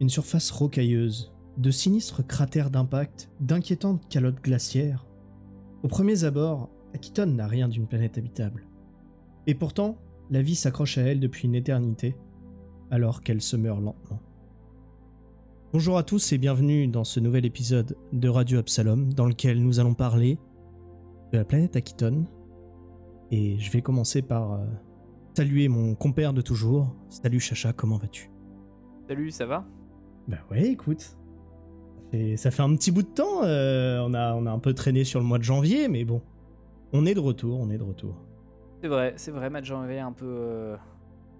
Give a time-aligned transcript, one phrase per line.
[0.00, 5.06] une surface rocailleuse, de sinistres cratères d'impact, d'inquiétantes calottes glaciaires.
[5.82, 8.66] Au premier abord, Akiton n'a rien d'une planète habitable.
[9.46, 9.98] Et pourtant,
[10.30, 12.16] la vie s'accroche à elle depuis une éternité,
[12.90, 14.20] alors qu'elle se meurt lentement.
[15.72, 19.80] Bonjour à tous et bienvenue dans ce nouvel épisode de Radio Absalom, dans lequel nous
[19.80, 20.38] allons parler
[21.32, 22.26] de la planète Akiton.
[23.30, 24.66] Et je vais commencer par euh,
[25.36, 26.94] saluer mon compère de toujours.
[27.10, 28.30] Salut Chacha, comment vas-tu?
[29.08, 29.66] Salut, ça va?
[30.28, 31.00] Bah ouais, écoute.
[31.00, 31.16] Ça
[32.10, 33.42] fait, ça fait un petit bout de temps.
[33.44, 36.22] euh, on, a, on a un peu traîné sur le mois de janvier, mais bon.
[36.92, 38.14] On est de retour, on est de retour.
[38.80, 40.76] C'est vrai, c'est vrai, match janvier un peu, euh,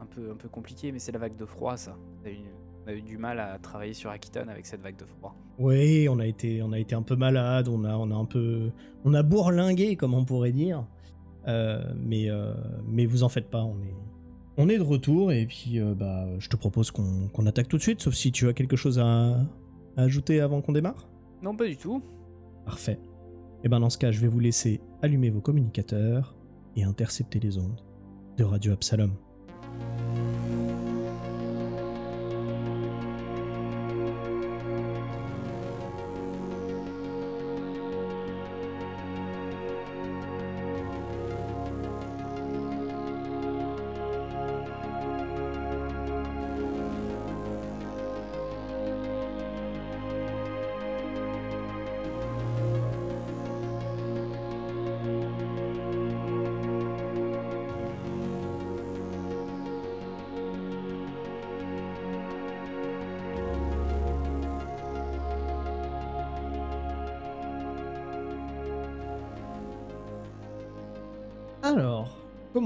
[0.01, 1.97] un peu, un peu compliqué, mais c'est la vague de froid, ça.
[2.23, 2.39] On a, eu,
[2.85, 5.37] on a eu du mal à travailler sur Akiton avec cette vague de froid.
[5.59, 8.25] Oui, on a été, on a été un peu malade, on a, on a un
[8.25, 8.71] peu,
[9.05, 10.85] on a bourlingué, comme on pourrait dire.
[11.47, 12.29] Euh, mais,
[12.87, 13.95] mais vous en faites pas, on est,
[14.57, 17.83] on est de retour et puis euh, bah, je te propose qu'on attaque tout de
[17.83, 19.39] suite, sauf si tu as quelque chose à,
[19.97, 21.09] à ajouter avant qu'on démarre.
[21.43, 22.03] Non, pas du tout.
[22.65, 22.99] Parfait.
[23.63, 26.37] Et ben dans ce cas, je vais vous laisser allumer vos communicateurs
[26.77, 27.81] et intercepter les ondes
[28.37, 29.13] de Radio Absalom.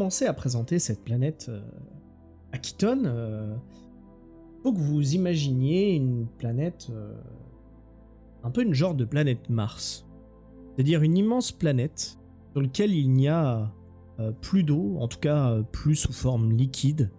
[0.09, 1.61] Commencez à présenter cette planète euh,
[2.53, 3.03] Akiton.
[3.05, 3.55] euh,
[4.63, 7.13] faut que vous imaginiez une planète, euh,
[8.43, 10.07] un peu une genre de planète Mars.
[10.73, 12.17] C'est-à-dire une immense planète
[12.53, 13.71] sur laquelle il n'y a
[14.19, 17.11] euh, plus d'eau, en tout cas euh, plus sous forme liquide,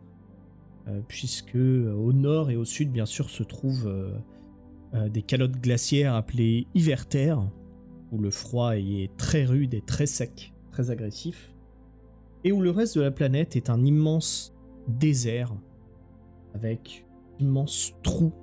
[0.88, 4.18] euh, puisque euh, au nord et au sud, bien sûr, se trouvent euh,
[4.96, 7.52] euh, des calottes glaciaires appelées Iverterres,
[8.12, 11.54] où le froid est très rude et très sec, très agressif
[12.44, 14.56] et où le reste de la planète est un immense
[14.88, 15.54] désert
[16.54, 17.06] avec
[17.38, 18.34] d'immenses trous,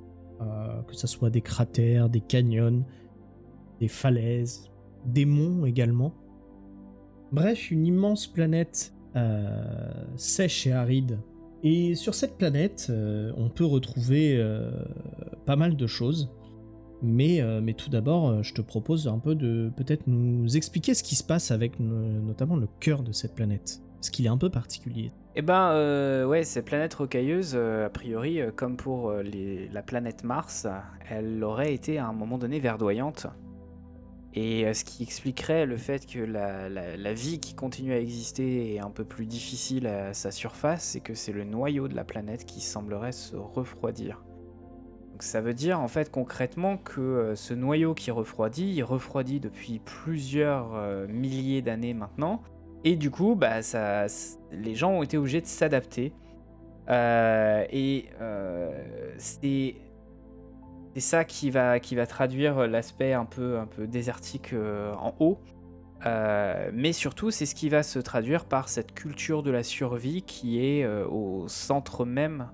[0.40, 2.84] euh, que ce soit des cratères, des canyons,
[3.80, 4.70] des falaises,
[5.04, 6.14] des monts également.
[7.32, 11.18] Bref, une immense planète euh, sèche et aride.
[11.62, 14.40] Et sur cette planète, euh, on peut retrouver
[15.46, 16.30] pas mal de choses.
[17.02, 21.14] Mais, mais tout d'abord, je te propose un peu de peut-être nous expliquer ce qui
[21.14, 23.82] se passe avec no- notamment le cœur de cette planète.
[23.96, 25.12] Parce qu'il est un peu particulier.
[25.38, 29.22] Eh ben, euh, ouais, cette planète rocailleuse, euh, a priori, euh, comme pour euh,
[29.70, 30.66] la planète Mars,
[31.10, 33.26] elle aurait été à un moment donné verdoyante.
[34.32, 38.80] Et ce qui expliquerait le fait que la, la- vie qui continue à exister est
[38.80, 42.44] un peu plus difficile à sa surface, c'est que c'est le noyau de la planète
[42.44, 44.22] qui semblerait se refroidir.
[45.12, 49.78] Donc ça veut dire en fait concrètement que ce noyau qui refroidit, il refroidit depuis
[49.78, 52.42] plusieurs milliers d'années maintenant.
[52.86, 54.06] Et du coup, bah, ça,
[54.52, 56.12] les gens ont été obligés de s'adapter.
[56.88, 58.70] Euh, et euh,
[59.18, 59.74] c'est
[60.96, 65.40] ça qui va, qui va traduire l'aspect un peu, un peu désertique euh, en haut.
[66.06, 70.22] Euh, mais surtout, c'est ce qui va se traduire par cette culture de la survie
[70.22, 72.52] qui est au centre même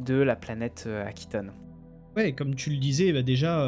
[0.00, 1.46] de la planète Akiton.
[2.16, 3.58] Ouais, comme tu le disais, bah déjà,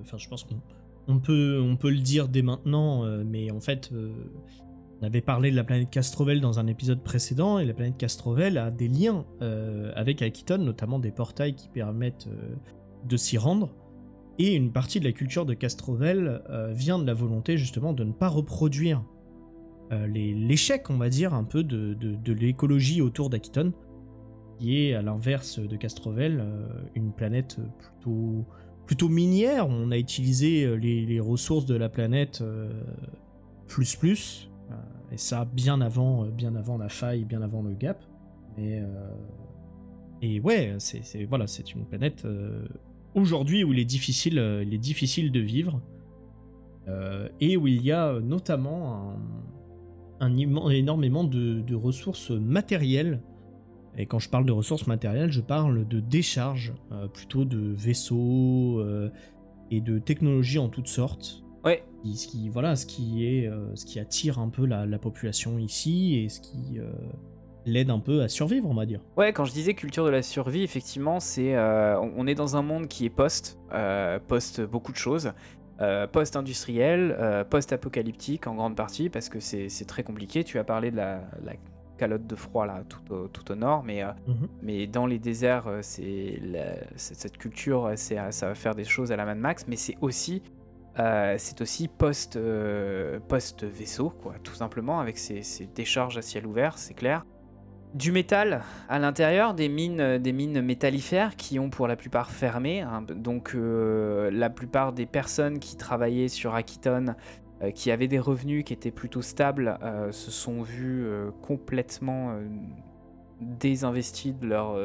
[0.00, 0.60] enfin, je pense qu'on
[1.08, 3.90] on peut, on peut le dire dès maintenant, mais en fait,
[5.00, 8.58] on avait parlé de la planète Castrovel dans un épisode précédent, et la planète Castrovel
[8.58, 12.54] a des liens euh, avec Akiton, notamment des portails qui permettent euh,
[13.08, 13.70] de s'y rendre.
[14.38, 18.04] Et une partie de la culture de Castrovel euh, vient de la volonté justement de
[18.04, 19.02] ne pas reproduire
[20.06, 23.72] l'échec, on va dire, un peu de, l'écologie autour d'Akiton,
[24.60, 26.44] qui est à l'inverse de Castrovel,
[26.94, 28.46] une planète plutôt,
[28.86, 29.66] plutôt minière.
[29.68, 32.40] On a utilisé les, ressources de la planète
[33.66, 34.49] plus plus,
[35.12, 38.04] et ça bien avant, euh, bien avant la faille, bien avant le gap.
[38.56, 38.86] Mais euh,
[40.22, 42.66] et ouais, c'est voilà, c'est une planète euh,
[43.14, 45.80] aujourd'hui où il est difficile, il est difficile de vivre
[47.38, 49.14] et où il y a notamment
[50.18, 53.22] un, un énormément de, ressources matérielles.
[53.96, 56.74] Et quand je parle de ressources matérielles, je parle de décharges,
[57.12, 58.84] plutôt de vaisseaux
[59.70, 61.44] et de technologies en toutes sortes.
[61.64, 61.84] Ouais,
[62.14, 65.58] Ce qui, voilà, ce qui est, euh, ce qui attire un peu la, la population
[65.58, 66.90] ici et ce qui, euh,
[67.66, 69.00] l'aide un peu à survivre, on va dire.
[69.16, 72.62] Ouais, quand je disais culture de la survie, effectivement, c'est euh, on est dans un
[72.62, 73.58] monde qui est post,
[74.28, 75.32] post beaucoup de choses,
[76.12, 80.44] post-industriel, post-apocalyptique en grande partie, parce que c'est très compliqué.
[80.44, 81.20] Tu as parlé de la,
[81.98, 84.48] calotte de froid là, tout au, tout au nord, mais, Mhm.
[84.62, 86.40] mais dans les déserts, c'est
[86.96, 90.42] cette culture, ça va faire des choses à la Mad Max, mais c'est aussi
[91.38, 92.38] c'est aussi post,
[93.28, 97.24] post vaisseau, quoi, tout simplement, avec ces décharges à ciel ouvert, c'est clair
[97.94, 102.30] du métal à l'intérieur, des mines, euh, des mines métallifères qui ont pour la plupart
[102.30, 102.80] fermé.
[102.80, 103.02] Hein.
[103.02, 107.14] Donc euh, la plupart des personnes qui travaillaient sur Akiton,
[107.62, 109.78] euh, qui avaient des revenus qui étaient plutôt stables,
[110.12, 111.06] se sont vues
[111.42, 112.38] complètement
[113.40, 114.76] désinvesties de leur,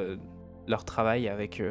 [0.68, 1.62] leur travail avec,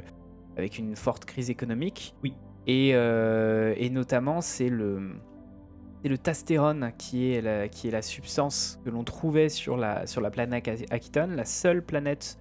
[0.57, 2.15] avec une forte crise économique.
[2.23, 2.35] Oui.
[2.67, 5.17] Et, et notamment, c'est le
[6.09, 10.21] le tastérone qui est la, qui est la substance que l'on trouvait sur la, sur
[10.21, 12.39] la planète Akiton, la seule planète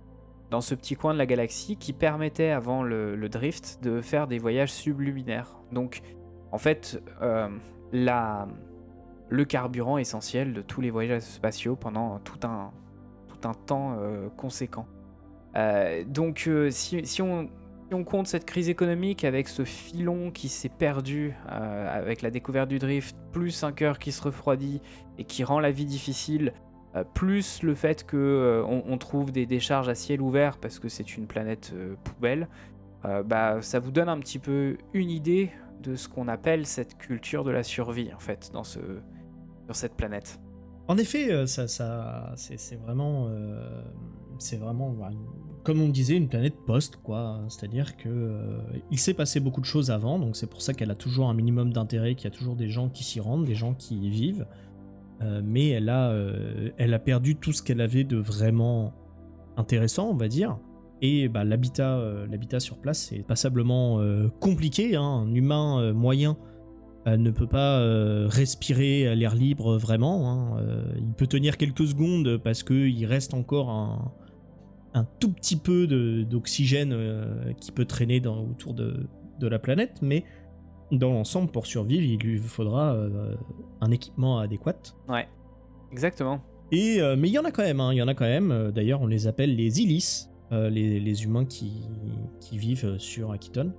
[0.51, 4.37] dans ce petit coin de la galaxie qui permettait avant le, drift de faire des
[4.37, 5.59] voyages subluminaires.
[5.71, 6.01] Donc
[6.51, 7.47] en fait, euh,
[7.91, 8.47] la,
[9.29, 12.71] le carburant essentiel de tous les voyages spatiaux pendant tout un,
[13.29, 14.85] tout un temps euh, conséquent.
[15.55, 17.49] Euh, donc si, si on
[17.93, 22.69] on compte cette crise économique avec ce filon qui s'est perdu euh, avec la découverte
[22.69, 24.81] du drift, plus un cœur qui se refroidit
[25.17, 26.53] et qui rend la vie difficile,
[26.95, 30.89] euh, plus le fait que euh, on, trouve des décharges à ciel ouvert parce que
[30.89, 31.73] c'est une planète
[32.03, 32.47] poubelle,
[33.25, 35.51] bah ça vous donne un petit peu une idée
[35.81, 38.79] de ce qu'on appelle cette culture de la survie en fait dans ce
[39.65, 40.39] sur cette planète.
[40.87, 43.29] En effet, ça, ça c'est vraiment
[44.39, 44.95] c'est vraiment
[45.63, 47.41] comme on disait, une planète post, quoi.
[47.47, 48.59] C'est-à-dire que euh,
[48.91, 51.33] il s'est passé beaucoup de choses avant, donc c'est pour ça qu'elle a toujours un
[51.33, 54.09] minimum d'intérêt, qu'il y a toujours des gens qui s'y rendent, des gens qui y
[54.09, 54.45] vivent.
[55.21, 58.93] Euh, mais elle a, euh, elle a perdu tout ce qu'elle avait de vraiment
[59.55, 60.57] intéressant, on va dire.
[61.01, 63.99] Et bah, l'habitat, l'habitat sur place, c'est passablement
[64.39, 64.95] compliqué.
[64.95, 65.25] Hein.
[65.27, 66.37] Un humain moyen
[67.05, 67.85] ne peut pas
[68.29, 70.31] respirer à l'air libre vraiment.
[70.31, 70.63] Hein.
[70.97, 74.13] il peut tenir quelques secondes parce qu'il reste encore un,
[74.93, 75.87] un tout petit peu
[76.25, 79.07] d'oxygène euh, qui peut traîner dans, autour de,
[79.41, 80.23] la planète, mais
[80.91, 83.35] dans l'ensemble, pour survivre, il lui faudra euh,
[83.81, 84.77] un équipement adéquat.
[85.09, 85.27] Ouais,
[85.91, 86.41] exactement.
[86.71, 88.23] Et, euh, mais il y en a quand même, hein, il y en a quand
[88.23, 88.71] même.
[88.73, 91.89] D'ailleurs, on les appelle les Illis, les, humains qui,
[92.39, 93.73] qui, vivent sur Akiton.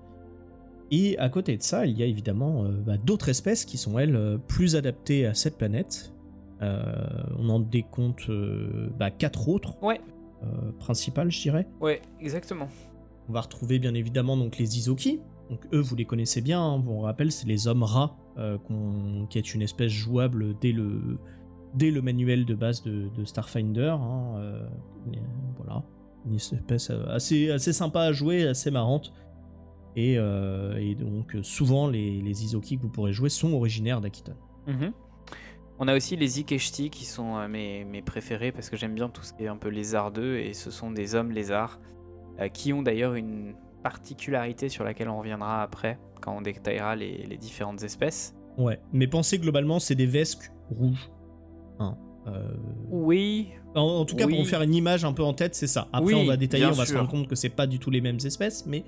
[0.91, 4.39] Et à côté de ça, il y a évidemment bah, d'autres espèces qui sont, elles,
[4.49, 6.13] plus adaptées à cette planète.
[6.61, 8.31] on en décompte
[8.99, 9.83] bah, quatre autres.
[9.83, 10.01] Ouais.
[10.44, 11.67] Euh, principal je dirais.
[11.81, 12.69] Ouais, exactement.
[13.29, 15.20] On va retrouver bien évidemment donc les Izoki.
[15.50, 16.61] Donc eux, vous les connaissez bien.
[16.61, 16.82] Hein.
[16.87, 18.58] On rappelle, c'est les hommes rats, euh,
[19.29, 21.19] qui est une espèce jouable dès le
[21.75, 23.96] dès le manuel de base de, Starfinder.
[23.99, 24.67] Hein, euh,
[25.56, 25.82] voilà,
[26.26, 29.12] une espèce assez assez sympa à jouer, assez marrante.
[29.96, 30.17] Et,
[30.99, 34.35] donc souvent les, les Izoki que vous pourrez jouer sont originaires d'Akiton.
[34.67, 34.93] Mhm.
[35.79, 39.23] On a aussi les Ikeshti qui sont euh, mes, préférés parce que j'aime bien tout
[39.23, 41.81] ce qui est un peu lézardeux et ce sont des hommes lézards
[42.41, 47.37] euh, qui ont d'ailleurs une particularité sur laquelle on reviendra après quand on détaillera les,
[47.38, 48.35] différentes espèces.
[48.56, 51.11] Ouais, mais pensez globalement, c'est des vesques rouges.
[51.81, 51.97] Hein,
[52.29, 52.55] euh,
[52.91, 53.49] Oui.
[53.75, 55.88] En, tout cas, pour faire une image un peu en tête, c'est ça.
[55.93, 58.01] Après, on va détailler, on va se rendre compte que c'est pas du tout les
[58.01, 58.84] mêmes espèces, mais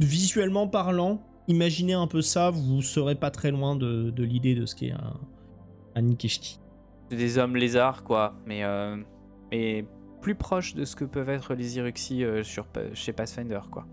[0.00, 4.64] visuellement parlant, imaginez un peu ça, vous serez pas très loin de, de l'idée de
[4.64, 5.20] ce qu'est un,
[7.10, 8.96] c'est des hommes lézards, quoi, mais, euh,
[9.50, 9.84] mais
[10.20, 13.86] plus proches de ce que peuvent être les Iruxi euh, sur, chez Pathfinder, quoi.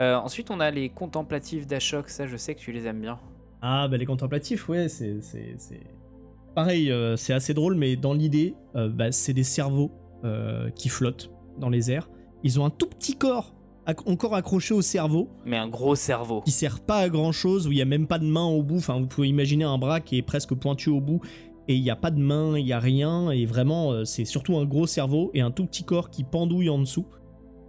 [0.00, 3.20] Euh, ensuite, on a les contemplatifs d'Ashok, ça je sais que tu les aimes bien.
[3.60, 5.20] Ah, bah les contemplatifs, ouais, c'est.
[6.54, 9.92] Pareil, c'est assez drôle, mais dans l'idée, bah, c'est des cerveaux
[10.74, 12.10] qui flottent dans les airs.
[12.42, 13.54] Ils ont un tout petit corps
[14.06, 15.28] encore accroché au cerveau.
[15.44, 16.40] Mais un gros cerveau.
[16.42, 18.62] Qui sert pas à grand chose, où il y a même pas de main au
[18.62, 18.76] bout.
[18.78, 21.20] Enfin, vous pouvez imaginer un bras qui est presque pointu au bout
[21.68, 24.24] et il n'y a pas de main, il n'y a rien, et vraiment, euh, c'est
[24.24, 27.06] surtout un gros cerveau et un tout petit corps qui pendouille en dessous.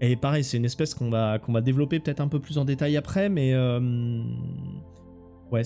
[0.02, 2.66] Et pareil, c'est une espèce qu'on va, qu'on va développer peut-être un peu plus en
[2.66, 3.54] détail après, mais.
[3.54, 4.24] Euh,
[5.52, 5.62] ouais,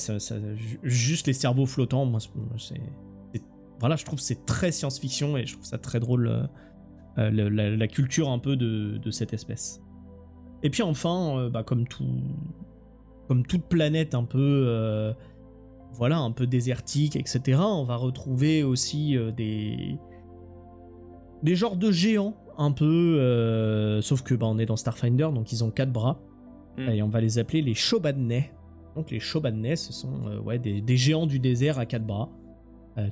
[0.84, 2.20] juste les cerveaux flottants, moi,
[2.58, 2.82] c'est.
[3.80, 6.50] Voilà, je trouve c'est très science-fiction et je trouve ça très drôle,
[7.20, 7.32] euh,
[7.78, 9.82] la, culture un peu de, de cette espèce.
[10.64, 12.06] Et puis enfin, bah, comme tout.
[13.28, 15.14] Comme toute planète un peu
[15.98, 17.60] voilà, un peu désertique, etc.
[17.60, 19.98] On va retrouver aussi euh, des
[21.44, 22.86] des genres de géants un peu,
[23.20, 26.20] euh, sauf que bah, on est dans Starfinder, donc ils ont quatre bras
[26.78, 26.90] hmm.
[26.90, 28.44] et on va les appeler les Shobanne.
[28.96, 32.30] Donc les Shobanne, ce sont euh, ouais, des, géants du désert à quatre bras.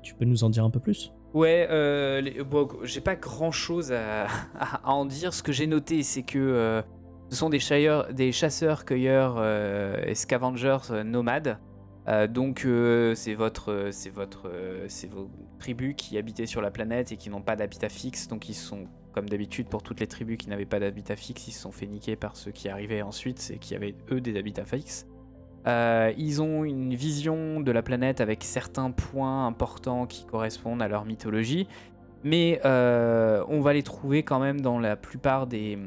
[0.01, 1.11] tu peux nous en dire un peu plus?
[1.33, 4.25] Ouais, euh, les- bon, j'ai pas grand chose à,
[4.59, 5.33] à en dire.
[5.33, 6.83] Ce que j'ai noté, c'est que
[7.29, 7.59] ce sont des,
[8.13, 9.43] des chasseurs-cueilleurs
[10.07, 11.59] et scavengers nomades.
[12.07, 14.51] Euh, donc euh, c'est votre, euh, c'est votre,
[14.87, 18.27] c'est vos tribus qui habitaient sur la planète et qui n'ont pas d'habitat fixe.
[18.27, 21.51] Donc ils sont, comme d'habitude pour toutes les tribus qui n'avaient pas d'habitat fixe, ils
[21.51, 24.65] se sont fait niquer par ceux qui arrivaient ensuite, c'est qui avaient eux des habitats
[24.65, 25.07] fixes.
[25.67, 31.05] Ils ont une vision de la planète avec certains points importants qui correspondent à leur
[31.05, 31.67] mythologie,
[32.23, 35.79] mais on va les trouver quand même dans la plupart des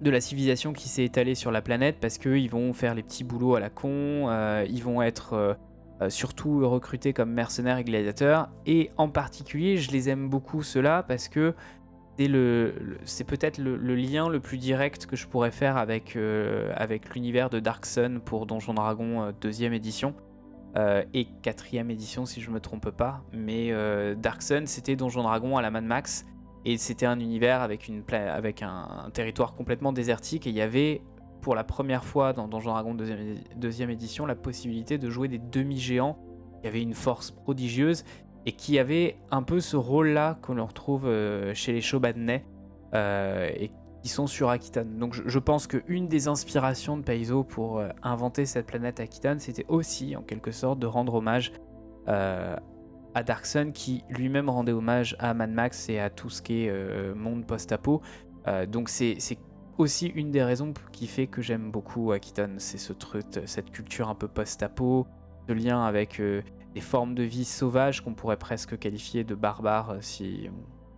[0.00, 3.24] de la civilisation qui s'est étalée sur la planète parce qu'ils vont faire les petits
[3.24, 5.54] boulots à la con, euh, ils vont être euh,
[6.02, 11.02] euh, surtout recrutés comme mercenaires et gladiateurs, et en particulier je les aime beaucoup ceux-là
[11.04, 11.54] parce que
[12.16, 16.16] c'est peut-être le, lien le plus direct que je pourrais faire avec,
[17.14, 20.14] l'univers de Dark Sun pour Donjon Dragon euh, deuxième édition
[21.12, 23.22] et quatrième édition si je me trompe pas.
[23.32, 23.72] Mais
[24.16, 26.26] Dark Sun c'était Donjon Dragon à la Mad Max
[26.64, 30.60] et c'était un univers avec, une pla- avec un, territoire complètement désertique et il y
[30.62, 31.02] avait
[31.40, 35.28] pour la première fois dans Donjon Dragon deuxième, édi- deuxième édition la possibilité de jouer
[35.28, 36.18] des demi-géants
[36.62, 38.04] qui avaient une force prodigieuse
[38.46, 42.44] et qui avait un peu ce rôle-là qu'on retrouve euh, chez les Shobanais
[42.94, 43.70] euh, et
[44.02, 44.86] qui sont sur Akiton.
[44.98, 49.36] Donc je, je pense qu'une des inspirations de Paizo pour euh, inventer cette planète Akiton,
[49.38, 51.52] c'était aussi en quelque sorte de rendre hommage
[52.08, 52.54] euh,
[53.14, 56.64] à Dark Sun qui lui-même rendait hommage à Mad Max et à tout ce qui
[56.64, 58.02] est euh, monde post-apo.
[58.46, 59.18] Euh, donc c'est
[59.78, 64.08] aussi une des raisons qui fait que j'aime beaucoup Akiton, c'est ce truc, cette culture
[64.08, 65.06] un peu post-apo,
[65.48, 66.42] ce lien avec euh,
[66.74, 70.48] des formes de vie sauvages qu'on pourrait presque qualifier de barbares euh, si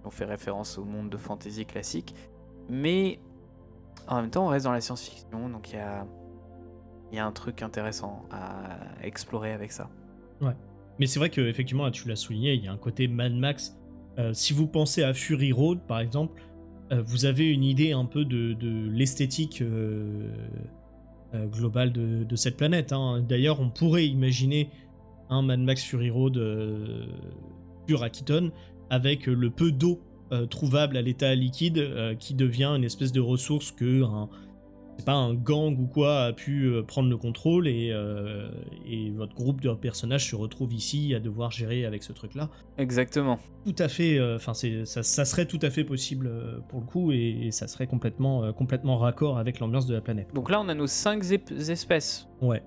[0.04, 2.14] on, fait référence au monde de fantasy classique.
[2.68, 3.18] Mais
[4.06, 6.06] en même temps, on reste dans la science-fiction, donc il y a,
[7.12, 9.90] y a un truc intéressant à explorer avec ça.
[10.98, 13.76] Mais c'est vrai que effectivement, tu l'as souligné, il y a un côté Mad Max.
[14.18, 16.42] Euh, si vous pensez à Fury Road, par exemple,
[16.92, 18.56] euh, vous avez une idée un peu de,
[18.90, 20.30] l'esthétique euh,
[21.52, 22.92] globale de, cette planète.
[22.92, 23.22] hein.
[23.28, 24.70] D'ailleurs, on pourrait imaginer
[25.28, 26.40] un Mad Max Fury Road
[27.88, 28.52] sur Akiton
[28.90, 30.00] avec le peu d'eau
[30.48, 34.02] trouvable à l'état liquide qui devient une espèce de ressource que
[35.04, 38.48] pas un gang ou quoi a pu euh, prendre le contrôle et, euh,
[38.86, 42.48] et votre groupe de personnages se retrouve ici à devoir gérer avec ce truc là
[42.78, 43.38] Exactement.
[43.64, 46.80] tout à fait euh, enfin c'est ça, ça serait tout à fait possible euh, pour
[46.80, 50.50] le coup et, et ça serait complètement complètement raccord avec l'ambiance de la planète Donc
[50.50, 52.28] là, on a nos cinq espèces.
[52.40, 52.62] ouais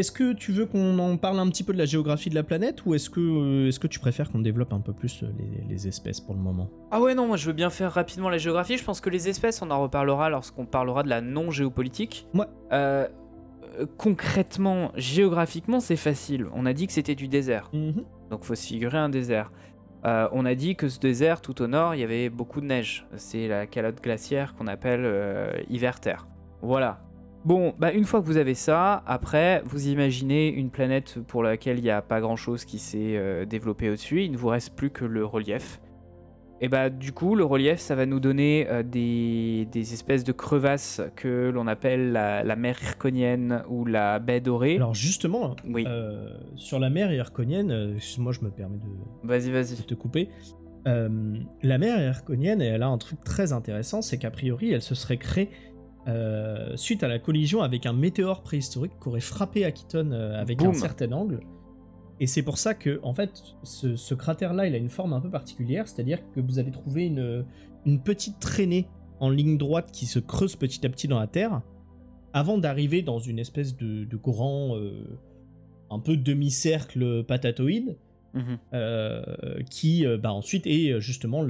[0.00, 2.42] est-ce que tu veux qu'on en parle un petit peu de la géographie de la
[2.42, 5.26] planète ou est-ce que euh, est-ce que tu préfères qu'on développe un peu plus euh,
[5.38, 6.70] les, les espèces pour le moment?
[6.90, 8.78] Ah ouais, non, moi je veux bien faire rapidement la géographie.
[8.78, 12.26] Je pense que les espèces, on en reparlera lorsqu'on parlera de la non-géopolitique.
[12.32, 12.46] Ouais.
[12.72, 13.08] Euh,
[13.98, 16.46] concrètement, géographiquement, c'est facile.
[16.54, 17.68] On a dit que c'était du désert.
[17.74, 18.04] Mhm.
[18.30, 19.52] Donc faut se figurer un désert.
[20.06, 22.66] Euh, on a dit que ce désert, tout au nord, il y avait beaucoup de
[22.66, 23.06] neige.
[23.16, 25.06] C'est la calotte glaciaire qu'on appelle
[25.68, 26.26] hiver-terre.
[26.62, 27.02] Voilà.
[27.44, 31.78] Bon, bah une fois que vous avez ça, après, vous imaginez une planète pour laquelle
[31.78, 34.24] il n'y a pas grand-chose qui s'est euh, développé au-dessus.
[34.24, 35.80] Il ne vous reste plus que le relief.
[36.62, 40.32] Et bah du coup, le relief, ça va nous donner euh, des, des espèces de
[40.32, 44.76] crevasses que l'on appelle la, la mer Irconienne ou la baie dorée.
[44.76, 48.84] alors justement oui, euh, sur la mer irconienne euh, excuse-moi je me permets de
[49.26, 49.76] vas-y, vas-y.
[49.76, 50.28] de te couper.
[50.84, 55.18] La mer herconienne, elle a un truc très intéressant, c'est qu'a priori, elle se serait
[55.18, 55.50] créée
[56.08, 60.60] euh, suite à la collision avec un météore préhistorique qui aurait frappé Akiton euh, avec
[60.62, 61.40] un certain angle.
[62.20, 65.20] Et c'est pour ça que, en fait, ce, ce cratère-là, il a une forme un
[65.20, 67.44] peu particulière, c'est-à-dire que vous avez trouvé une,
[67.86, 68.88] une petite traînée
[69.20, 71.62] en ligne droite qui se creuse petit à petit dans la terre,
[72.32, 75.18] avant d'arriver dans une espèce de, de grand, euh,
[75.90, 77.96] un peu demi-cercle patatoïde,
[78.32, 78.58] Mhm.
[78.74, 79.22] euh,
[79.70, 81.42] qui bah, ensuite est justement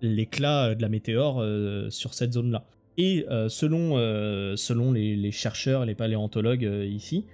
[0.00, 2.64] l'éclat de la météore euh, sur cette zone-là.
[3.02, 7.26] Et euh, selon, euh, selon les, les chercheurs, les paléontologues euh, ici,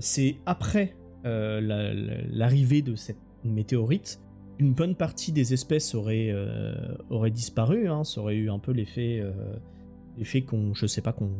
[0.00, 0.94] c'est après
[1.24, 1.94] la- la-
[2.30, 4.20] l'arrivée de cette météorite,
[4.58, 6.74] une bonne partie des espèces aurait, euh,
[7.10, 11.30] aurait disparu, hein, ça aurait eu un peu l'effet euh, qu'on, je sais pas, qu'on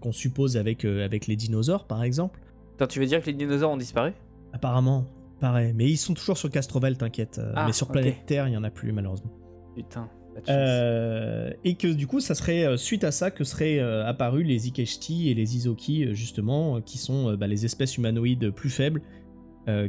[0.00, 2.38] qu'on suppose avec, euh, avec les dinosaures par exemple.
[2.74, 4.12] Attends, tu veux dire que les dinosaures ont disparu?
[4.52, 5.06] Apparemment,
[5.40, 5.72] pareil.
[5.74, 7.40] Mais ils sont toujours sur Castrovel, t'inquiète.
[7.54, 7.88] Ah, mais sur.
[7.88, 9.32] Planète Terre, il y en a plus, malheureusement.
[9.74, 10.08] Putain.
[10.48, 14.46] Euh, et que du coup, ça serait euh, suite à ça que seraient euh, apparus
[14.46, 19.02] les Ikeshti et les Izoki, justement, qui sont bah, les espèces humanoïdes plus faibles,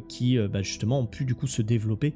[0.07, 2.13] qui bah, justement ont pu du coup se développer.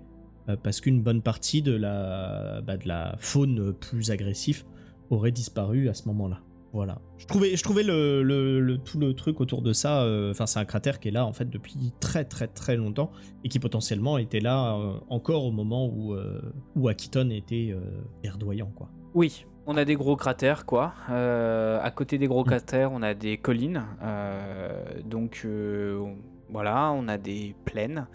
[0.64, 4.64] parce qu'une bonne partie de la, bah, de la faune plus agressive
[5.10, 6.40] aurait disparu à ce moment-là.
[6.72, 7.00] Voilà.
[7.18, 10.04] Je trouvais, je trouvais le, le- le- tout le truc autour de ça.
[10.04, 13.12] euh, Enfin, c'est un cratère qui est là en fait depuis très très très longtemps
[13.44, 16.42] et qui potentiellement était là euh, encore au moment où euh,
[16.76, 17.80] où Akiton était euh,
[18.24, 18.90] verdoyant quoi.
[19.16, 20.94] Oui, on a des gros cratères, quoi.
[21.08, 23.84] À côté des gros cratères, on a des collines.
[25.06, 26.16] donc on-
[26.52, 28.08] voilà, on a des plaines.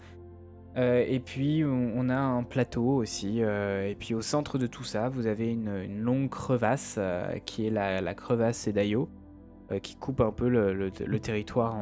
[0.77, 3.41] Euh, et puis on, a un plateau aussi.
[3.41, 7.65] euh, et puis au centre de tout ça, vous avez une, longue crevasse euh, qui
[7.65, 9.09] est la, crevasse Sedayo,
[9.81, 11.75] qui coupe un peu le, territoire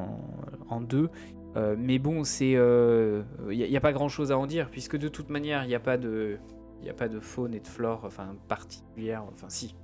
[0.69, 1.09] en, deux.
[1.55, 5.29] Mais bon, c'est, il n'y a, pas grand chose à en dire puisque de toute
[5.29, 6.37] manière, il n'y a pas de,
[6.81, 9.75] il a pas de faune et de flore enfin, particulière, enfin si,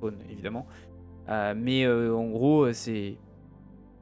[0.00, 0.66] faune évidemment.
[1.28, 3.18] Mais en gros, c'est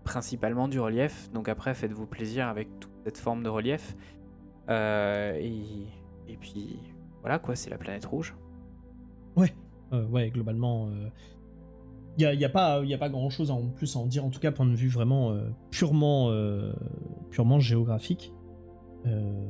[0.04, 1.30] principalement du relief.
[1.32, 3.97] Donc après, faites-vous plaisir avec toute cette forme de relief.
[4.68, 5.87] Euh, et,
[6.28, 6.78] et puis
[7.20, 8.34] voilà quoi, c'est la planète rouge.
[9.92, 10.90] Euh, ouais, globalement,
[12.18, 14.06] il n'y a, y a pas, y a pas grand chose en plus à en
[14.06, 16.75] dire, en tout cas, point de vue vraiment euh, purement, euh,
[17.30, 18.34] purement géographique.
[19.06, 19.46] Euh,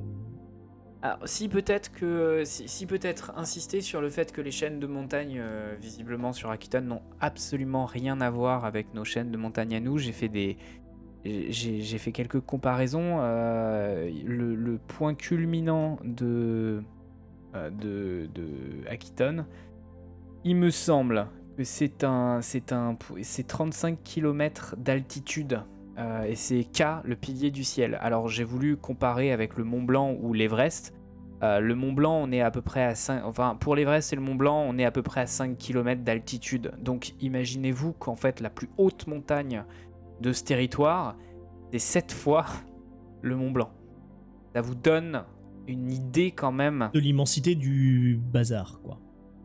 [1.02, 4.86] Alors, si peut-être que si, si peut-être insister sur le fait que les chaînes de
[4.86, 9.74] montagne euh, visiblement sur Akiton n'ont absolument rien à voir avec nos chaînes de montagne
[9.74, 9.98] à nous.
[9.98, 10.56] J'ai fait des
[11.24, 13.18] j'ai fait quelques comparaisons.
[13.20, 16.82] euh, le, point culminant de
[17.54, 18.48] euh, de, de
[20.44, 25.62] il me semble que c'est un c'est un c'est 35 km d'altitude
[25.98, 27.98] euh, et c'est K, le pilier du ciel.
[28.00, 30.94] Alors j'ai voulu comparer avec le Mont Blanc ou l'Everest.
[31.40, 33.24] Le Mont Blanc, on est à peu près à 5...
[33.24, 36.02] Enfin, pour l'Everest et le Mont Blanc, on est à peu près à 5 km
[36.02, 36.72] d'altitude.
[36.80, 39.64] Donc imaginez-vous qu'en fait, la plus haute montagne
[40.20, 41.16] de ce territoire,
[41.72, 42.46] c'est 7 fois
[43.22, 43.70] le Mont Blanc.
[44.54, 45.24] Ça vous donne
[45.66, 48.98] une idée quand même de l'immensité du bazar, quoi.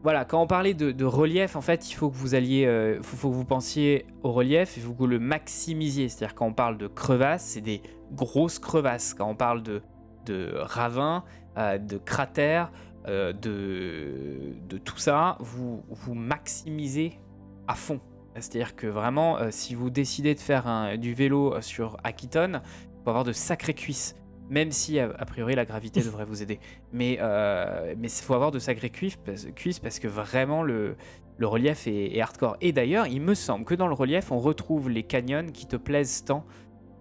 [0.03, 3.01] voilà, quand on parlait de, de relief, en fait, il faut que vous alliez, euh,
[3.01, 6.07] faut, faut que vous pensiez au relief, il faut que vous le maximisiez.
[6.07, 7.81] C'est-à-dire quand on parle de crevasses, c'est des
[8.13, 9.13] grosses crevasses.
[9.13, 9.81] Quand on parle de,
[10.25, 11.25] de ravins,
[11.57, 12.71] euh, de cratères,
[13.07, 17.19] euh, de, de tout ça, vous, vous maximisez
[17.67, 17.99] à fond.
[18.35, 23.03] C'est-à-dire que vraiment, euh, si vous décidez de faire un- du vélo sur Akiton, il
[23.03, 24.15] faut avoir de sacrées cuisses.
[24.49, 26.59] Même si, a, a priori, la gravité devrait vous aider.
[26.91, 30.95] Mais euh, mais il faut avoir de sacrées cuisses parce, cuisses parce que vraiment, le,
[31.37, 32.57] le relief est, est hardcore.
[32.61, 35.75] Et d'ailleurs, il me semble que dans le relief, on retrouve les canyons qui te
[35.77, 36.45] plaisent tant.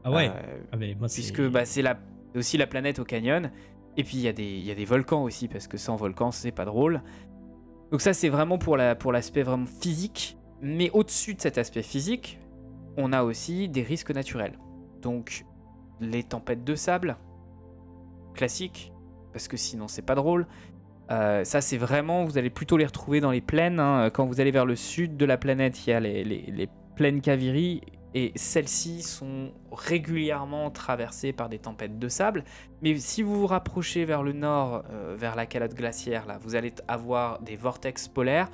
[0.05, 0.29] Ah ouais.
[0.29, 1.99] euh, Ah mais moi, c'est- puisque bah, c'est la-
[2.37, 3.51] aussi la planète au canyon.
[3.97, 5.97] Et puis il y, a des- il y a des volcans aussi, parce que sans
[5.97, 7.03] volcan, c'est pas drôle.
[7.91, 10.39] Donc ça, c'est vraiment pour la- pour l'aspect vraiment physique.
[10.63, 12.39] Mais au-dessus de cet aspect physique,
[12.97, 14.59] on a aussi des risques naturels.
[15.01, 15.45] Donc
[16.01, 17.17] les tempêtes de sable,
[18.35, 18.93] classiques,
[19.33, 20.47] parce que sinon c'est pas drôle.
[21.11, 23.81] Euh, ça, c'est vraiment, vous allez plutôt les retrouver dans les plaines.
[23.81, 24.11] hein.
[24.11, 27.81] Quand vous allez vers le sud de la planète, il y a les, plaines Kaviri,
[28.15, 32.45] et celles-ci sont régulièrement traversées par des tempêtes de sable.
[32.83, 36.55] Mais si vous vous rapprochez vers le nord, euh, vers la calotte glaciaire, là, vous
[36.55, 38.51] allez avoir des vortex polaires.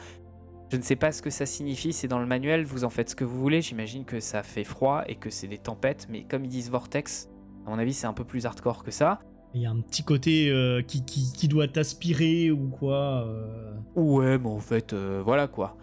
[0.70, 3.08] Je ne sais pas ce que ça signifie, c'est dans le manuel, vous en faites
[3.10, 3.62] ce que vous voulez.
[3.62, 7.28] J'imagine que ça fait froid et que c'est des tempêtes, mais comme ils disent vortex,
[7.66, 9.20] à mon avis, c'est un peu plus hardcore que ça.
[9.54, 13.24] Il y a un petit côté euh, qui, qui, qui doit t'aspirer ou quoi.
[13.26, 13.72] euh.
[13.96, 15.76] Ouais, mais en fait, euh, voilà quoi.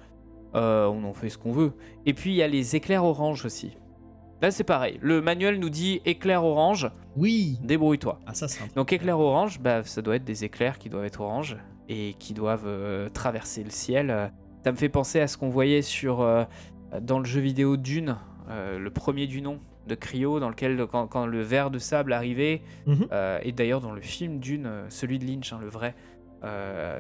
[0.54, 1.74] On en fait ce qu'on veut.
[2.06, 3.76] Et puis il y a les éclairs orange aussi.
[4.42, 5.00] Là, c'est pareil.
[5.02, 7.58] Le manuel nous dit éclair orange, Oui.
[7.64, 8.20] débrouille-toi.
[8.28, 8.74] Ah ça c'est.
[8.76, 11.58] Donc éclair orange, bah, ça doit être des éclairs qui doivent être orange
[11.90, 14.32] et qui doivent traverser le ciel.
[14.66, 16.44] Ça me fait penser à ce qu'on voyait sur euh,
[17.00, 18.16] dans le jeu vidéo Dune,
[18.50, 22.12] euh, le premier du nom de Cryo, dans lequel quand, quand le ver de sable
[22.14, 23.06] arrivait, Mhm.
[23.12, 25.94] euh, et d'ailleurs dans le film Dune, celui de Lynch, hein, le vrai,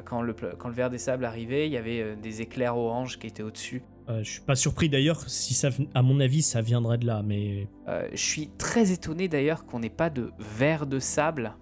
[0.05, 3.25] quand, le, quand le ver des sables arrivait, il y avait des éclairs orange qui
[3.25, 3.81] étaient au-dessus.
[4.09, 7.23] Euh, je suis pas surpris d'ailleurs si ça, à mon avis, ça viendrait de là,
[7.25, 11.53] mais Euh, je suis très étonné d'ailleurs qu'on n'ait pas de ver de sable.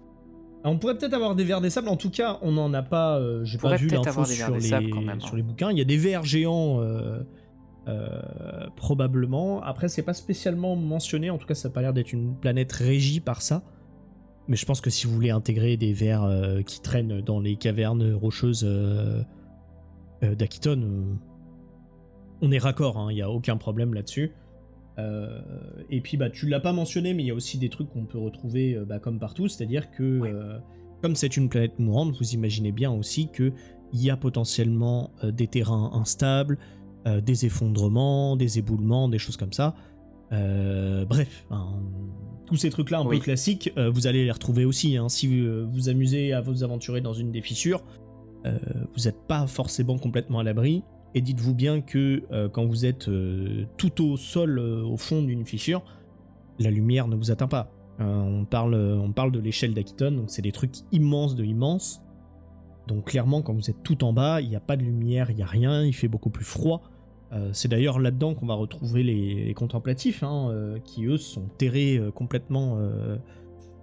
[0.66, 1.88] On pourrait peut-être avoir des vers des sables.
[1.88, 3.18] En tout cas, on n'en a pas.
[3.18, 5.36] euh, J'ai pas vu l'info sur, sur hein.
[5.36, 5.70] les bouquins.
[5.70, 7.22] Il y a des vers géants euh,
[7.86, 8.08] euh,
[8.76, 9.62] probablement.
[9.62, 11.28] Après, c'est pas spécialement mentionné.
[11.28, 13.62] En tout cas, ça a pas l'air d'être une planète régie par ça.
[14.48, 16.26] Mais je pense que si vous voulez intégrer des vers
[16.66, 18.66] qui traînent dans les cavernes rocheuses
[20.22, 21.18] d'Aquiton,
[22.42, 22.98] on est raccord.
[22.98, 24.32] hein, Il n'y a aucun problème là-dessus.
[24.98, 25.40] Euh,
[25.90, 28.04] et puis bah tu l'as pas mentionné, mais il y a aussi des trucs qu'on
[28.04, 30.58] peut retrouver euh, bah, comme partout, c'est-à-dire que euh,
[31.02, 33.52] comme c'est une planète mourante, vous imaginez bien aussi que
[33.92, 36.58] il y a potentiellement euh, des terrains instables,
[37.22, 39.74] des effondrements, des éboulements, des choses comme ça.
[40.30, 41.66] Bref, hein,
[42.46, 43.18] tous ces trucs-là un Oui.
[43.18, 44.96] peu classiques, vous allez les retrouver aussi.
[44.96, 45.08] hein.
[45.10, 47.82] Si vous vous amusez à vous aventurer dans une des fissures,
[48.44, 50.82] vous n'êtes pas forcément complètement à l'abri.
[51.14, 55.22] Et dites-vous bien que euh, quand vous êtes euh, tout au sol, euh, au fond
[55.22, 55.84] d'une fissure,
[56.58, 57.70] la lumière ne vous atteint pas.
[58.00, 62.02] on, parle, on parle de l'échelle d'Aquiton, donc c'est des trucs immenses de immenses.
[62.88, 65.36] Donc clairement, quand vous êtes tout en bas, il n'y a pas de lumière, il
[65.36, 66.82] n'y a rien, il fait beaucoup plus froid.
[67.52, 72.78] c'est d'ailleurs là-dedans qu'on va retrouver les, contemplatifs, hein, qui eux sont terrés complètement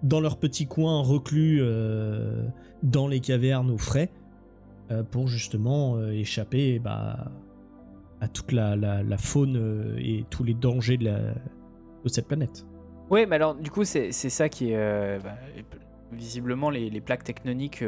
[0.04, 1.62] dans leur petit coin, reclus
[2.84, 4.12] dans les cavernes au frais.
[4.92, 7.32] Euh, pour justement euh, échapper bah,
[8.20, 11.10] à toute la, faune euh, et tous les dangers de,
[12.08, 12.66] cette planète.
[13.10, 15.20] Oui, mais alors du coup, c'est ça qui est.
[15.24, 15.36] Bah,
[16.12, 17.84] visiblement, les, plaques tectoniques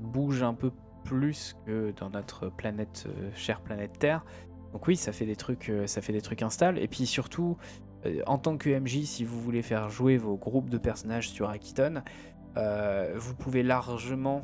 [0.00, 0.72] bougent un peu
[1.04, 4.24] plus que dans notre planète, chère planète Terre.
[4.72, 6.78] Donc oui, ça fait des trucs, ça fait des trucs instables.
[6.78, 7.58] Et puis surtout,
[8.26, 12.02] en tant que MJ, si vous voulez faire jouer vos groupes de personnages sur Akiton,
[12.56, 14.42] vous pouvez largement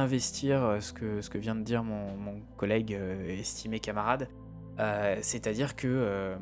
[0.00, 4.28] investir euh, ce que, ce que vient de dire mon, collègue euh, estimé camarade.
[4.78, 6.36] Euh, c'est-à-dire que,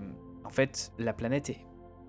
[0.45, 1.65] en fait, la planète est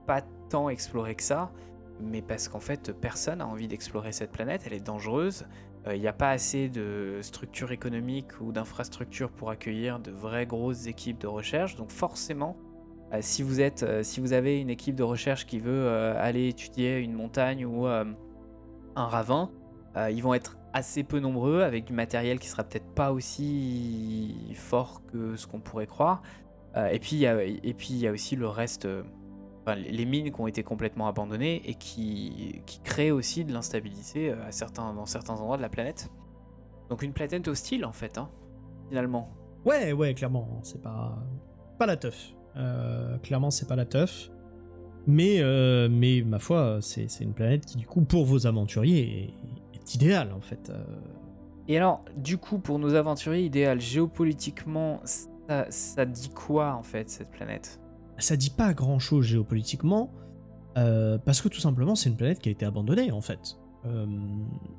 [0.08, 1.52] pas tant explorée que ça,
[2.00, 5.46] mais parce qu'en fait, personne n'a envie d'explorer cette planète, elle est dangereuse.
[5.94, 10.88] Il n'y a pas assez de structures économiques ou d'infrastructures pour accueillir de vraies grosses
[10.88, 11.76] équipes de recherche.
[11.76, 12.58] Donc forcément,
[13.22, 17.14] si vous êtes, si vous avez une équipe de recherche qui veut aller étudier une
[17.14, 18.16] montagne ou un
[18.96, 19.52] ravin,
[20.10, 25.02] ils vont être assez peu nombreux, avec du matériel qui sera peut-être pas aussi fort
[25.08, 26.22] que ce qu'on pourrait croire.
[26.76, 29.04] Euh, et puis il y a, aussi le reste, euh,
[29.78, 34.46] les mines qui ont été complètement abandonnées et qui, qui créent aussi de l'instabilité euh,
[34.46, 36.12] à certains, dans certains endroits de la planète.
[36.90, 38.30] Donc une planète hostile en fait, hein,
[38.90, 39.30] finalement.
[39.64, 41.18] Ouais, ouais, clairement, c'est pas
[41.80, 42.34] pas la teuf.
[43.24, 44.30] clairement, c'est pas la teuf.
[45.08, 45.42] Mais,
[45.90, 49.34] mais ma foi, c'est une planète qui, du coup, pour vos aventuriers,
[49.93, 50.69] idéal en fait.
[50.69, 50.84] Euh.
[51.67, 55.02] Et alors, du coup, pour nos aventuriers, idéal géopolitiquement,
[55.69, 57.80] ça, dit quoi en fait cette planète?
[58.17, 60.12] Ça dit pas grand chose géopolitiquement,
[60.78, 63.58] euh, parce que tout simplement c'est une planète qui a été abandonnée en fait.
[63.86, 64.06] Euh,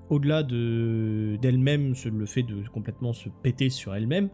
[0.08, 4.30] au-delà de d'elle-même, le fait de complètement se péter sur elle-même,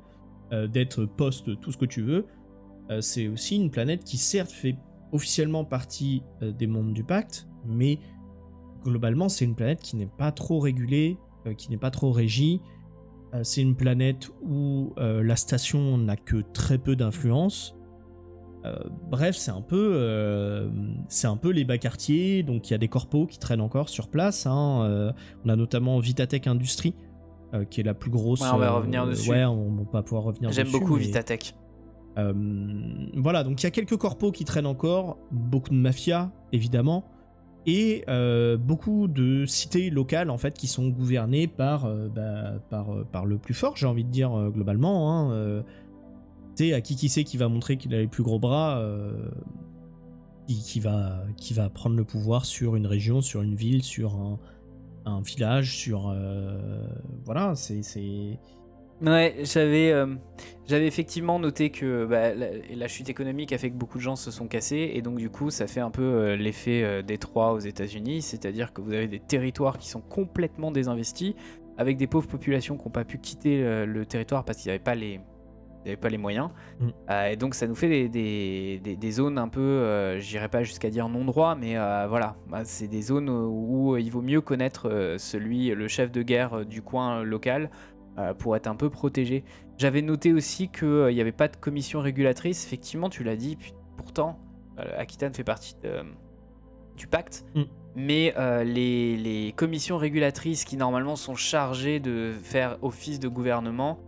[0.71, 2.27] d'être post tout ce que tu veux,
[3.01, 4.77] c'est aussi une planète qui certes fait
[5.11, 7.99] officiellement partie des mondes du pacte, mais
[8.83, 12.61] globalement, c'est une planète qui n'est pas trop régulée, euh, qui n'est pas trop régie.
[13.35, 17.77] Euh, c'est une planète où euh, la station n'a que très peu d'influence.
[19.11, 20.71] bref, c'est un peu,
[21.09, 22.45] c'est un peu les bas quartiers.
[22.45, 24.47] Donc il y a des corpos qui traînent encore sur place.
[24.47, 25.13] Hein,
[25.45, 26.95] on a notamment Vitatech Industries,
[27.71, 28.41] qui est la plus grosse.
[28.41, 29.31] Ouais, on va revenir dessus.
[29.31, 30.63] Ouais, on va pas pouvoir revenir dessus.
[30.63, 31.57] J'aime beaucoup Vitatech.
[32.17, 37.05] voilà, donc il y a quelques corpos qui traînent encore, beaucoup de mafia évidemment,
[37.67, 43.05] et euh, beaucoup de cités locales en fait qui sont gouvernées par, euh, bah, euh,
[43.05, 45.31] par le plus fort, j'ai envie de dire globalement.
[45.31, 45.65] Hein,
[46.61, 48.81] à qui qui sait qui va montrer qu'il a les plus gros bras,
[50.47, 54.39] qui, va, qui va prendre le pouvoir sur une région, sur une ville, sur
[55.05, 56.15] un village, sur.
[57.25, 58.39] voilà, c'est
[59.03, 60.07] Ouais, j'avais euh,
[60.69, 64.31] j'avais effectivement noté que bah, la, chute économique a fait que beaucoup de gens se
[64.31, 67.59] sont cassés et donc du coup ça fait un peu euh, l'effet euh, Détroit aux
[67.59, 71.35] États-Unis, c'est-à-dire que vous avez des territoires qui sont complètement désinvestis
[71.79, 74.95] avec des pauvres populations qui n'ont pas pu quitter le, territoire parce qu'ils n'avaient pas
[74.95, 75.21] les
[76.01, 76.51] pas les moyens.
[76.79, 76.89] Mm.
[77.33, 81.25] et donc ça nous fait des, des, zones un peu, j'irai pas jusqu'à dire non
[81.25, 81.75] droit, mais
[82.07, 86.23] voilà, bah, c'est des zones où, où, il vaut mieux connaître celui, le chef de
[86.23, 87.71] guerre du coin local
[88.39, 89.45] pour être un peu protégé.
[89.79, 92.67] J'avais noté aussi qu'il n'y avait pas de commission régulatrice.
[92.67, 93.57] Effectivement, tu l'as dit,
[93.97, 94.39] pourtant,
[94.79, 95.77] euh, Aquitaine fait partie
[96.97, 97.45] du pacte.
[97.55, 97.63] Mm.
[97.95, 103.99] Mais euh, les, commissions régulatrices qui normalement sont chargées de faire office de gouvernement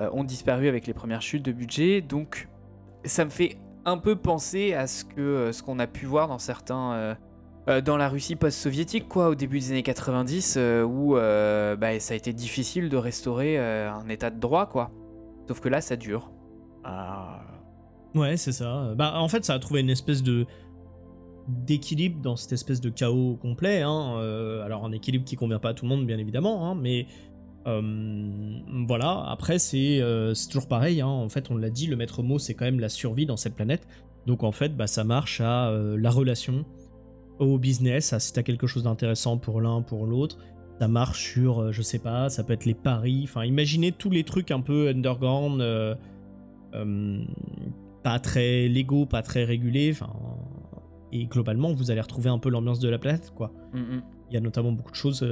[0.00, 2.00] ont disparu avec les premières chutes de budget.
[2.00, 2.48] Donc
[3.04, 6.38] ça me fait un peu penser à ce que ce qu'on a pu voir dans
[6.38, 7.14] certains euh,
[7.66, 12.12] dans la Russie post-soviétique, quoi, au début des années 90, euh, où euh, bah, ça
[12.12, 14.90] a été difficile de restaurer un état de droit, quoi.
[15.48, 16.30] Sauf que là, ça dure.
[16.84, 17.40] Ah.
[18.14, 18.92] Ouais, c'est ça.
[18.96, 20.46] Bah, en fait, ça a trouvé une espèce de
[21.46, 23.82] d'équilibre dans cette espèce de chaos complet.
[23.82, 24.18] Hein.
[24.64, 27.06] alors, un équilibre qui convient pas à tout le monde, bien évidemment, hein, mais
[27.64, 29.24] voilà.
[29.26, 30.02] Après, c'est
[30.50, 31.00] toujours pareil.
[31.00, 31.06] Hein.
[31.06, 33.54] En fait, on l'a dit, le maître mot, c'est quand même la survie dans cette
[33.54, 33.86] planète.
[34.26, 36.66] Donc, en fait, bah, ça marche à la relation
[37.38, 40.38] au business, à si t'as quelque chose d'intéressant pour l'un, pour l'autre.
[40.80, 43.22] Ça marche sur, euh, je sais pas, ça peut être les paris.
[43.24, 45.94] Enfin, imaginez tous les trucs un peu underground, euh,
[46.74, 47.24] euh,
[48.02, 49.90] pas très légaux, pas très régulés.
[49.92, 50.12] Enfin,
[51.12, 53.52] et globalement, vous allez retrouver un peu l'ambiance de la planète, quoi.
[53.72, 54.02] Mm, mm.
[54.30, 55.24] Il y a notamment beaucoup de choses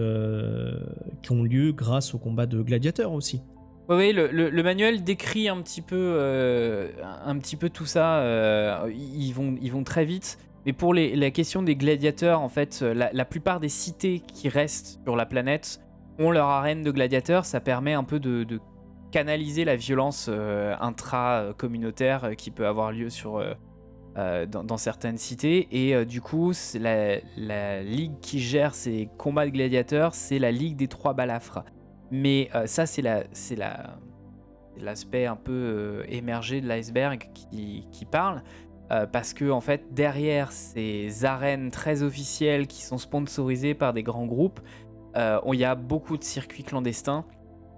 [1.23, 3.41] qui ont lieu grâce au combat de gladiateurs aussi.
[3.89, 6.19] Oui, le, le, manuel décrit un petit peu,
[7.03, 8.87] un petit peu tout ça.
[8.91, 10.39] ils, vont, ils vont très vite.
[10.67, 15.17] Mais pour la question des gladiateurs, en fait, la, plupart des cités qui restent sur
[15.17, 15.81] la planète
[16.19, 17.45] ont leur arène de gladiateurs.
[17.45, 18.61] Ça permet un peu de,
[19.11, 20.31] canaliser la violence
[20.81, 23.43] intra-communautaire qui peut avoir lieu sur,
[24.19, 25.69] euh, dans, certaines cités.
[25.71, 30.77] Et euh, du coup, la, ligue qui gère ces combats de gladiateurs, c'est la Ligue
[30.77, 31.65] des Trois Balafres.
[32.11, 33.97] Mais euh, ça, c'est la, c'est la,
[34.77, 38.43] l'aspect un peu émergé de l'iceberg qui parle.
[39.13, 44.27] Parce que en fait, derrière ces arènes très officielles qui sont sponsorisées par des grands
[44.27, 44.61] groupes,
[45.17, 47.25] il y a beaucoup de circuits clandestins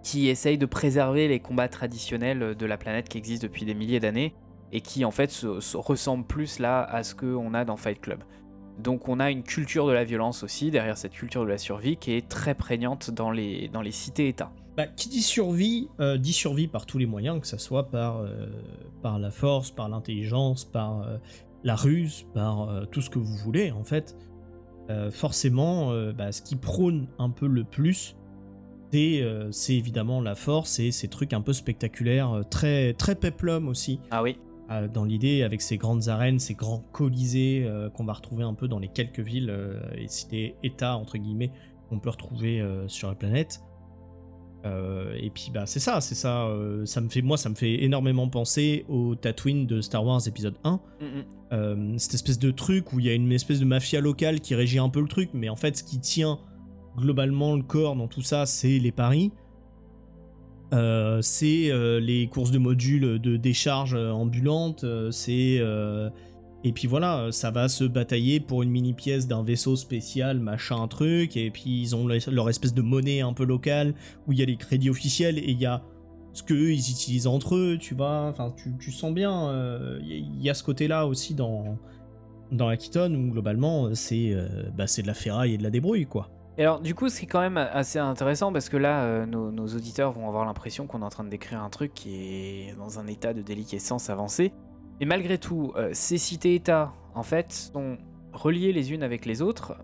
[0.02, 4.00] qui essayent de préserver les combats traditionnels de la planète qui existent depuis des milliers
[4.00, 4.34] d'années
[4.70, 8.22] et qui en fait se, ressemble plus là à ce qu'on a dans Fight Club.
[8.78, 11.96] Donc on a une culture de la violence aussi derrière cette culture de la survie
[11.96, 14.52] qui est très prégnante dans les, dans les cités-États.
[14.76, 18.18] Bah, qui dit survie, euh, dit survie par tous les moyens, que ce soit par,
[18.18, 18.48] euh,
[19.02, 21.16] par la force, par l'intelligence, par euh,
[21.62, 24.16] la ruse, par tout ce que vous voulez en fait.
[25.12, 28.16] forcément, bah, ce qui prône un peu le plus,
[28.92, 33.98] c'est évidemment la force et ces trucs un peu spectaculaires, très, très peplum aussi.
[34.10, 34.36] Ah oui.
[34.92, 38.78] Dans l'idée avec ces grandes arènes, ces grands colisées qu'on va retrouver un peu dans
[38.78, 39.50] les quelques villes
[39.96, 41.50] et cités-états entre guillemets
[41.88, 43.62] qu'on peut retrouver sur la planète.
[44.64, 46.48] Et puis bah c'est ça, c'est ça.
[46.84, 50.54] ça me fait moi, ça me fait énormément penser au Tatooine de Star Wars épisode
[50.64, 50.80] 1.
[51.00, 51.98] Mm, mm.
[51.98, 54.78] cette espèce de truc où il y a une espèce de mafia locale qui régit
[54.78, 56.38] un peu le truc, mais en fait ce qui tient
[56.96, 59.32] globalement le corps dans tout ça, c'est les paris.
[60.72, 65.60] Euh, c'est euh, les courses de modules de décharge euh, ambulantes, c'est
[66.64, 70.88] et puis voilà, ça va se batailler pour une mini pièce d'un vaisseau spécial, machin
[70.88, 73.94] truc, et puis ils ont leur espèce de monnaie un peu locale
[74.26, 75.82] où il y a les crédits officiels et il y a
[76.32, 78.26] ce qu'eux ils utilisent entre eux, tu vois.
[78.28, 79.52] Enfin, tu, sens bien,
[80.02, 81.78] il y, a ce côté-là aussi dans
[82.50, 84.34] dans Akiton où globalement c'est
[84.76, 86.30] bah, c'est de la ferraille et de la débrouille quoi.
[86.56, 90.12] Et alors, du coup, c'est quand même assez intéressant parce que là, euh, nos, auditeurs
[90.12, 93.08] vont avoir l'impression qu'on est en train de décrire un truc qui est dans un
[93.08, 94.52] état de déliquescence avancée.
[95.00, 97.98] Et malgré tout, euh, ces cités-états, en fait, sont
[98.32, 99.76] reliées les unes avec les autres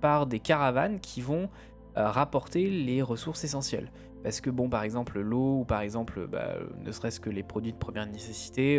[0.00, 1.48] par, des caravanes qui vont
[1.96, 3.90] euh, rapporter les ressources essentielles.
[4.22, 7.72] Parce que, bon, par exemple, l'eau ou par exemple, bah, ne serait-ce que les produits
[7.72, 8.78] de première nécessité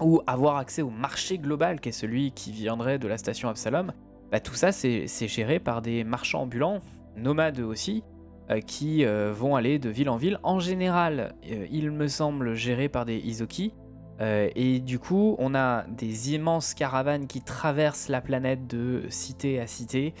[0.00, 3.92] ou avoir accès au marché global qui est celui qui viendrait de la station Absalom,
[4.30, 6.80] bah, tout ça c'est géré par des marchands ambulants,
[7.16, 8.04] nomades aussi,
[8.50, 10.38] euh, qui euh, vont aller de ville en ville.
[10.42, 13.72] En général, euh, il me semble géré par des Izoki.
[14.20, 19.66] Et du coup, on a des immenses caravanes qui traversent la planète de cité à
[19.66, 20.14] cité.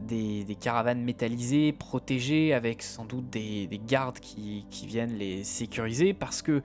[0.00, 6.60] Des, caravanes métallisées, protégées, avec sans doute des, gardes qui, viennent les sécuriser, parce que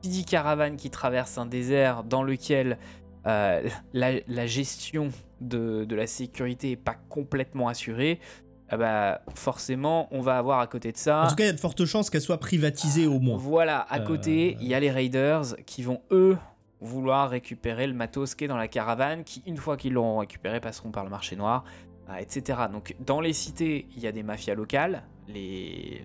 [0.00, 2.78] qui dit caravane qui traverse un désert dans lequel
[3.26, 5.10] la, gestion
[5.40, 8.20] de, la sécurité n'est pas complètement assurée,
[8.68, 11.24] ah bah, forcément, on va avoir à côté de ça.
[11.24, 13.36] En tout cas, il y a de fortes chances qu'elle soit privatisée au moins.
[13.36, 16.36] Voilà, à côté, euh, il y a les Raiders qui vont, eux,
[16.80, 20.60] vouloir récupérer le matos qui est dans la caravane, qui, une fois qu'ils l'auront récupéré,
[20.60, 21.64] passeront par le marché noir,
[22.08, 22.58] bah, etc.
[22.72, 26.02] Donc, dans les cités, il y a des mafias locales, les,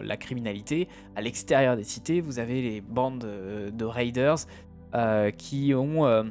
[0.00, 0.88] la, criminalité.
[1.16, 4.38] À l'extérieur des cités, vous avez les bandes de, Raiders
[4.94, 6.06] euh, qui ont.
[6.06, 6.22] Euh,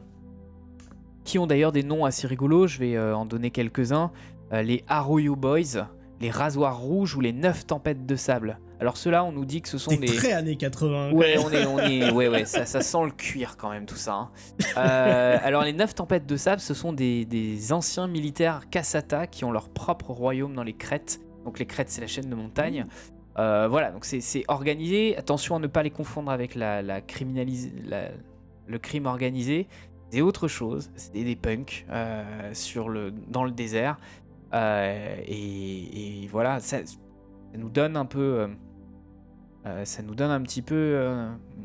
[1.27, 4.11] qui ont d'ailleurs des noms assez rigolos, je vais euh, en donner quelques-uns.
[4.53, 5.87] Euh, les Arroyo Boys,
[6.21, 8.59] les Rasoirs Rouges ou les Neuf Tempêtes de Sable.
[8.79, 10.05] Alors ceux-là, on nous dit que ce sont des...
[10.07, 11.11] très années 80.
[11.11, 13.95] Ouais, on est, on est, ouais, ouais, ça, ça sent le cuir quand même tout
[13.95, 14.13] ça.
[14.13, 14.29] Hein.
[14.77, 19.45] Euh, alors les Neuf Tempêtes de Sable, ce sont des, des anciens militaires Kasata qui
[19.45, 21.19] ont leur propre royaume dans les crêtes.
[21.43, 22.85] Donc les crêtes, c'est la chaîne de montagne.
[23.35, 25.17] voilà, donc c'est organisé.
[25.17, 28.09] Attention à ne pas les confondre avec la, la, la
[28.69, 29.67] le crime organisé
[30.09, 33.97] c'est autre chose, c'est des, punks euh, sur le, dans le désert.
[34.53, 36.79] Euh, et, voilà, ça,
[37.55, 38.47] nous donne un peu.
[39.65, 41.01] Euh, ça nous donne un petit peu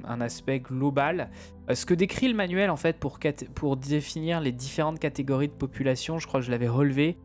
[0.05, 1.31] un aspect global.
[1.73, 3.21] ce que décrit le manuel, en fait, pour,
[3.55, 7.17] pour définir les différentes catégories de population, je crois que je l'avais relevé,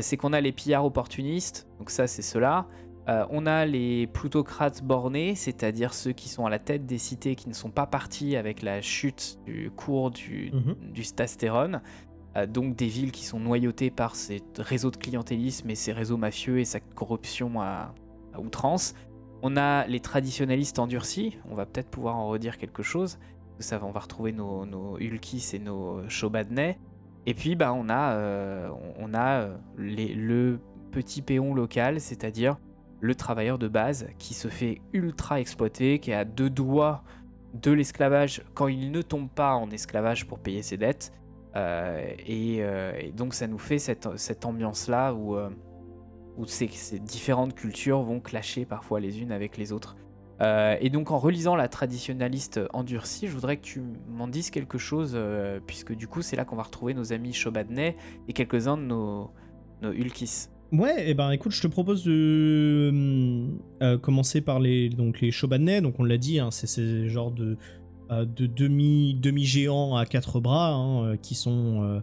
[0.00, 2.66] c'est qu'on a les pillards opportunistes, donc ça, c'est cela.
[3.08, 7.34] Euh, on a les plutocrates bornés, c'est-à-dire ceux qui sont à la tête des cités
[7.34, 11.02] qui ne sont pas partis avec la chute du cours du, mhm.
[11.02, 11.82] stastérone.
[12.36, 16.16] Euh, donc des villes qui sont noyautées par ces réseaux de clientélisme et ces réseaux
[16.16, 17.94] mafieux et sa corruption à,
[18.38, 18.94] outrance.
[19.42, 23.18] On a les traditionnalistes endurcis, on va peut-être pouvoir en redire quelque chose.
[23.60, 26.78] Ça, on va retrouver nos, nos Ulkis et nos Chobadnais.
[27.26, 28.68] Et puis bah, on a, euh,
[28.98, 30.58] on a le
[30.90, 32.56] petit péon local, c'est-à-dire
[33.00, 37.04] le travailleur de base qui se fait ultra exploiter, qui à deux doigts
[37.52, 41.12] de l'esclavage quand il ne tombe pas en esclavage pour payer ses dettes.
[41.56, 45.50] Euh, euh, et, donc ça nous fait cette, ambiance-là où, euh,
[46.46, 49.96] ces, différentes cultures vont clasher parfois les unes avec les autres.
[50.40, 55.18] et donc en relisant la traditionnaliste endurcie, je voudrais que tu m'en dises quelque chose,
[55.66, 57.94] puisque du coup c'est là qu'on va retrouver nos amis Chobadney
[58.28, 59.30] et quelques-uns de nos,
[59.82, 60.48] nos Ulkis.
[60.72, 62.90] Ouais, et eh ben écoute, je te propose de
[64.02, 65.30] commencer par les, donc, les
[65.80, 67.56] donc on l'a dit, hein, c'est ces genres de
[68.10, 72.00] de demi, demi-géants à quatre bras, hein, euh, qui sont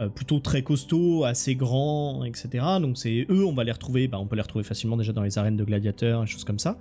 [0.00, 2.64] euh, plutôt très costauds, assez grands, etc.
[2.80, 5.22] Donc c'est eux, on va les retrouver, bah, on peut les retrouver facilement déjà dans
[5.22, 6.78] les arènes de gladiateurs, et choses comme ça.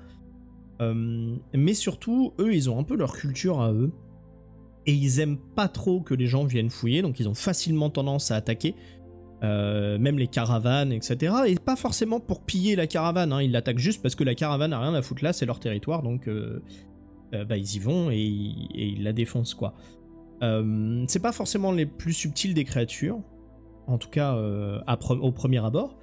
[1.54, 3.92] mais surtout, eux, ils ont un peu leur culture à eux.
[4.86, 8.32] Et ils aiment pas trop que les gens viennent fouiller, donc ils ont facilement tendance
[8.32, 8.76] à attaquer.
[9.42, 11.34] même les caravanes, etc.
[11.48, 13.42] Et pas forcément pour piller la caravane, hein.
[13.42, 16.02] ils l'attaquent juste parce que la caravane a rien à foutre là, c'est leur territoire,
[16.02, 16.62] donc euh,
[17.48, 19.74] bah, ils y vont et, ils la défoncent quoi.
[20.42, 23.20] Euh, c'est pas forcément les plus subtils des créatures,
[23.88, 25.98] en tout cas euh, au premier abord,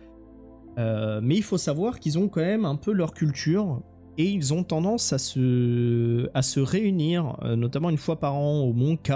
[0.76, 3.82] mais il faut savoir qu'ils ont quand même un peu leur culture
[4.16, 8.72] et ils ont tendance à se, à se réunir, notamment une fois par an au
[8.72, 9.12] Mont K.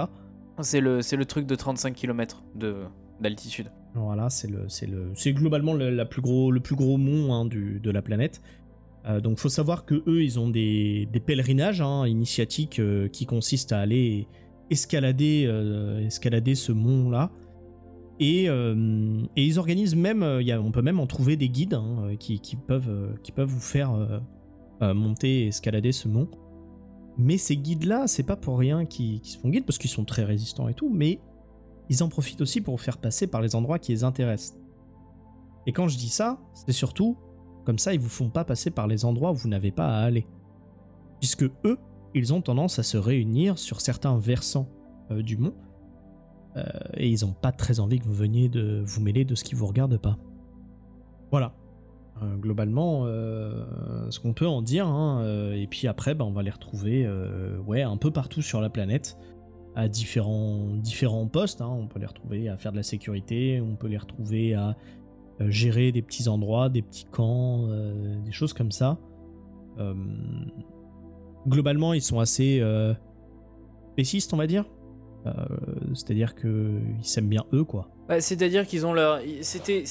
[0.61, 2.43] C'est le, le truc de 35 km
[3.19, 3.71] d'altitude.
[3.95, 7.91] Voilà, c'est le, le, globalement le, plus gros, le plus gros mont hein, du, de
[7.91, 8.41] la planète.
[9.07, 13.71] Euh, donc faut savoir que eux, ils ont des, pèlerinages hein, initiatiques euh, qui consistent
[13.71, 14.27] à aller
[14.71, 17.31] escalader, euh, escalader ce mont-là.
[18.19, 18.45] Et,
[19.35, 23.49] ils organisent même, on peut même en trouver des guides hein, qui, peuvent, qui peuvent
[23.49, 24.21] vous faire
[24.79, 26.29] monter et escalader ce mont.
[27.17, 30.23] Mais ces guides-là, c'est pas pour rien qu'ils se font guides, parce qu'ils sont très
[30.23, 31.19] résistants et tout, mais
[31.89, 34.57] ils en profitent aussi pour vous faire passer par les endroits qui les intéressent.
[35.67, 37.17] Et quand je dis ça, c'est surtout
[37.65, 40.03] comme ça, ils vous font pas passer par les endroits où vous n'avez pas à
[40.03, 40.25] aller.
[41.19, 41.77] Puisque eux,
[42.13, 44.69] ils ont tendance à se réunir sur certains versants
[45.11, 45.53] euh, du mont.
[46.55, 46.63] Euh,
[46.95, 49.55] et ils n'ont pas très envie que vous veniez de vous mêler de ce qui
[49.55, 50.17] vous regarde pas.
[51.31, 51.53] Voilà.
[52.23, 54.87] Euh, globalement, ce qu'on peut en dire.
[54.87, 57.09] Hein, et puis après, bah, on va les retrouver
[57.65, 59.17] ouais, un peu partout sur la planète
[59.75, 60.79] à différents,
[61.29, 61.59] postes.
[61.59, 61.69] Hein.
[61.69, 64.77] On peut les retrouver à faire de la sécurité, on peut les retrouver à
[65.39, 68.97] gérer des petits endroits, des petits camps, euh, des choses comme ça.
[69.79, 69.93] Euh,
[71.47, 72.61] globalement, ils sont assez
[73.93, 74.65] spécistes, on va dire.
[75.93, 77.89] C'est-à-dire qu'ils s'aiment bien eux, quoi.
[78.19, 79.19] C'est-à-dire qu'ils ont leur.
[79.41, 79.83] C'était.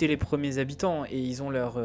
[0.00, 1.78] Les premiers habitants et ils ont leur,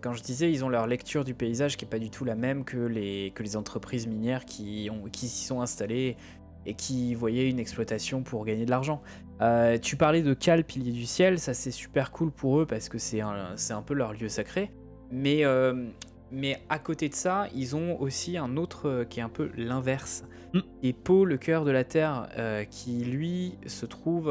[0.00, 2.34] quand je disais, ils ont leur lecture du paysage qui est pas du tout la
[2.34, 6.16] même que les, que les entreprises minières qui qui s'y sont installées
[6.66, 9.00] et qui voyaient une exploitation pour gagner de l'argent.
[9.40, 12.88] Euh, tu parlais de Cal, pilier du ciel, ça c'est super cool pour eux parce
[12.88, 14.72] que c'est un, un, peu leur lieu sacré.
[15.10, 15.86] Mais, euh,
[16.32, 19.50] mais à côté de ça, ils ont aussi un autre euh, qui est un peu
[19.56, 20.24] l'inverse.
[20.52, 20.60] Mm.
[20.82, 22.28] Et Po, le cœur de la Terre,
[22.70, 24.30] qui lui se trouve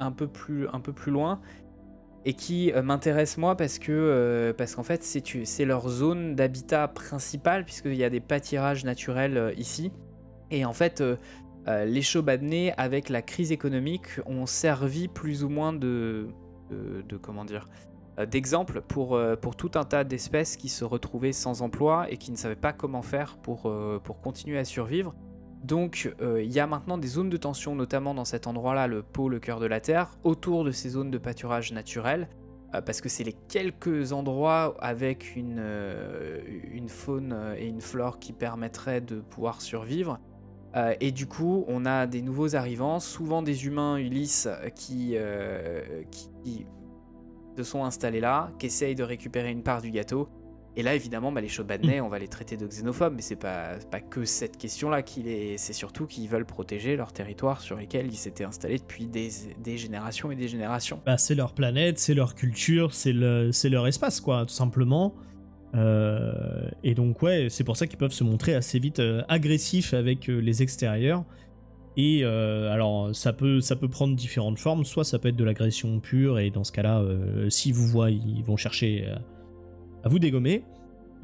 [0.00, 1.40] un, peu plus, un peu plus loin
[2.24, 7.94] et qui m'intéresse moi parce que parce qu'en fait c'est leur zone d'habitat principale puisqu'il
[7.94, 9.92] y a des pâtirages naturels ici.
[10.50, 11.16] Et en fait, euh,
[11.68, 16.28] les Chobadnais, avec la crise économique, ont servi plus ou moins de,
[17.46, 17.68] dire,
[18.18, 22.16] euh, d'exemple pour, euh, pour tout un tas d'espèces qui se retrouvaient sans emploi et
[22.16, 25.14] qui ne savaient pas comment faire pour, pour continuer à survivre.
[25.64, 29.32] Donc il y a maintenant des zones de tension, notamment dans cet endroit-là, le pôle,
[29.32, 32.28] le cœur de la Terre, autour de ces zones de pâturage naturel,
[32.70, 35.60] parce que c'est les quelques endroits avec une,
[36.70, 40.20] une faune et une flore qui permettraient de pouvoir survivre.
[40.78, 46.02] Euh, et du coup, on a des nouveaux arrivants, souvent des humains Ulysse qui, euh,
[46.10, 46.66] qui,
[47.56, 50.28] se sont installés là, qui essayent de récupérer une part du gâteau.
[50.76, 52.04] Et là, évidemment, bah, les Chobadnais, mm.
[52.04, 55.56] on va les traiter de xénophobes, mais c'est pas, pas que cette question-là qu'il est.
[55.56, 60.30] C'est surtout qu'ils veulent protéger leur territoire sur lesquels ils s'étaient installés depuis des, générations
[60.30, 61.00] et des générations.
[61.04, 65.16] Bah, c'est leur planète, c'est leur culture, c'est le, leur espace, quoi, tout simplement.
[65.74, 69.94] Euh, et donc ouais, c'est pour ça qu'ils peuvent se montrer assez vite euh, agressifs
[69.94, 71.24] avec euh, les extérieurs.
[71.96, 75.98] Et alors ça peut, ça peut prendre différentes formes, soit ça peut être de l'agression
[75.98, 77.02] pure, et dans ce cas-là,
[77.48, 79.04] s'ils vous voient, ils vont chercher
[80.04, 80.62] à vous dégommer.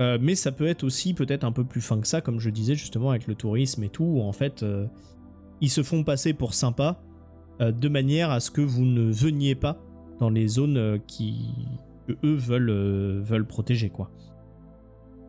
[0.01, 2.75] mais ça peut être aussi peut-être un peu plus fin que ça, comme je disais
[2.75, 4.65] justement avec le tourisme et tout, où en fait
[5.61, 7.01] ils se font passer pour sympas,
[7.61, 9.81] de manière à ce que vous ne veniez pas
[10.19, 11.55] dans les zones qui,
[12.25, 14.11] eux veulent, veulent protéger quoi.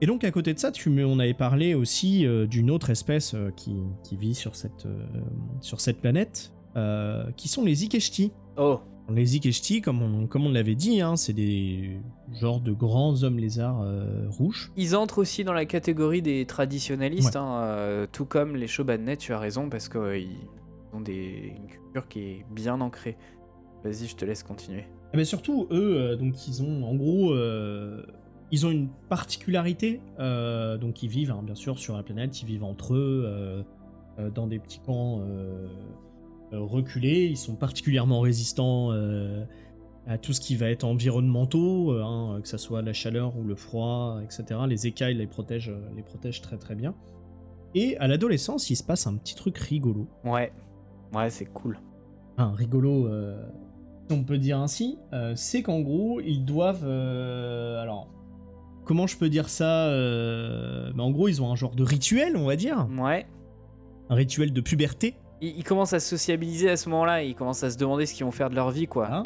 [0.01, 3.33] Et donc à côté de ça, tu, on avait parlé aussi euh, d'une autre espèce
[3.33, 3.75] euh, qui,
[4.17, 5.05] vit sur cette, euh,
[5.61, 6.51] sur cette planète,
[7.37, 8.33] qui sont les Ikeshti.
[8.57, 12.01] Oh, Les Ikeshti, comme on, comme on l'avait dit, hein, c'est des
[12.33, 13.81] genres de grands hommes lézards
[14.27, 14.73] rouges.
[14.75, 19.39] Ils entrent aussi dans la catégorie des traditionnalistes, hein, tout comme les Shobannet, tu as
[19.39, 20.35] raison, parce qu'ils
[20.91, 23.15] ont des, une culture qui est bien ancrée.
[23.85, 24.83] Vas-y, je te laisse continuer.
[25.13, 27.33] Mais surtout, eux, donc ils ont en gros,
[28.51, 30.01] ils ont une particularité.
[30.17, 33.65] donc ils vivent, hein, bien sûr, sur la planète, ils vivent entre eux,
[34.33, 35.21] dans des petits camps
[36.53, 39.43] euh, reculés, ils sont particulièrement résistants euh,
[40.07, 43.43] à tout ce qui va être environnementaux, euh, hein, que ce soit la chaleur ou
[43.43, 44.59] le froid, etc.
[44.67, 46.93] Les écailles les protègent, les protègent très très bien.
[47.73, 50.07] Et à l'adolescence, il se passe un petit truc rigolo.
[50.23, 50.53] Ouais,
[51.13, 51.79] ouais, c'est cool.
[52.37, 53.09] Un rigolo,
[54.07, 54.97] si on peut dire ainsi,
[55.35, 56.87] c'est qu'en gros, ils doivent.
[56.87, 58.07] alors,
[58.85, 59.89] comment je peux dire ça
[60.95, 62.87] Mais En gros, ils ont un genre de rituel, on va dire.
[62.97, 63.25] Ouais.
[64.09, 67.77] Un rituel de puberté ils, commencent à sociabiliser à ce moment-là, ils commencent à se
[67.77, 69.11] demander ce qu'ils vont faire de leur vie, quoi.
[69.11, 69.23] Hein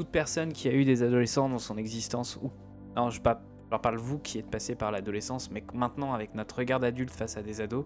[0.00, 2.50] toute personne qui a eu des adolescents dans son existence, ou
[2.96, 6.56] non, je, pas, leur parle vous qui êtes passé par l'adolescence, mais maintenant avec notre
[6.56, 7.84] regard d'adulte face à des ados,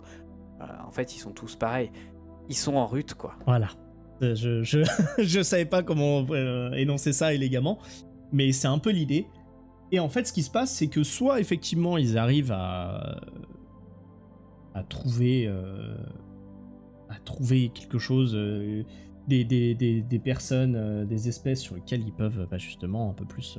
[0.61, 1.91] euh, en fait ils sont tous pareils.
[2.49, 3.35] Ils sont en rute, quoi.
[3.47, 3.69] Voilà.
[4.23, 4.81] Euh, je, je,
[5.19, 7.79] je savais pas comment euh, énoncer ça élégamment,
[8.33, 9.27] mais c'est un peu l'idée.
[9.93, 13.21] Et en fait, ce qui se passe, c'est que soit effectivement ils arrivent à,
[14.75, 15.49] à trouver
[17.15, 18.83] à trouver quelque chose, euh,
[19.29, 23.25] des, des, des, personnes, euh, des espèces sur lesquelles ils peuvent bah, justement un peu
[23.25, 23.59] plus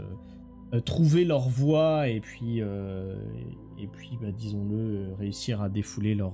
[0.73, 6.33] euh, trouver leur voie et puis, et puis bah, disons-le, réussir à défouler leur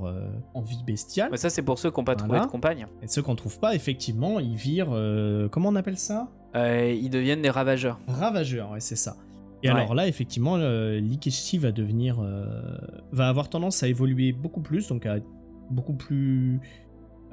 [0.53, 1.37] envie bestiale.
[1.37, 2.87] ça, c'est pour ceux qui n'ont pas trouvé de compagne.
[3.03, 4.97] Et ceux qu'on trouve pas, effectivement, ils virent.
[5.51, 6.31] comment on appelle ça?
[6.55, 7.99] Ils deviennent des ravageurs.
[8.07, 9.15] Ravageurs, ouais, c'est ça.
[9.63, 12.21] Et alors là, effectivement, l'Ikeshi va devenir.
[13.11, 15.27] va avoir tendance à évoluer beaucoup plus, donc à être
[15.71, 16.59] beaucoup plus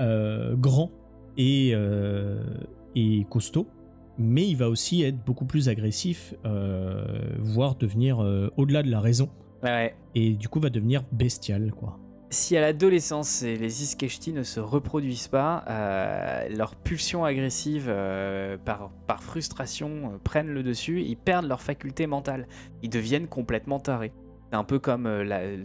[0.00, 0.92] euh, grand
[1.36, 2.42] et, euh,
[2.94, 3.66] et costaud,
[4.16, 7.04] mais il va aussi être beaucoup plus agressif, euh,
[7.40, 8.18] voire devenir
[8.56, 9.28] au-delà de la raison.
[10.14, 11.98] Et du coup, va devenir bestial, quoi.
[12.30, 15.64] Si à l'adolescence les Iskeshti ne se reproduisent pas,
[16.50, 17.90] leurs pulsions agressives
[18.66, 22.46] par, par, frustration prennent le dessus, ils perdent leur faculté mentale,
[22.82, 24.12] ils deviennent complètement tarés.
[24.50, 25.08] C'est un peu comme,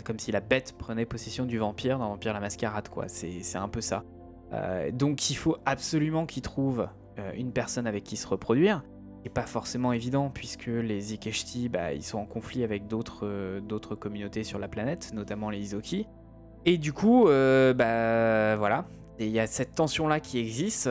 [0.06, 3.10] comme si la bête prenait possession du vampire dans Vampire la Mascarade, quoi.
[3.10, 4.06] C'est un peu ça.
[4.54, 6.88] Euh, donc il faut absolument qu'ils trouvent
[7.20, 8.84] euh, une personne avec qui se reproduire.
[9.26, 12.84] Ce pas forcément évident puisque les Ikeshti, bah, ils sont en conflit avec
[13.24, 16.08] euh, d'autres communautés sur la planète, notamment les Izoki.
[16.66, 18.86] Et du coup, bah voilà,
[19.20, 20.90] il y a cette tension-là qui existe.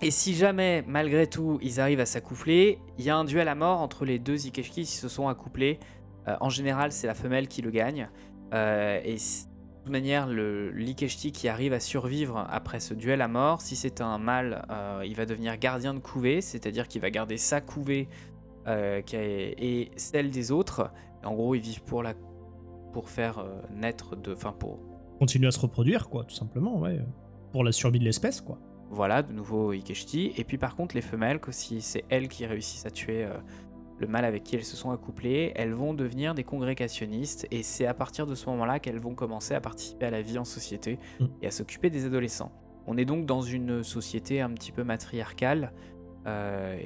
[0.00, 3.54] Et si jamais, malgré tout, ils arrivent à s'accoupler, il y a un duel à
[3.54, 5.78] mort entre les deux Ikeshti qui se sont accouplés.
[6.26, 8.08] en général, c'est la femelle qui le gagne.
[8.52, 9.16] et
[9.88, 10.70] toute manière, le
[11.32, 15.14] qui arrive à survivre après ce duel à mort, si c'est un mâle, euh, il
[15.14, 18.06] va devenir gardien de couvée, c'est-à-dire qu'il va garder sa couvée
[18.66, 20.90] euh, et celle des autres.
[21.24, 22.12] En gros, ils vivent pour, la,
[22.92, 24.32] pour faire euh, naître de.
[24.32, 24.78] Enfin, pour.
[25.18, 27.00] Continuer à se reproduire, quoi, tout simplement, ouais.
[27.52, 28.58] Pour la survie de l'espèce, quoi.
[28.90, 30.32] Voilà, de nouveau Ikeshti.
[30.36, 33.26] Et puis par contre, les femelles, si c'est elles qui réussissent à tuer
[33.98, 37.86] le mâle avec qui elles se sont accouplées, elles vont devenir des congrégationnistes et c'est
[37.86, 40.98] à partir de ce moment-là qu'elles vont commencer à participer à la vie en société
[41.20, 41.26] mm.
[41.42, 42.52] et à s'occuper des adolescents.
[42.86, 45.72] On est donc dans une société un petit peu matriarcale
[46.26, 46.78] euh,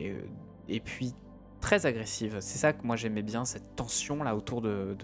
[0.68, 1.14] et, puis
[1.60, 2.38] très agressive.
[2.40, 4.96] C'est ça que moi j'aimais bien, cette tension là autour de,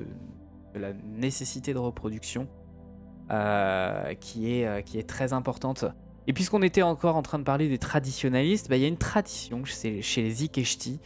[0.75, 2.49] la nécessité de reproduction
[3.31, 5.85] euh, qui, est, euh, qui est très importante.
[6.29, 8.99] Et puisqu'on était encore en train de parler des traditionalistes, bah, il y a une
[8.99, 11.01] tradition chez, les Ikeshti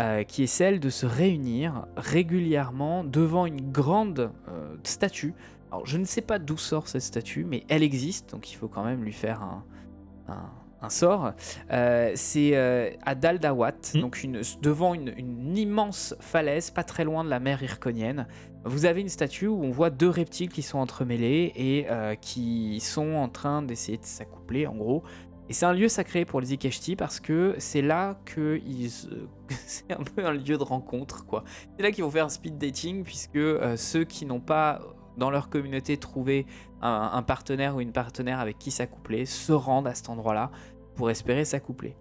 [0.00, 5.32] euh, qui est celle de se réunir régulièrement devant une grande euh, statue.
[5.70, 8.66] Alors je ne sais pas d'où sort cette statue, mais elle existe, donc il faut
[8.66, 11.32] quand même lui faire un, sort.
[11.70, 14.00] Euh, c'est à Daldawat, hmm.
[14.00, 14.26] donc
[14.60, 18.26] devant une, immense falaise, pas très loin de la mer Irconienne.
[18.64, 21.86] Vous avez une statue où on voit deux reptiles qui sont entremêlés et
[22.20, 25.04] qui sont en train d'essayer de s'accoupler, en gros.
[25.48, 28.90] Et c'est un lieu sacré pour les Ikeshti parce que c'est là que ils...
[29.66, 31.44] c'est un peu un lieu de rencontre, quoi.
[31.76, 34.80] C'est là qu'ils vont faire un speed dating puisque euh, ceux qui n'ont pas
[35.16, 36.46] dans leur communauté trouvé
[36.80, 40.52] un, partenaire ou une partenaire avec qui s'accoupler se rendent à cet endroit-là
[40.94, 41.96] pour espérer s'accoupler.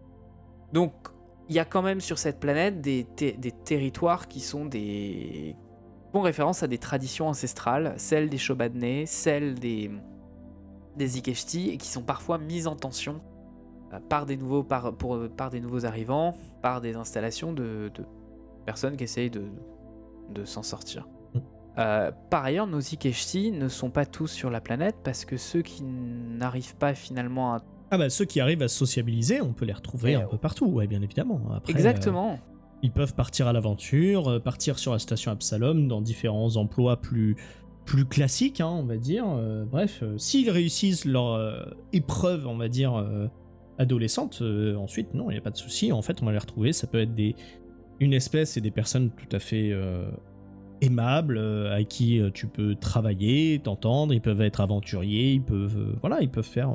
[0.71, 0.93] Donc
[1.49, 5.55] il y a quand même sur cette planète des, des territoires qui sont des
[6.11, 9.91] font référence à des traditions ancestrales, celles des Shobadne, celles des
[10.97, 13.21] des Ikeshti et qui sont parfois mises en tension
[13.93, 17.91] euh, par des nouveaux, par, pour, par des nouveaux arrivants, par des installations de,
[18.65, 19.43] personnes qui essayent de,
[20.33, 21.07] de s'en sortir.
[21.33, 21.39] Mm.
[21.77, 25.61] Euh, par ailleurs, nos Ikeshti ne sont pas tous sur la planète parce que ceux
[25.61, 29.65] qui n'arrivent pas finalement à Ah bah ceux qui arrivent à se sociabiliser, on peut
[29.65, 31.41] les retrouver Et, un euh, peu partout, ouais, bien évidemment.
[31.55, 32.39] Après, euh, Exactement.
[32.83, 37.35] Ils peuvent partir à l'aventure, euh, partir sur la station Absalom dans différents emplois plus,
[37.85, 39.25] plus classiques, hein, on va dire.
[39.27, 43.03] Euh, bref, euh, s'ils réussissent leur épreuve, on va dire,
[43.77, 44.41] adolescente,
[44.77, 45.91] ensuite, non, il n'y a pas de souci.
[45.91, 46.73] En fait, on va les retrouver.
[46.73, 47.35] Ça peut être des,
[47.99, 49.73] une espèce et des personnes tout à fait
[50.81, 54.13] aimables, avec qui tu peux travailler, t'entendre.
[54.13, 56.73] Ils peuvent être aventuriers, ils peuvent, voilà, ils peuvent faire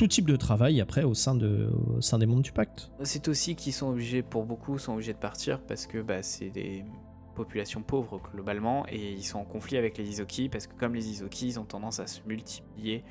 [0.00, 2.90] tout type de travail après au sein, de, au sein des mondes du pacte.
[3.02, 6.48] C'est aussi qu'ils sont obligés, pour beaucoup, sont obligés de partir parce que bah, c'est
[6.48, 6.86] des
[7.34, 11.06] populations pauvres globalement et ils sont en conflit avec les Izoki parce que comme les
[11.10, 13.04] Izoki, ils ont tendance à se multiplier.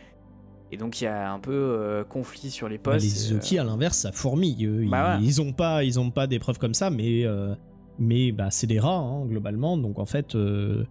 [0.72, 3.02] Et donc il y a un peu euh, conflit sur les postes.
[3.02, 4.66] les Izuki, à l'inverse, ça fourmille.
[4.66, 5.28] Eux, Bah ils, ouais.
[5.28, 7.54] ils ont pas, ils ont pas d'épreuves comme ça, mais, euh,
[8.00, 9.78] mais bah, c'est des rats hein, globalement.
[9.78, 10.86] Donc en fait, euh,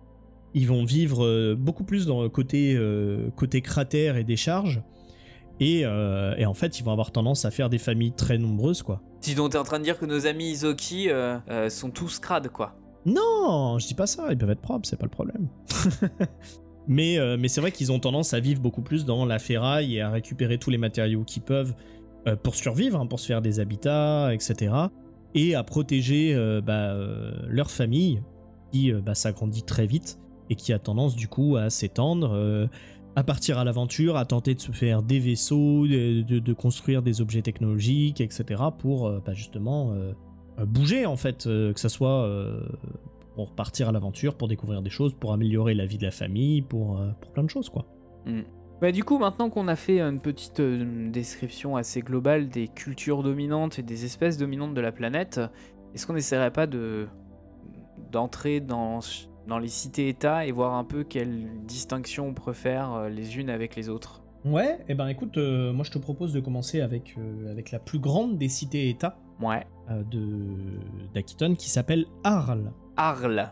[0.55, 4.81] ils vont vivre euh, beaucoup plus dans le côté, euh, côté cratère et décharge.
[5.61, 8.83] Et, euh, et en fait, ils vont avoir tendance à faire des familles très nombreuses,
[8.83, 9.03] quoi.
[9.21, 12.19] Si donc t'es en train de dire que nos amis Izoki euh, euh, sont tous
[12.19, 12.77] crades quoi.
[13.05, 15.49] Non, je dis pas ça, ils peuvent être propres, c'est pas le problème.
[16.89, 19.97] mais euh, mais c'est vrai qu'ils ont tendance à vivre beaucoup plus dans la ferraille
[19.97, 21.75] et à récupérer tous les matériaux qu'ils peuvent
[22.27, 24.73] euh, pour survivre, hein, pour se faire des habitats, etc.
[25.35, 26.35] Et à protéger
[26.65, 26.97] bah,
[27.49, 28.23] leur famille
[28.73, 32.69] qui bah, s'agrandit très vite et qui a tendance du coup à s'étendre,
[33.19, 37.43] à partir à l'aventure, à tenter de se faire des vaisseaux, de, construire des objets
[37.43, 38.63] technologiques, etc.
[38.79, 40.13] pour euh, bah, justement euh,
[40.65, 42.31] bouger en fait, euh, que ce soit
[43.35, 46.63] pour partir à l'aventure, pour découvrir des choses, pour améliorer la vie de la famille,
[46.63, 47.01] pour,
[47.35, 47.87] plein de choses quoi.
[48.81, 53.81] Bah, du coup, maintenant qu'on a fait une petite description assez globale des cultures dominantes
[53.81, 55.41] et des espèces dominantes de la planète,
[55.93, 57.09] est-ce qu'on n'essaierait pas de
[58.13, 59.01] d'entrer dans,
[59.49, 63.75] dans les cités-États et voir un peu quelles distinctions on faire euh, les unes avec
[63.77, 67.51] les autres Ouais, et ben écoute, euh, moi je te propose de commencer avec, euh,
[67.51, 69.67] avec la plus grande des cités-États Ouais.
[69.91, 70.23] euh, de
[71.15, 72.73] d'Aquiton qui s'appelle Arles.
[72.97, 73.51] Arles.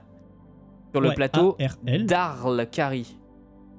[0.93, 2.07] Sur le plateau A-R-L.
[2.07, 3.17] d'Arles-Cari.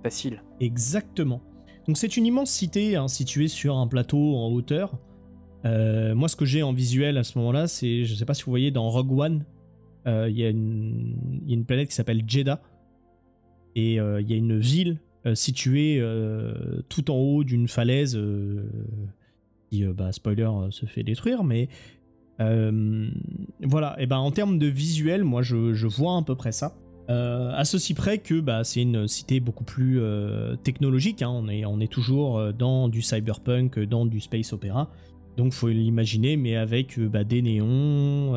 [0.04, 0.44] Facile.
[0.60, 1.42] Exactement.
[1.88, 4.98] Donc c'est une immense cité hein, située sur un plateau en hauteur.
[5.64, 8.52] Moi ce que j'ai en visuel à ce moment-là, c'est, je sais pas si vous
[8.52, 9.46] voyez dans Rogue One,
[10.08, 12.62] euh, il y, a une- planète qui s'appelle Jeddah.
[13.76, 16.02] Et euh, il y a une ville euh, située
[16.90, 18.20] tout en haut d'une falaise
[19.70, 21.44] qui, bah, spoiler, se fait détruire.
[21.44, 21.68] Mais
[22.40, 26.76] voilà, et ben en termes de visuel, moi je, vois à peu près ça.
[27.10, 30.02] À ceci près que bah, c'est une cité beaucoup plus
[30.64, 31.22] technologique.
[31.22, 31.30] hein.
[31.30, 34.90] On, est, toujours dans du cyberpunk, dans du space opéra.
[35.36, 38.34] Donc faut l'imaginer, mais avec bah, des néons,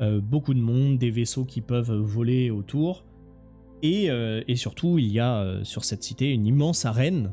[0.00, 3.04] euh, beaucoup de monde, des vaisseaux qui peuvent voler autour.
[3.82, 7.32] Et, euh, et surtout, il y a euh, sur cette cité une immense arène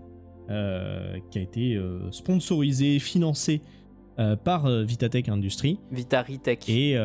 [1.30, 1.78] qui a été
[2.12, 3.62] sponsorisée, financée
[4.46, 5.78] par Vitatech Industries.
[5.92, 6.70] Vitaritech.
[6.70, 6.96] Et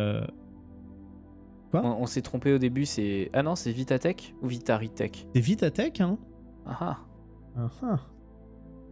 [1.73, 1.85] quoi?
[1.85, 3.31] On, on s'est trompé au début, c'est.
[3.33, 5.27] Ah non, c'est Vitatech ou Vitaritech?
[5.35, 6.19] C'est Vitatech, hein
[6.67, 6.99] Ah ah.
[7.57, 8.12] Ah ah.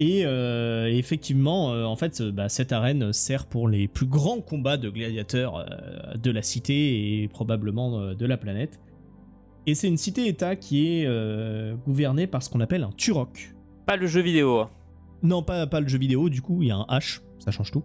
[0.03, 4.41] Et euh, effectivement, euh, en fait, euh, bah, cette arène sert pour les plus grands
[4.41, 8.81] combats de gladiateurs euh, de la cité et probablement de la planète.
[9.67, 11.09] Et c'est une cité-État qui est
[11.85, 13.55] gouvernée par ce qu'on appelle un Turok.
[13.87, 14.61] Pas le jeu vidéo.
[14.61, 14.71] hein.
[15.23, 17.71] Non, pas, pas le jeu vidéo, du coup, il y a un H, ça change
[17.71, 17.85] tout.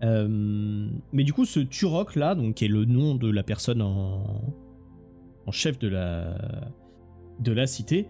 [0.00, 4.40] Mais du coup, ce Turok là, donc, qui est le nom de la personne en,
[5.46, 6.38] en chef de la,
[7.40, 8.08] de la cité,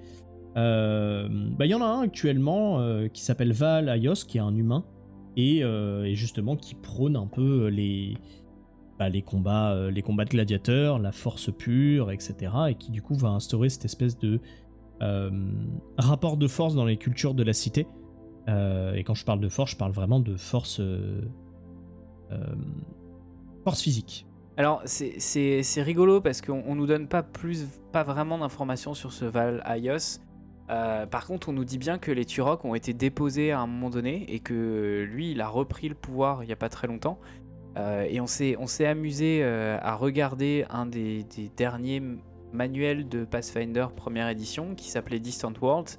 [0.56, 4.54] bah, il y en a un actuellement euh, qui s'appelle Val Ayos, qui est un
[4.54, 4.84] humain,
[5.36, 8.16] et, euh, justement qui prône un peu les,
[8.98, 12.52] bah, les, combats, euh, les combats de gladiateurs, la force pure, etc.
[12.70, 14.40] Et qui du coup va instaurer cette espèce de
[15.02, 15.30] euh,
[15.98, 17.86] rapport de force dans les cultures de la cité.
[18.48, 21.20] Euh, et quand je parle de force, je parle vraiment de force, euh,
[22.32, 22.54] euh,
[23.64, 24.26] force physique.
[24.56, 29.26] Alors, c'est- rigolo parce qu'on on nous donne pas plus, pas vraiment d'informations sur ce
[29.26, 30.20] Val Ayos.
[30.70, 33.66] Euh, par contre, on nous dit bien que les Turok ont été déposés à un
[33.66, 36.86] moment donné et que lui, il a repris le pouvoir il y a pas très
[36.86, 37.18] longtemps.
[37.76, 41.24] Euh, et on s'est amusé euh, à regarder un des,
[41.56, 42.02] derniers
[42.52, 45.98] manuels de Pathfinder première édition qui s'appelait Distant Worlds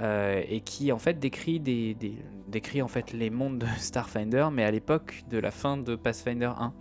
[0.00, 2.82] et qui en fait décrit décrit
[3.14, 6.74] les mondes de Starfinder mais à l'époque de la fin de Pathfinder 1.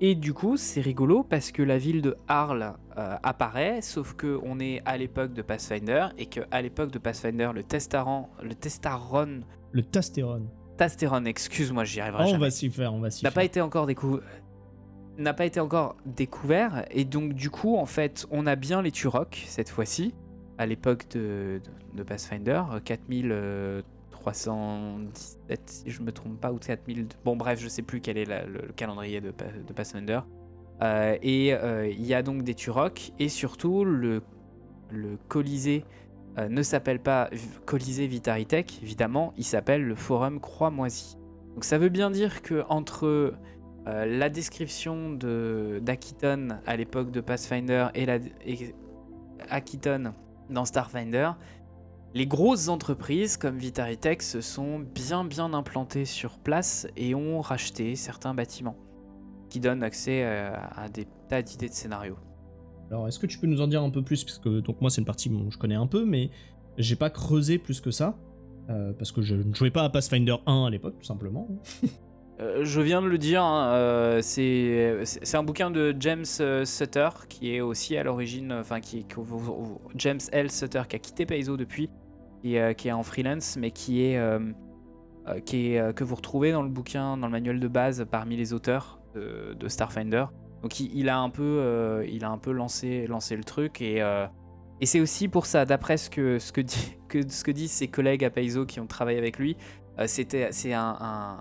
[0.00, 4.38] Et du coup, c'est rigolo parce que la ville de Arles euh, apparaît, sauf que
[4.42, 8.54] on est à l'époque de Pathfinder et que à l'époque de Pathfinder, le Testaron, le
[8.54, 9.40] Testaron,
[9.72, 10.46] Le Tastéron.
[10.76, 13.34] Tasteron, excuse-moi, j'y arriverai on jamais, va s'y faire, on va s'y n'a faire.
[13.34, 14.22] pas été encore découvert.
[15.16, 18.92] N'a pas été encore découvert et donc du coup en fait on a bien les
[18.92, 20.14] Turok cette fois-ci
[20.58, 23.80] à l'époque de, de, de Pathfinder euh,
[24.32, 27.08] 4317 si je me trompe pas ou 4000.
[27.24, 29.28] Bon bref, je sais plus quel est le, calendrier de,
[29.66, 30.20] de Pathfinder.
[30.82, 34.22] Euh, et euh, il y a donc des Turok et surtout le,
[35.28, 35.84] Colisée
[36.50, 37.30] ne s'appelle pas
[37.64, 41.16] Colisée Vitaritech, évidemment, il s'appelle le Forum Croix-Moisie.
[41.54, 43.32] Donc ça veut bien dire que entre
[43.86, 45.82] la description de
[46.66, 48.18] à l'époque de Pathfinder et, la,
[50.50, 51.32] dans Starfinder,
[52.16, 57.94] les grosses entreprises comme Vitaritech se sont bien bien implantées sur place et ont racheté
[57.94, 58.78] certains bâtiments
[59.50, 62.16] qui donnent accès euh, à, des tas d'idées de scénarios.
[62.90, 64.24] Alors est-ce que tu peux nous en dire un peu plus?
[64.24, 66.30] Parce que donc moi c'est une partie que je connais un peu mais
[66.78, 68.16] j'ai pas creusé plus que ça.
[68.70, 71.48] Euh, parce que je ne jouais pas à Pathfinder 1 à l'époque tout simplement.
[72.38, 75.00] Euh, je viens de le dire, hein, c'est
[75.32, 76.26] un bouquin de James
[76.66, 79.06] Sutter qui est aussi à l'origine, enfin qui
[79.94, 80.50] James L.
[80.50, 81.88] Sutter qui a quitté Paizo depuis,
[82.44, 84.38] euh, qui est, en freelance, mais qui est, euh,
[85.28, 88.36] euh, qui est que vous retrouvez dans le bouquin, dans le manuel de base parmi
[88.36, 90.26] les auteurs de, Starfinder.
[90.62, 94.02] Donc il, a un peu, il a un peu lancé, lancé le truc et,
[94.80, 96.52] et c'est aussi pour ça, d'après ce que, ce,
[97.08, 99.56] que, ce que disent ses collègues à Paizo qui ont travaillé avec lui,
[100.06, 101.38] c'était c'est un,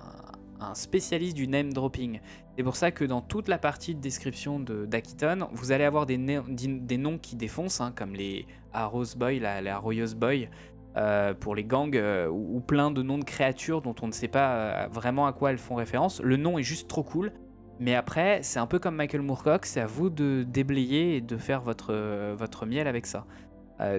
[0.73, 2.19] spécialiste du name dropping.
[2.57, 6.17] C'est pour ça que dans toute la partie de description d'Akiton, vous allez avoir des,
[6.17, 10.49] des noms qui défoncent, hein, comme les Arrows Boy, la, les Arroyos Boy,
[10.97, 14.29] euh, pour les gangs euh, ou, plein de noms de créatures dont on ne sait
[14.29, 16.21] pas euh, vraiment à quoi elles font référence.
[16.21, 17.33] Le nom est juste trop cool.
[17.79, 21.35] Mais après, c'est un peu comme Michael Moorcock, c'est à vous de déblayer et de
[21.35, 21.93] faire votre,
[22.35, 23.25] votre miel avec ça.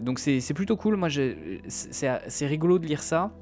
[0.00, 1.10] donc c'est plutôt cool, moi
[1.68, 3.32] c'est rigolo de lire ça.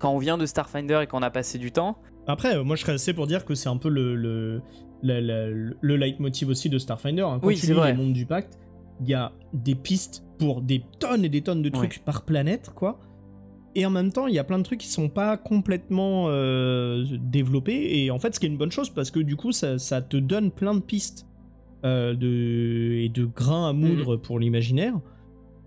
[0.00, 1.96] Quand on vient de Starfinder et qu'on a passé du temps.
[2.26, 4.62] Après, moi je serais assez pour dire que c'est un peu le, le,
[5.00, 7.22] le, leitmotiv aussi de Starfinder.
[7.22, 7.38] Hein.
[7.40, 7.92] Quand oui, c'est vrai.
[7.92, 8.58] le monde du pacte,
[9.00, 12.70] il y a des pistes pour des tonnes et des tonnes de trucs par planète,
[12.74, 12.98] quoi.
[13.74, 17.04] Et en même temps, il y a plein de trucs qui sont pas complètement euh,
[17.20, 17.98] développés.
[17.98, 20.16] Et en fait, ce qui est une bonne chose, parce que du coup, ça, te
[20.16, 21.26] donne plein de pistes
[21.84, 24.22] euh, de, et de grains à moudre mhm.
[24.22, 24.98] pour l'imaginaire.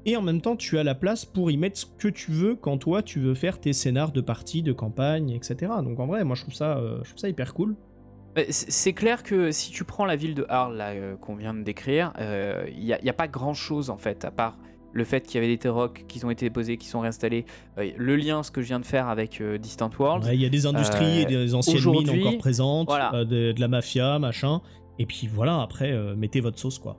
[0.08, 2.56] Et en même temps, tu as la place pour y mettre ce que tu veux
[2.56, 5.72] quand toi, tu veux faire tes scénars de partie, de campagne, etc.
[5.84, 7.76] Donc en vrai, moi, je trouve ça, euh, je trouve ça hyper cool.
[8.50, 12.14] C'est clair que si tu prends la ville de Arles euh, qu'on vient de décrire,
[12.18, 14.58] il euh, n'y a, pas grand chose en fait, à part
[14.92, 17.46] le fait qu'il y avait des T-Rock qui ont été déposés, qui sont réinstallés,
[17.78, 20.28] euh, le lien, ce que je viens de faire avec Distant World.
[20.34, 24.62] Il y a des industries et des anciennes mines encore présentes, de, la mafia, machin.
[24.98, 26.98] Et puis voilà, après, mettez votre sauce quoi.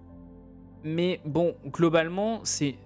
[0.82, 2.76] Mais bon, globalement, c'est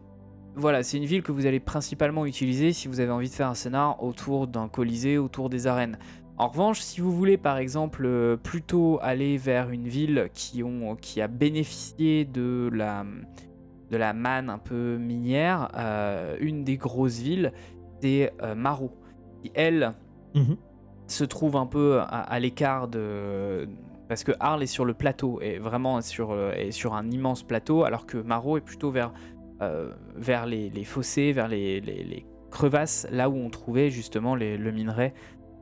[0.56, 3.48] voilà, c'est une ville que vous allez principalement utiliser si vous avez envie de faire
[3.48, 5.98] un scénar autour d'un colisée, autour des arènes.
[6.36, 10.96] En revanche, si vous voulez par exemple euh, plutôt aller vers une ville qui, ont,
[10.96, 13.04] qui a bénéficié de la,
[13.90, 17.52] de la manne un peu minière, euh, une des grosses villes,
[18.00, 18.90] c'est euh, Maro,
[19.42, 19.92] qui elle
[20.34, 20.56] mhm.
[21.06, 23.68] se trouve un peu à, l'écart de...
[24.08, 27.84] Parce que Arles est sur le plateau, et vraiment sur, est sur un immense plateau,
[27.84, 29.12] alors que Maro est plutôt vers,
[30.14, 35.14] vers les, fossés, vers les, les, crevasses, là où on trouvait justement le minerai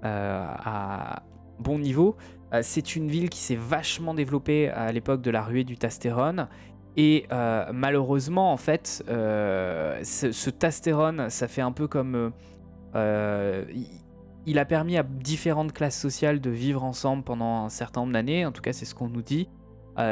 [0.03, 1.23] à
[1.63, 2.17] bon niveau.
[2.53, 6.49] Euh, c'est une ville qui s'est vachement développée à l'époque de la ruée du Tastérone.
[6.97, 12.33] Et euh, malheureusement, en fait, ce, ce, Tastérone, ça fait un peu comme...
[12.95, 18.45] il a permis à différentes classes sociales de vivre ensemble pendant un certain nombre d'années,
[18.45, 19.49] en tout cas c'est ce qu'on nous dit,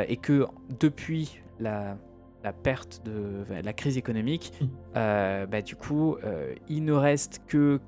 [0.09, 0.47] et que
[0.78, 1.99] depuis la,
[2.43, 4.66] la perte de la crise économique, mmh.
[4.95, 6.16] bah, du coup,
[6.70, 7.78] il ne reste que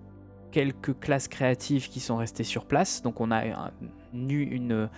[0.53, 3.03] quelques classes créatives qui sont restées sur place.
[3.03, 3.42] Donc on a
[4.12, 4.88] une,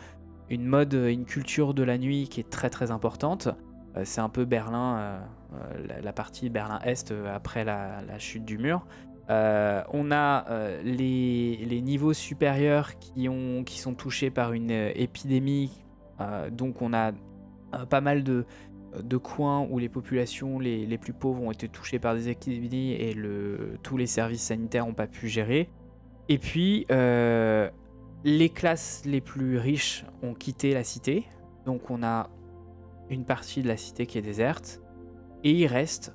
[0.50, 3.48] une mode, une culture de la nuit qui est très très importante.
[3.96, 5.18] Euh, c'est un peu Berlin, euh,
[5.54, 8.86] euh, la, partie Berlin-Est après la, chute du mur.
[9.28, 10.44] on a
[10.82, 15.84] les, niveaux supérieurs qui, ont, qui sont touchés par une épidémie.
[16.50, 17.12] donc on a
[17.88, 18.44] pas mal de,
[19.02, 23.14] de coins où les populations les, plus pauvres ont été touchées par des épidémies et
[23.14, 25.70] le, tous les services sanitaires n'ont pas pu gérer.
[26.28, 27.68] Et puis, euh,
[28.24, 31.24] les classes les plus riches ont quitté la cité.
[31.66, 32.30] Donc on a
[33.10, 34.80] une partie de la cité qui est déserte.
[35.44, 36.14] Et il reste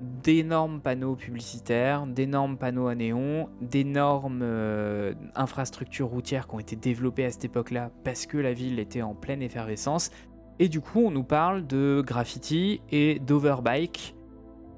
[0.00, 7.24] d'énormes panneaux publicitaires, d'énormes panneaux à néon, d'énormes euh, infrastructures routières qui ont été développées
[7.24, 10.10] à cette époque-là parce que la ville était en pleine effervescence,
[10.60, 14.16] et du coup, on nous parle de graffiti et d'overbike.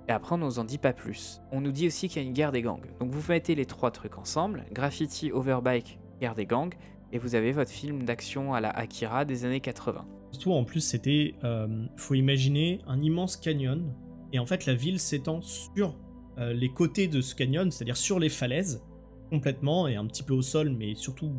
[0.08, 1.40] Et après, on nous en dit pas plus.
[1.52, 2.84] On nous dit aussi qu'il y a une guerre des gangs.
[2.98, 6.74] Donc vous mettez les trois trucs ensemble, graffiti, overbike, guerre des gangs,
[7.12, 10.06] et vous avez votre film d'action à la Akira des années 80.
[10.32, 13.94] Surtout en plus, c'était, euh, faut imaginer un immense canyon,
[14.32, 15.96] et en fait la ville s'étend sur
[16.38, 18.82] euh, les côtés de ce canyon, c'est-à-dire sur les falaises.
[19.30, 21.32] complètement et un petit peu au sol, mais surtout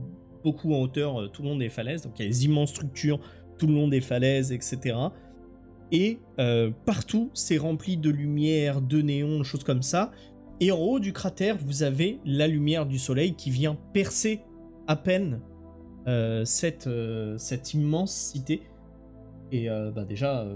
[0.45, 2.03] beaucoup en hauteur tout le long des falaises.
[2.03, 3.19] Donc il y a des immenses structures
[3.61, 4.97] tout le long des falaises, etc.
[5.91, 6.19] Et
[6.85, 10.11] partout, c'est rempli de lumière, de néons, de choses comme ça.
[10.59, 14.41] Et en haut du cratère, vous avez la lumière du soleil qui vient percer
[14.87, 15.41] à peine
[16.45, 16.89] cette,
[17.37, 18.63] cette immense cité.
[19.51, 20.47] Et bah déjà,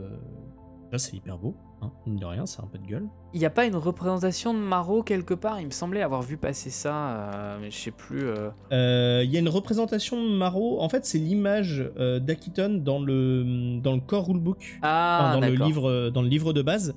[0.85, 1.55] déjà c'est hyper beau.
[1.85, 3.07] Hein, mine de rien, c'est un peu de gueule.
[3.33, 5.59] Il n'y a pas une représentation de Maro quelque part?
[5.59, 8.27] Il me semblait avoir vu passer ça, euh, mais je sais plus.
[8.27, 8.49] Euh.
[8.71, 10.81] Euh, il y a une représentation de Maro.
[10.81, 16.09] En fait, c'est l'image d'Akiton dans le dans le core rulebook, ah, dans le livre
[16.09, 16.95] dans le livre de base.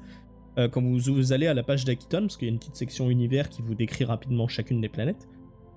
[0.56, 3.10] quand vous, vous, allez à la page d'Akiton, parce qu'il y a une petite section
[3.10, 5.28] univers qui vous décrit rapidement chacune des planètes.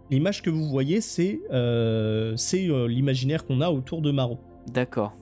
[0.09, 1.41] L'image que vous voyez, c'est
[2.37, 4.39] c'est l'imaginaire qu'on a autour de Maro.
[4.67, 5.13] D'accord.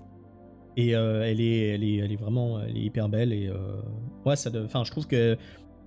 [0.78, 3.34] Et euh, elle, est, elle, est, elle est vraiment elle est hyper belle.
[3.34, 3.82] Et euh,
[4.26, 5.38] ouais, ça, enfin, je trouve que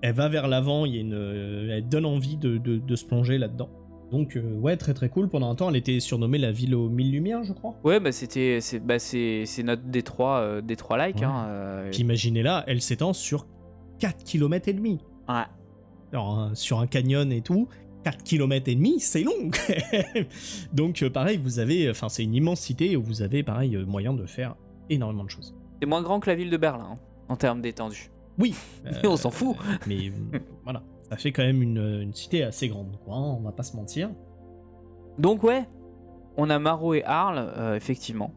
[0.03, 0.85] elle va vers l'avant.
[0.85, 3.71] Il y a une, euh, elle donne envie de, de, se plonger là-dedans.
[4.11, 5.29] Donc ouais, très très cool.
[5.29, 7.75] Pendant un temps, elle était surnommée la ville aux mille lumières, je crois.
[7.83, 8.97] Ouais, bah c'était c'est bah,
[9.65, 11.23] notre Détroit, Détroit like.
[11.23, 13.47] Hein, imaginez là, elle s'étend sur
[14.01, 14.99] 4 km et demi.
[15.29, 15.45] Ouais.
[16.13, 17.69] Alors, sur un canyon et tout,
[18.05, 19.51] 4 km et demi, c'est long.
[20.75, 24.27] Donc pareil, vous avez enfin c'est une immense cité où vous avez pareil moyen de
[24.27, 24.57] faire
[24.93, 25.55] énormément de choses.
[25.81, 28.11] C'est moins grand que la ville de Berlin, hein, en termes d'étendue.
[28.39, 28.55] Oui.
[29.05, 29.57] on s'en fout.
[29.57, 33.43] Euh, mais euh, voilà, ça fait quand même une, cité assez grande, quoi, hein, on
[33.43, 34.11] va pas se mentir.
[35.19, 35.65] Donc ouais,
[36.37, 38.35] on a Maro et Arles, euh, effectivement.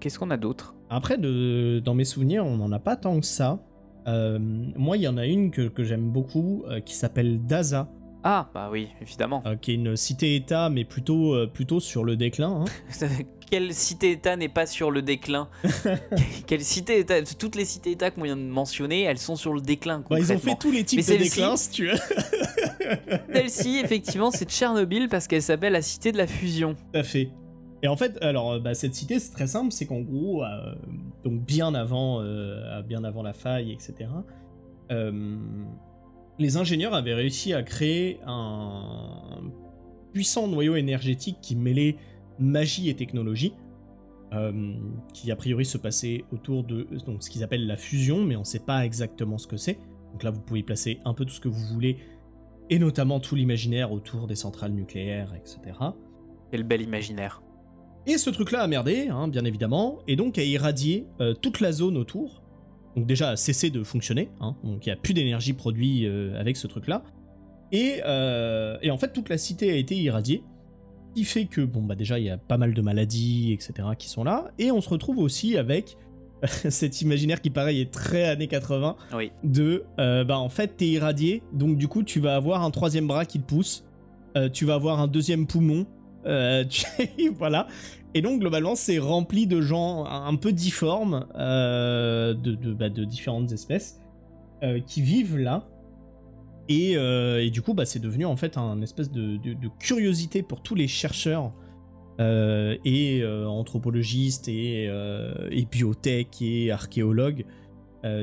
[0.00, 0.74] Qu'est-ce qu'on a d'autre?
[0.88, 3.58] Après, de, dans mes souvenirs, on n'en a pas tant que ça.
[4.06, 7.90] moi, il y en a une que, que j'aime beaucoup, qui s'appelle Daza.
[8.24, 9.42] Ah, bah oui, évidemment.
[9.60, 12.64] qui est une cité-État, mais plutôt, plutôt sur le déclin.
[12.64, 12.98] Hein.
[13.52, 15.46] quelle cité-État n'est pas sur le déclin
[16.46, 20.02] Quelle cité-État Toutes les cités-États qu'on vient de mentionner, elles sont sur le déclin.
[20.08, 21.98] Bah, ils ont fait tous les types de déclin, si tu veux.
[23.34, 26.76] Celle-ci, effectivement, c'est Tchernobyl parce qu'elle s'appelle la cité de la fusion.
[26.76, 27.28] Tout à fait.
[27.82, 30.74] Et en fait, alors, bah, cette cité, c'est très simple, c'est qu'en gros, euh,
[31.22, 34.08] donc bien avant, euh, bien avant la faille, etc.,
[34.90, 35.36] euh,
[36.38, 39.42] les ingénieurs avaient réussi à créer un
[40.14, 41.96] puissant noyau énergétique qui mêlait
[42.38, 43.54] magie et technologie,
[44.34, 44.74] euh,
[45.12, 48.40] qui a priori se passait autour de donc, ce qu'ils appellent la fusion, mais on
[48.40, 49.78] ne sait pas exactement ce que c'est.
[50.12, 51.98] Donc là, vous pouvez placer un peu tout ce que vous voulez,
[52.70, 55.76] et notamment tout l'imaginaire autour des centrales nucléaires, etc.
[56.50, 57.42] Quel bel imaginaire.
[58.06, 61.72] Et ce truc-là a merdé, hein, bien évidemment, et donc a irradié euh, toute la
[61.72, 62.42] zone autour.
[62.96, 66.40] Donc déjà a cessé de fonctionner, hein, donc il n'y a plus d'énergie produite euh,
[66.40, 67.04] avec ce truc-là.
[67.70, 68.00] Et,
[68.82, 70.44] et, en fait, toute la cité a été irradiée
[71.14, 74.08] qui fait que, bon, bah déjà, il y a pas mal de maladies, etc., qui
[74.08, 75.96] sont là, et on se retrouve aussi avec
[76.70, 79.32] cet imaginaire qui, pareil, est très années 80, oui.
[79.44, 83.06] de, euh, bah en fait, t'es irradié, donc du coup, tu vas avoir un troisième
[83.06, 83.84] bras qui te pousse,
[84.36, 85.86] euh, tu vas avoir un deuxième poumon,
[86.26, 86.64] euh,
[87.38, 87.66] voilà.
[88.14, 93.52] Et donc, globalement, c'est rempli de gens un peu difformes, de, de, bah, de différentes
[93.52, 94.00] espèces,
[94.86, 95.64] qui vivent là,
[96.70, 99.38] euh, et, du coup, bah, c'est devenu en fait un espèce de,
[99.78, 101.52] curiosité pour tous les chercheurs
[102.20, 104.88] euh, et euh, anthropologistes et,
[105.70, 107.44] biotech et archéologues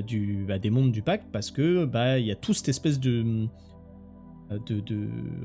[0.06, 3.00] du, bah, des mondes du pacte parce que bah il y a toute cette espèce
[3.00, 3.48] de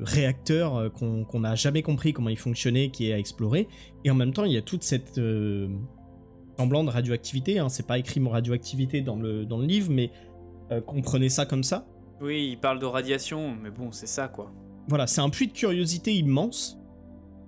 [0.01, 3.67] réacteurs qu'on n'a jamais compris comment ils fonctionnaient, qui est à explorer.
[4.03, 5.21] Et en même temps, il y a toute cette
[6.57, 7.59] semblant de radioactivité.
[7.59, 7.69] Hein.
[7.69, 10.11] C'est pas écrit radioactivité dans le, dans le livre, mais
[10.85, 11.87] comprenez ça comme ça.
[12.21, 14.51] Oui, il parle de radiation, mais bon, c'est ça quoi.
[14.87, 16.79] Voilà, c'est un puits de curiosité immense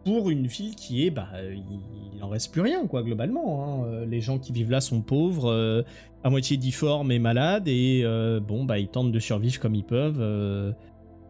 [0.08, 3.64] pour une ville qui est, bah, il, n'en reste plus rien quoi, globalement.
[3.64, 3.88] Hein.
[3.88, 5.84] Euh, les gens qui vivent là sont pauvres, euh,
[6.24, 9.84] à moitié difformes et malades, et euh, bon, bah, ils tentent de survivre comme ils
[9.84, 10.74] peuvent.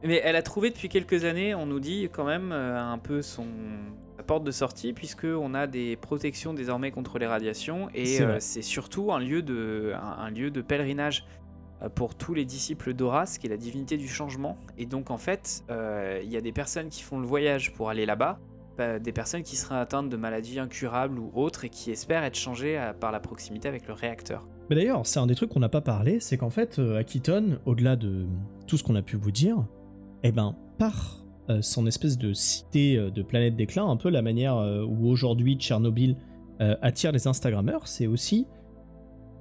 [0.03, 3.47] Mais elle a trouvé depuis quelques années, on nous dit quand même un peu son
[4.15, 8.61] sa porte de sortie, puisque on a des protections désormais contre les radiations, et c'est
[8.61, 11.25] surtout un lieu de, un lieu de pèlerinage.
[11.83, 14.57] Euh, pour tous les disciples d'Horace, qui est la divinité du changement.
[14.77, 17.89] Et donc en fait, euh, il y a des personnes qui font le voyage pour
[17.89, 18.39] aller là-bas,
[18.77, 22.37] bah, des personnes qui seraient atteintes de maladies incurables ou autres et qui espèrent être
[22.37, 24.47] changées euh, par la proximité avec le réacteur.
[24.69, 27.95] Mais d'ailleurs, c'est un des trucs qu'on n'a pas parlé, c'est qu'en fait, Akiton, au-delà
[27.95, 28.25] de
[28.65, 29.65] tout ce qu'on a pu vous dire,
[30.23, 31.23] eh ben, par
[31.61, 36.17] son espèce de cité de planète déclin, un peu la manière où aujourd'hui Tchernobyl
[36.59, 38.45] attire les Instagrammeurs, c'est aussi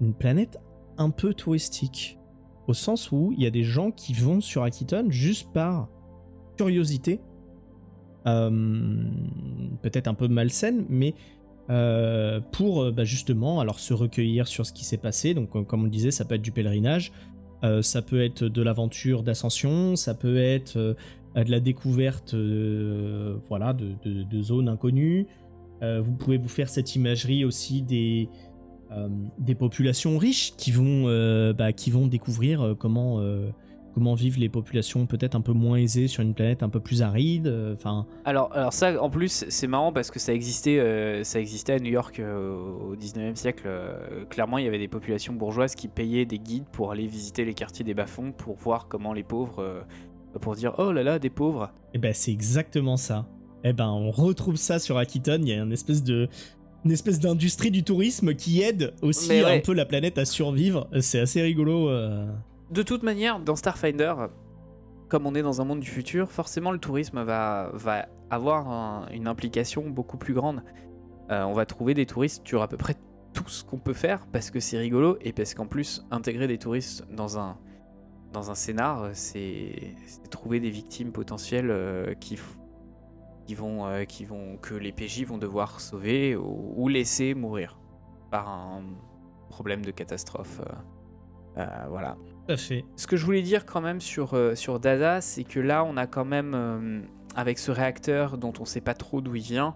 [0.00, 0.60] une planète
[0.96, 2.20] un peu touristique
[2.66, 5.88] au sens où il y a des gens qui vont sur Akiton juste par
[6.56, 7.20] curiosité,
[8.26, 8.50] euh,
[9.82, 11.14] peut-être un peu malsaine, mais
[11.70, 15.34] euh, pour euh, bah, justement alors se recueillir sur ce qui s'est passé.
[15.34, 17.12] Donc comme on le disait, ça peut être du pèlerinage,
[17.82, 22.32] ça peut être de l'aventure d'ascension, ça peut être de la découverte
[23.48, 25.26] voilà, de, de, zones inconnues.
[25.82, 28.28] vous pouvez vous faire cette imagerie aussi des,
[29.38, 31.04] des populations riches qui vont,
[31.52, 33.20] bah, qui vont découvrir comment
[33.96, 37.00] comment vivent les populations peut-être un peu moins aisées sur une planète un peu plus
[37.00, 37.46] aride.
[37.46, 38.06] Euh, enfin.
[38.26, 41.78] alors, alors ça, en plus, c'est marrant parce que ça existait, euh, ça existait à
[41.78, 43.66] New York euh, au 19e siècle.
[44.28, 47.54] clairement, il y avait des populations bourgeoises qui payaient des guides pour aller visiter les
[47.54, 49.86] quartiers des bas-fonds pour voir comment les pauvres,
[50.42, 51.72] pour dire oh là là, des pauvres.
[51.86, 53.26] Et eh ben, c'est exactement ça.
[53.64, 55.38] Et eh ben, on retrouve ça sur Akiton.
[55.40, 56.28] Il y a une espèce de
[56.86, 60.88] une espèce d'industrie du tourisme qui aide aussi un peu la planète à survivre.
[61.00, 61.90] C'est assez rigolo
[62.70, 64.14] de toute manière, dans Starfinder,
[65.08, 69.28] comme on est dans un monde du futur, forcément le tourisme va, va avoir une
[69.28, 70.62] implication beaucoup plus grande.
[71.30, 72.94] Euh, on va trouver des touristes sur à peu près
[73.32, 76.58] tout ce qu'on peut faire parce que c'est rigolo et parce qu'en plus, intégrer des
[76.58, 77.56] touristes dans un,
[78.32, 79.94] dans un scénar, c'est
[80.30, 82.36] trouver des victimes potentielles euh, qui,
[83.46, 87.78] qui, vont, euh, qui vont, que les PJ vont devoir sauver ou, laisser mourir
[88.30, 88.82] par un
[89.48, 90.60] problème de catastrophe.
[91.54, 92.16] voilà.
[92.54, 92.84] fait.
[92.94, 95.96] Ce que je voulais dire quand même sur, euh, sur Dada, c'est que là, on
[95.96, 97.00] a quand même, euh,
[97.34, 99.74] avec ce réacteur dont on sait pas trop d'où il vient,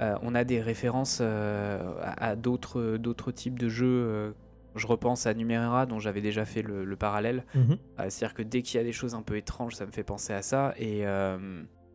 [0.00, 4.34] euh, on a des références à, d'autres, d'autres types de jeux.
[4.74, 7.44] je repense à Numenera, dont j'avais déjà fait le, parallèle.
[7.54, 7.78] Mhm.
[8.08, 10.32] c'est-à-dire que dès qu'il y a des choses un peu étranges, ça me fait penser
[10.32, 10.74] à ça.
[10.78, 11.04] Et,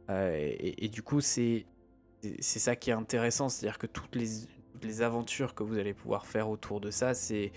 [0.09, 1.65] et, du coup, c'est,
[2.39, 3.49] c'est ça qui est intéressant.
[3.49, 4.27] C'est-à-dire que toutes les,
[4.83, 7.51] les aventures que vous allez pouvoir faire autour de ça, c'est,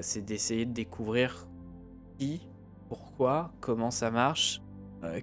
[0.00, 1.48] c'est d'essayer de découvrir
[2.88, 4.60] pourquoi, comment ça marche,
[5.04, 5.20] euh,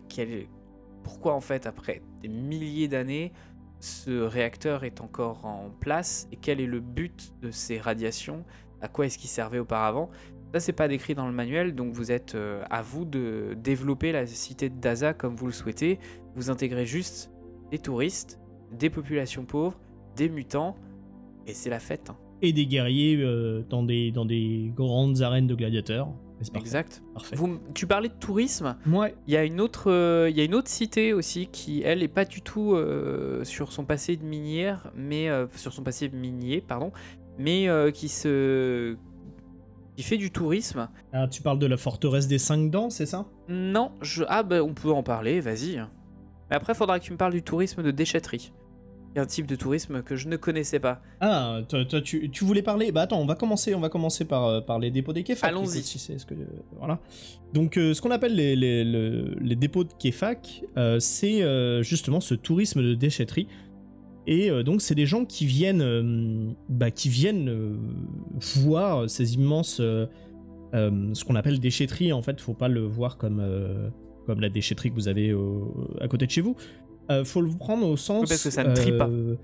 [1.04, 3.34] pourquoi en fait après des milliers d'années
[3.80, 8.44] ce réacteur est encore en place et quel est le but de ces radiations,
[8.82, 10.10] à quoi est-ce qu'il servait auparavant.
[10.54, 14.12] Ça c'est pas décrit dans le manuel, donc vous êtes euh, à vous de développer
[14.12, 16.00] la cité de Daza comme vous le souhaitez.
[16.38, 17.32] Vous intégrez juste
[17.72, 18.40] des touristes,
[18.72, 19.78] des populations pauvres,
[20.16, 20.78] des mutants,
[21.46, 22.12] et c'est la fête.
[22.12, 22.18] Hein.
[22.42, 26.08] Et des guerriers euh, dans, des, dans des grandes arènes de gladiateurs.
[26.56, 27.02] Exact.
[27.74, 28.78] tu parlais de tourisme.
[28.88, 29.16] Ouais.
[29.28, 32.04] Il y a une autre, euh, il y a une autre cité aussi qui, elle,
[32.04, 36.10] est pas du tout euh, sur son passé de minière, mais euh, sur son passé
[36.10, 36.92] minier, pardon,
[37.40, 38.96] mais qui se,
[39.96, 40.88] qui fait du tourisme.
[41.12, 43.26] Ah, tu parles de la forteresse des cinq dents, c'est ça?
[43.50, 45.84] Non, je, ah ben on peut en parler, vas-y.
[46.50, 48.52] Mais après, il faudra que tu me parles du tourisme de déchetterie
[49.20, 51.02] un type de tourisme que je ne connaissais pas.
[51.22, 54.62] Ah, toi, tu, voulais parler Bah attends, on va commencer, on va commencer par, euh,
[54.62, 55.50] par les dépôts des Kefak.
[55.50, 55.84] Allons-y.
[55.84, 56.36] ce que,
[56.78, 57.00] voilà.
[57.54, 61.42] Donc, euh, ce qu'on appelle les, les, dépôts de Kefak, euh, c'est
[61.84, 63.48] justement ce tourisme de déchetterie.
[64.30, 67.78] Et donc, c'est des gens qui viennent, bah, qui viennent
[68.58, 72.12] voir ces immenses, ce qu'on appelle déchetterie.
[72.12, 73.42] En fait, faut pas le voir comme
[74.28, 75.36] comme la déchetterie que vous avez
[76.00, 76.56] à côté de chez vous.
[77.10, 78.28] Euh, faut le prendre au sens.
[78.28, 79.08] parce que ça ne trie pas.
[79.08, 79.36] Euh,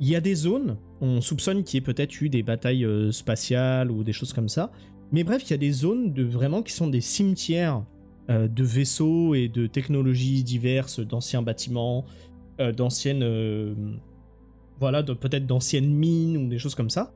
[0.00, 3.10] il y a des zones, on soupçonne qu'il y ait peut-être eu des batailles euh,
[3.10, 4.70] spatiales ou des choses comme ça.
[5.10, 7.84] Mais bref, il y a des zones de vraiment qui sont des cimetières
[8.28, 12.04] de vaisseaux et de technologies diverses, d'anciens bâtiments,
[12.58, 13.24] d'anciennes,
[14.78, 17.14] voilà, peut-être d'anciennes mines ou des choses comme ça,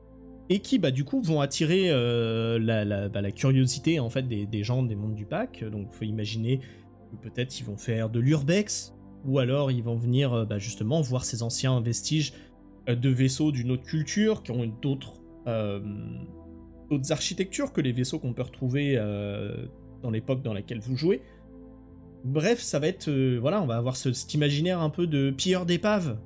[0.49, 1.89] et qui, bah, du coup, vont attirer
[2.59, 5.63] la, bah, la, curiosité en fait des, des, gens des mondes du pack.
[5.63, 6.61] Donc, faut imaginer
[7.17, 8.93] peut-être ils vont faire de l'urbex,
[9.25, 12.33] ou alors ils vont venir euh, bah, justement voir ces anciens vestiges
[12.89, 14.63] euh, de vaisseaux d'une autre culture qui ont
[15.47, 15.79] euh,
[16.89, 18.95] d'autres architectures que les vaisseaux qu'on peut retrouver
[20.01, 21.21] dans l'époque dans laquelle vous jouez.
[22.23, 23.09] Bref, ça va être
[23.39, 26.17] voilà, on va avoir cet imaginaire un peu de pilleur d'épave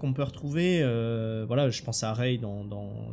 [0.00, 0.80] qu'on peut retrouver.
[1.46, 2.64] voilà, je pense à Rey dans,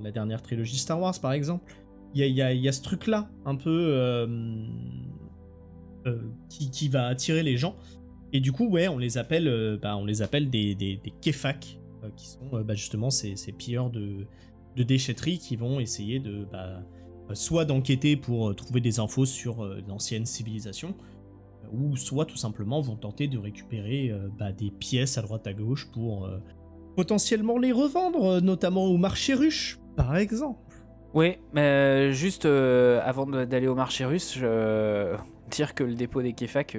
[0.01, 1.75] la dernière trilogie Star Wars par exemple.
[2.13, 4.25] Il y a, ce truc là un peu
[6.49, 7.75] qui, qui, va attirer les gens.
[8.33, 11.79] Et du coup, ouais, on les appelle, euh, bah, on les appelle des, des, kefak,
[12.03, 14.25] euh, qui sont euh, bah, justement ces, ces pilleurs de,
[14.75, 16.81] de, déchetterie qui vont essayer de bah,
[17.33, 20.95] soit d'enquêter pour trouver des infos sur l'ancienne civilisation,
[21.71, 24.11] ou soit tout simplement vont tenter de récupérer
[24.57, 26.29] des pièces à droite à gauche pour
[26.97, 30.59] potentiellement les revendre, notamment au marché ruche, par exemple.
[31.13, 35.15] Oui, mais juste avant d'aller au marché russe, je
[35.51, 36.75] dire que le dépôt des Kefak,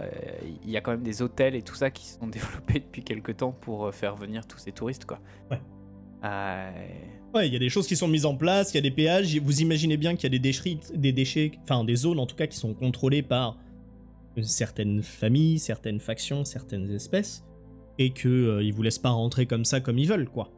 [0.00, 0.08] euh,
[0.64, 3.36] il y a quand même des hôtels et tout ça qui sont développés depuis quelques
[3.36, 5.20] temps pour euh, faire venir tous ces touristes, quoi.
[5.50, 5.60] Ouais.
[6.24, 6.70] Euh,
[7.34, 8.90] ouais, il y a des choses qui sont mises en place, il y a des
[8.90, 9.36] péages.
[9.36, 12.36] Vous imaginez bien qu'il y a des déchets, des déchets, enfin des zones en tout
[12.36, 13.58] cas qui sont contrôlées par
[14.40, 17.44] certaines familles, certaines factions, certaines espèces,
[17.98, 20.50] et que ils vous laissent pas rentrer comme ça comme ils veulent, quoi.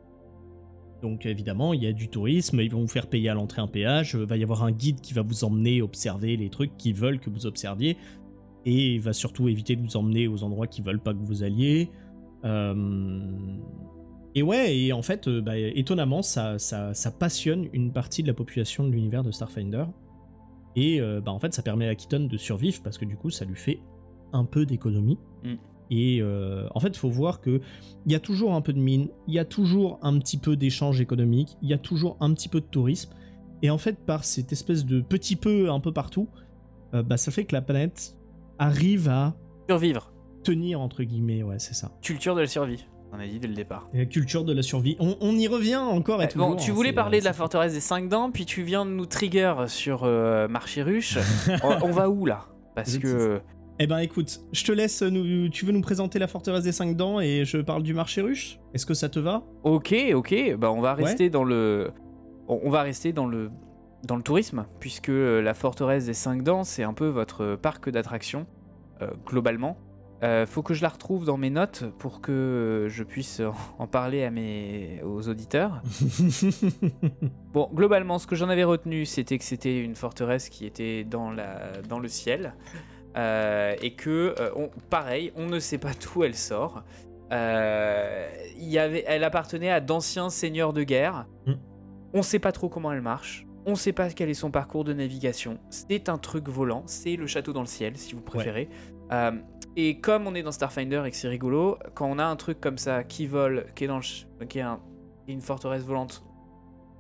[1.03, 3.69] Donc évidemment, il y a du tourisme, ils vont vous faire payer à l'entrée un
[3.69, 6.95] péage, il va y avoir un guide qui va vous emmener observer les trucs qu'ils
[6.95, 7.97] veulent que vous observiez.
[8.65, 11.91] et va surtout éviter de vous emmener aux endroits qui veulent pas que vous alliez.
[14.35, 16.59] Et ouais, et en fait, bah, étonnamment, ça,
[17.19, 19.85] passionne une partie de la population de l'univers de Starfinder.
[20.75, 23.45] Et bah, en fait, ça permet à Keaton de survivre parce que du coup, ça
[23.45, 23.81] lui fait
[24.33, 25.19] un peu d'économie.
[25.45, 25.55] Mm.
[25.91, 27.61] Et euh, en fait, il faut voir que
[28.07, 30.57] il y a toujours un peu de mine, il y a toujours un petit peu
[30.57, 33.11] d'échange économique, il y a toujours un petit peu de tourisme.
[33.62, 36.28] Et en fait, par cette espèce de petit peu un peu partout,
[36.95, 38.16] euh, bah, ça fait que la planète
[38.59, 39.34] arrive à
[39.68, 40.12] survivre,
[40.45, 41.91] tenir entre guillemets, ouais, c'est ça.
[42.03, 42.87] Culture de la survie.
[43.12, 43.89] On a dit dès le départ.
[43.95, 44.97] la culture de la survie.
[44.99, 46.51] On, y revient encore et toujours.
[46.51, 48.91] Bon, tu hein, voulais parler de la forteresse des 5 dents, puis tu viens de
[48.91, 51.16] nous trigger sur euh, Marché Ruche.
[51.62, 52.47] on, va où là?
[52.74, 53.41] Parce que
[53.79, 56.97] eh ben écoute, je te laisse, nous, tu veux nous présenter la forteresse des 5
[56.97, 59.43] dents et je parle du marché ruche Est-ce que ça te va?
[59.64, 61.91] Ok, ok, bah on va rester dans le...
[62.49, 63.51] On va rester dans le,
[64.05, 67.91] dans le tourisme, puisque euh, la forteresse des 5 dents, c'est un peu votre parc
[67.91, 68.47] d'attractions,
[69.03, 69.77] euh, globalement.
[70.22, 73.43] Euh, faut que je la retrouve dans mes notes pour que je puisse
[73.79, 75.83] en parler à mes aux auditeurs.
[77.53, 81.31] bon, globalement, ce que j'en avais retenu, c'était que c'était une forteresse qui était dans
[81.31, 82.55] la dans le ciel.
[83.17, 86.83] Euh, et que, euh, pareil, on ne sait pas d'où elle sort.
[87.33, 91.27] Euh, y avait, elle appartenait à d'anciens seigneurs de guerre.
[91.47, 91.53] Mm.
[92.14, 93.47] On ne sait pas trop comment elle marche.
[93.64, 95.59] On ne sait pas quel est son parcours de navigation.
[95.71, 96.85] C'est un truc volant.
[96.87, 98.69] C'est le château dans le ciel, si vous préférez.
[99.77, 102.61] et comme on est dans Starfinder et que c'est rigolo, quand on a un truc
[102.61, 104.01] comme ça qui vole, qui est dans
[104.49, 104.64] qui est
[105.27, 106.23] une forteresse volante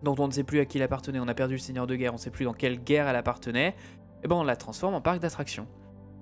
[0.02, 1.94] dont on ne sait plus à qui elle appartenait, on a perdu le seigneur de
[1.94, 3.74] guerre, on ne sait plus dans quelle guerre elle appartenait, et
[4.24, 5.66] eh ben on la transforme en parc d'attractions.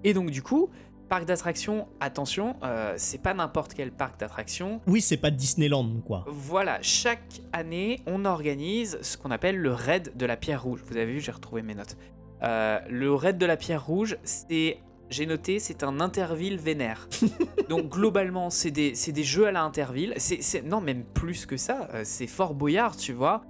[0.04, 0.70] Et donc du coup,
[1.08, 4.80] parc d'attractions, attention, euh, c'est pas n'importe quel parc d'attractions.
[4.86, 6.24] Oui, c'est pas Disneyland, quoi.
[6.28, 10.82] Voilà, chaque année, on organise ce qu'on appelle le raid de la pierre rouge.
[10.86, 11.96] Vous avez vu, j'ai retrouvé mes notes.
[12.42, 14.78] Euh, le raid de la pierre rouge, c'est
[15.10, 17.08] j'ai noté, c'est un Interville vénère.
[17.68, 20.14] Donc globalement, c'est des, des, jeux à la Interville.
[20.16, 21.88] C'est, non, même plus que ça.
[21.94, 23.44] Euh, c'est Fort Boyard, tu vois.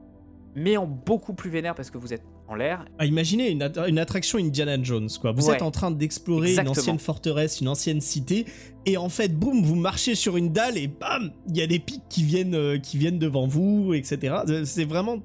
[0.57, 2.84] Mais en beaucoup plus vénère parce que vous êtes en l'air.
[2.99, 5.32] Ah, imaginez une, une, attraction Indiana Jones, quoi.
[5.32, 8.47] Vous êtes en train d'explorer une ancienne forteresse, une ancienne cité,
[8.86, 11.78] et en fait, boum, vous marchez sur une dalle et bam, il y a des
[11.78, 14.36] pics qui viennent, euh, qui viennent devant vous, etc.
[14.49, 15.18] Euh, c'est vraiment.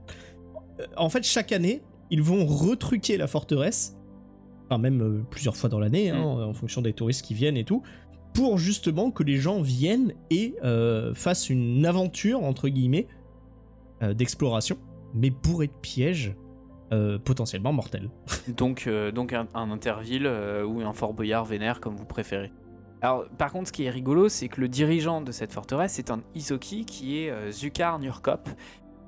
[0.80, 3.98] Euh, en fait, chaque année, ils vont retruquer la forteresse,
[4.66, 6.50] enfin même plusieurs fois dans l'année, hein, mm.
[6.50, 7.84] en fonction des touristes qui viennent et tout,
[8.34, 10.56] pour justement que les gens viennent et
[11.16, 13.08] fassent une aventure entre guillemets
[14.02, 14.78] d'exploration,
[15.14, 16.36] mais bourrée de pièges
[16.92, 18.10] euh, potentiellement mortel.
[18.48, 22.52] donc, euh, donc un, Interville euh, ou un Fort Boyard vénère, comme vous préférez.
[23.02, 26.10] Alors, par contre, ce qui est rigolo, c'est que le dirigeant de cette forteresse, c'est
[26.10, 28.50] un Isoki qui est Zukar Nurkop.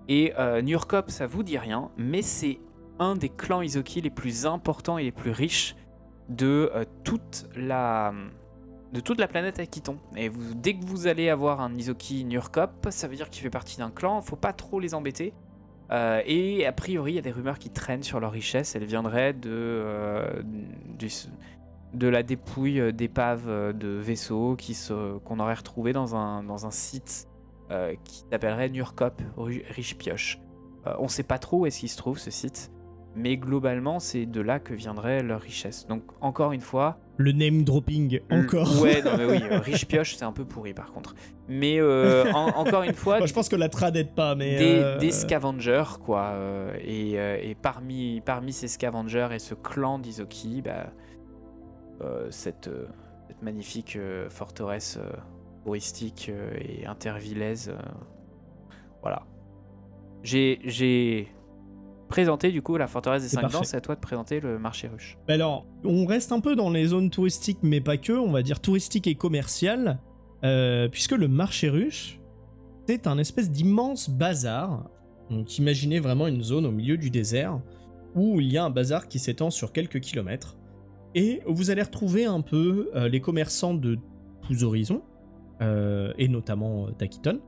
[0.07, 0.31] Et
[0.63, 2.59] Nurkop, ça vous dit rien, mais c'est
[2.99, 5.75] un des clans Isoki les plus importants et les plus riches
[6.29, 6.71] de
[7.03, 8.13] toute la
[8.93, 9.97] de toute la planète Akiton.
[10.15, 13.77] Et dès que vous allez avoir un Isoki Nurkop, ça veut dire qu'il fait partie
[13.77, 15.33] d'un clan, faut pas trop les embêter.
[15.91, 18.75] Euh, et a priori, il y a des rumeurs qui traînent sur leur richesse.
[18.75, 20.41] Elle viendrait de, euh,
[21.93, 24.55] de la dépouille euh, d'épaves de vaisseaux
[25.25, 27.27] qu'on aurait retrouvé dans un, dans un site
[28.03, 30.39] qui s'appellerait Nurkop, riche pioche.
[30.99, 32.69] on ne sait pas trop où est-ce qu'il se trouve ce site,
[33.15, 35.87] mais globalement, c'est de là que viendrait leur richesse.
[35.87, 38.81] Donc, encore une fois, le name dropping encore.
[38.81, 41.15] Ouais, non mais oui, euh, riche pioche, c'est un peu pourri par contre.
[41.47, 44.97] Mais euh, encore une fois, je pense que la trad aide pas, mais des, euh,
[44.97, 46.35] des scavengers quoi.
[46.83, 50.91] Et, et, parmi parmi ces scavengers et ce clan d'Izoki, bah,
[52.29, 52.69] cette,
[53.27, 53.97] cette magnifique
[54.29, 54.99] forteresse
[55.63, 57.71] touristique et intervillaise,
[59.01, 59.23] voilà.
[60.23, 61.27] J'ai
[62.11, 64.87] présenter du coup la forteresse des 5 dents, c'est à toi de présenter le marché
[64.87, 65.17] ruche.
[65.27, 68.43] Bah alors, on reste un peu dans les zones touristiques, mais pas que, on va
[68.43, 69.99] dire touristiques et commerciales,
[70.43, 72.19] euh, puisque le marché ruche,
[72.87, 74.89] c'est un espèce d'immense bazar.
[75.29, 77.59] Donc imaginez vraiment une zone au milieu du désert,
[78.15, 80.57] où il y a un bazar qui s'étend sur quelques kilomètres,
[81.15, 83.97] et vous allez retrouver un peu euh, les commerçants de
[84.41, 85.01] tous horizons,
[85.61, 87.39] euh, et notamment d'Aquiton,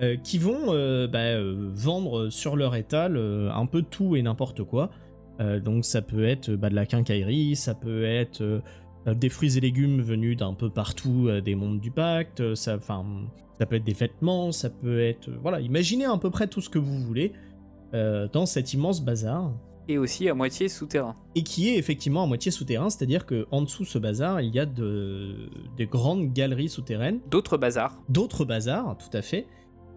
[0.00, 4.62] euh, qui vont euh, bah, euh, vendre sur leur étal un peu tout et n'importe
[4.62, 4.90] quoi.
[5.40, 8.62] donc ça peut être bah, de la quincaillerie, ça peut être
[9.06, 13.76] des fruits et légumes venus d'un peu partout des mondes du pacte, ça, ça peut
[13.76, 15.30] être des vêtements, ça peut être...
[15.40, 17.32] Voilà, imaginez à peu près tout ce que vous voulez
[17.92, 19.52] dans cet immense bazar.
[19.90, 21.16] Et aussi à moitié souterrain.
[21.34, 24.66] Et qui est effectivement à moitié souterrain, c'est-à-dire qu'en dessous ce bazar, il y a
[24.66, 27.20] de, des grandes galeries souterraines.
[27.30, 27.96] D'autres bazars.
[28.08, 29.46] D'autres bazars, tout à fait.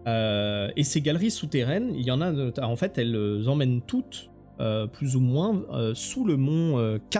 [0.08, 4.30] Euh, et ces galeries souterraines, il y en a, en fait, elles emmènent toutes,
[4.60, 7.18] euh, plus ou moins, euh, sous le mont K,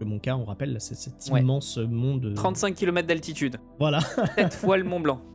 [0.00, 1.40] Le Monka, on rappelle, c'est cet Ouais.
[1.40, 2.32] immense monde.
[2.34, 4.00] 35 km d'altitude, Voilà.
[4.36, 5.20] 7 fois le Mont Blanc.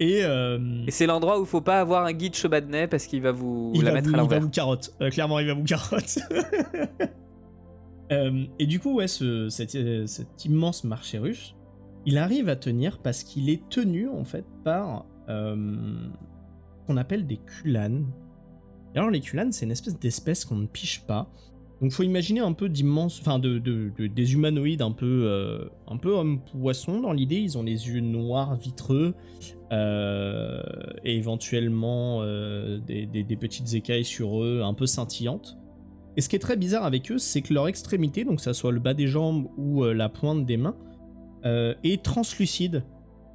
[0.00, 3.22] Et, euh, Et c'est l'endroit où il faut pas avoir un guide Chobadney parce qu'il
[3.22, 4.40] va vous il la va mettre vous, à il va l'envers.
[4.40, 4.94] vous carotte.
[5.00, 6.18] Euh, clairement, il va vous carotte.
[8.10, 11.54] Euh, et du coup, ouais, ce- cet, euh, cet immense marché russe,
[12.06, 15.56] il arrive à tenir parce qu'il est tenu en fait par euh,
[16.80, 18.06] ce qu'on appelle des kulanes.
[18.94, 21.30] Et alors les kulanes, c'est une espèce d'espèce qu'on ne piche pas.
[21.80, 25.64] Donc faut imaginer un peu d'immenses, enfin de, de- de- des humanoïdes un peu, euh,
[25.88, 27.38] un peu homme poisson dans l'idée.
[27.40, 29.14] Ils ont les yeux noirs vitreux
[29.72, 30.62] euh,
[31.04, 35.58] et éventuellement des, petites écailles sur eux, un peu scintillantes.
[36.16, 38.70] Et ce qui est très bizarre avec eux, c'est que leur extrémité, donc ça soit
[38.70, 40.76] le bas des jambes ou la pointe des mains,
[41.44, 42.84] euh, est translucide,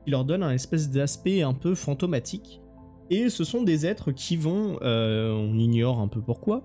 [0.03, 2.61] qui leur donne un espèce d'aspect un peu fantomatique.
[3.09, 6.63] Et ce sont des êtres qui vont, euh, on ignore un peu pourquoi,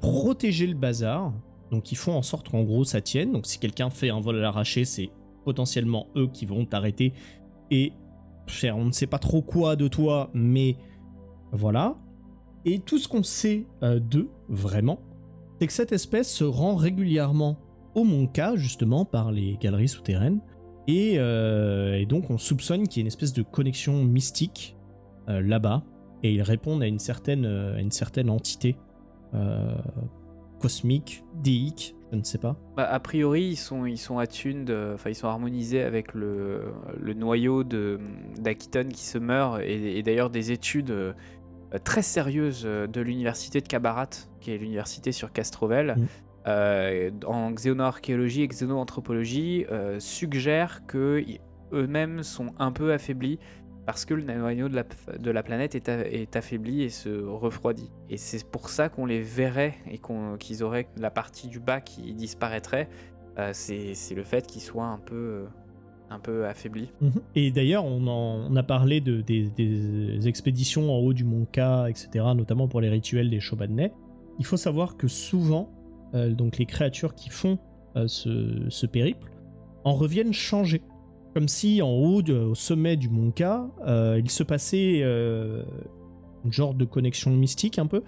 [0.00, 1.32] protéger le bazar.
[1.70, 3.32] Donc ils font en sorte qu'en gros ça tienne.
[3.32, 5.10] Donc si quelqu'un fait un vol à l'arraché, c'est
[5.44, 7.12] potentiellement eux qui vont t'arrêter
[7.70, 7.92] et
[8.46, 10.76] faire on ne sait pas trop quoi de toi, mais
[11.52, 11.96] voilà.
[12.64, 14.98] Et tout ce qu'on sait euh, d'eux, vraiment,
[15.60, 17.58] c'est que cette espèce se rend régulièrement
[17.94, 20.40] au Monka, justement, par les galeries souterraines.
[20.88, 24.76] Et, euh, et donc on soupçonne qu'il y ait une espèce de connexion mystique
[25.28, 25.82] euh, là-bas.
[26.22, 28.76] Et ils répondent à une certaine, euh, à une certaine entité
[30.60, 32.56] cosmique, déique, je ne sais pas.
[32.74, 37.12] Bah, a priori, ils sont, ils sont attuned, enfin ils sont harmonisés avec le, le
[37.12, 41.14] noyau d'Aquiton qui se meurt et, et d'ailleurs des études
[41.84, 44.08] très sérieuses de l'université de Kabarat,
[44.40, 46.06] qui est l'université sur Castrovel, Mm.
[46.46, 51.22] Euh, en xénoarchéologie et xénoanthropologie, euh, suggèrent que
[51.72, 53.38] eux-mêmes sont un peu affaiblis
[53.86, 54.84] parce que le noyau de la,
[55.18, 57.88] de la planète est, affaibli et se refroidit.
[58.10, 60.00] Et c'est pour ça qu'on les verrait et
[60.38, 62.88] qu'ils auraient la partie du bas qui disparaîtrait.
[63.38, 65.44] Euh, c'est le fait qu'ils soient un peu, euh,
[66.10, 66.90] un peu affaiblis.
[67.36, 72.24] Et d'ailleurs, on, a parlé de, des, des expéditions en haut du Mont K, etc.,
[72.34, 73.92] notamment pour les rituels des Shobadnais.
[74.40, 75.70] Il faut savoir que souvent,
[76.14, 77.58] donc les créatures qui font
[77.96, 79.30] euh, ce, périple
[79.84, 80.82] en reviennent changées.
[81.34, 83.42] Comme si en haut, au sommet du Mont K,
[83.86, 85.62] euh, il se passait euh,
[86.44, 88.02] une genre de connexion mystique un peu,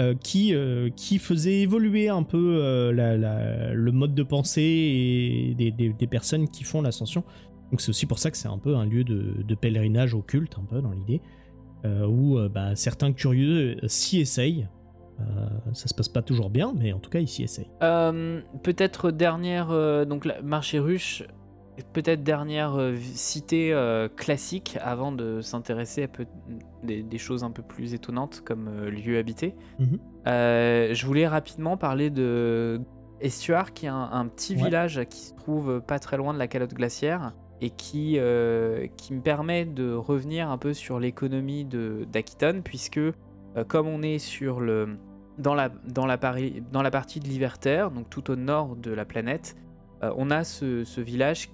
[0.00, 6.48] euh, qui, euh, qui faisait évoluer un peu euh, le mode de pensée des, personnes
[6.48, 7.22] qui font l'ascension.
[7.70, 10.64] Donc c'est aussi pour ça que c'est un peu un lieu de, pèlerinage occulte, un
[10.64, 11.20] peu dans l'idée,
[11.84, 14.68] euh, où euh, bah, certains curieux euh, s'y essayent.
[15.20, 17.70] Euh, ça se passe pas toujours bien, mais en tout cas ils s'y essayent.
[17.82, 21.22] Euh, peut-être dernière, euh, donc marché ruche,
[21.92, 26.26] peut-être dernière euh, cité euh, classique avant de s'intéresser à peu-
[26.82, 29.54] des, des choses un peu plus étonnantes comme euh, lieu habité.
[29.78, 29.98] Mhm.
[30.26, 32.80] Je voulais rapidement parler de
[33.20, 34.64] Estuar, qui est un, un petit Ouais.
[34.64, 38.18] village qui se trouve pas très loin de la calotte glaciaire et qui,
[38.96, 43.00] qui me permet de revenir un peu sur l'économie de- d'Aquiton, puisque
[43.68, 44.96] comme on est sur le,
[45.38, 45.68] dans, la,
[46.18, 49.56] partie de l'Iverterre, donc tout au nord de la planète,
[50.02, 51.50] euh, on a ce, village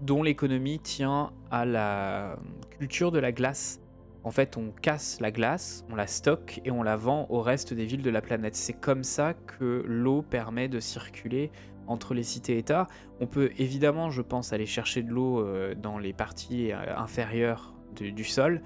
[0.00, 2.36] dont l'économie tient à la
[2.78, 3.80] culture de la glace.
[4.24, 7.74] En fait, on casse la glace, on la stocke et on la vend au reste
[7.74, 8.56] des villes de la planète.
[8.56, 11.50] C'est comme ça que l'eau permet de circuler
[11.86, 12.86] entre les cités-États.
[13.20, 17.74] On peut évidemment, je pense, aller chercher de l'eau euh, dans les parties euh, inférieures
[17.94, 18.62] du, sol,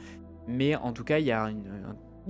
[0.47, 1.55] mais en tout cas, il y a un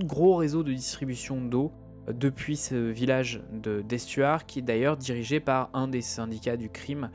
[0.03, 1.71] gros réseau de distribution d'eau
[2.07, 6.69] euh, depuis ce village de- d'Estuar, qui est d'ailleurs dirigé par un des syndicats du
[6.69, 7.11] crime,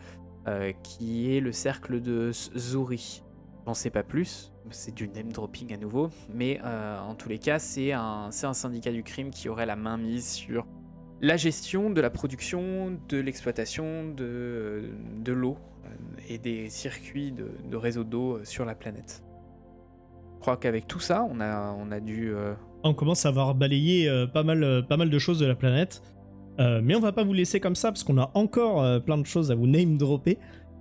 [0.48, 3.22] euh, qui est le cercle de Zuri.
[3.66, 7.38] J'en sais pas plus, c'est du name dropping à nouveau, mais euh, en tous les
[7.38, 10.66] cas, c'est un, syndicat du crime qui aurait la main mise sur
[11.22, 15.56] la gestion de la production, de l'exploitation de, de l'eau
[16.28, 19.22] et des circuits de, de réseau d'eau sur la planète.
[20.34, 22.34] Je crois qu'avec tout ça, on a, dû.
[22.84, 25.54] On commence à avoir balayé euh, pas, mal, euh, pas mal de choses de la
[25.54, 26.02] planète.
[26.60, 29.26] Euh, mais on va pas vous laisser comme ça parce qu'on a encore plein de
[29.26, 30.38] choses à vous name dropper.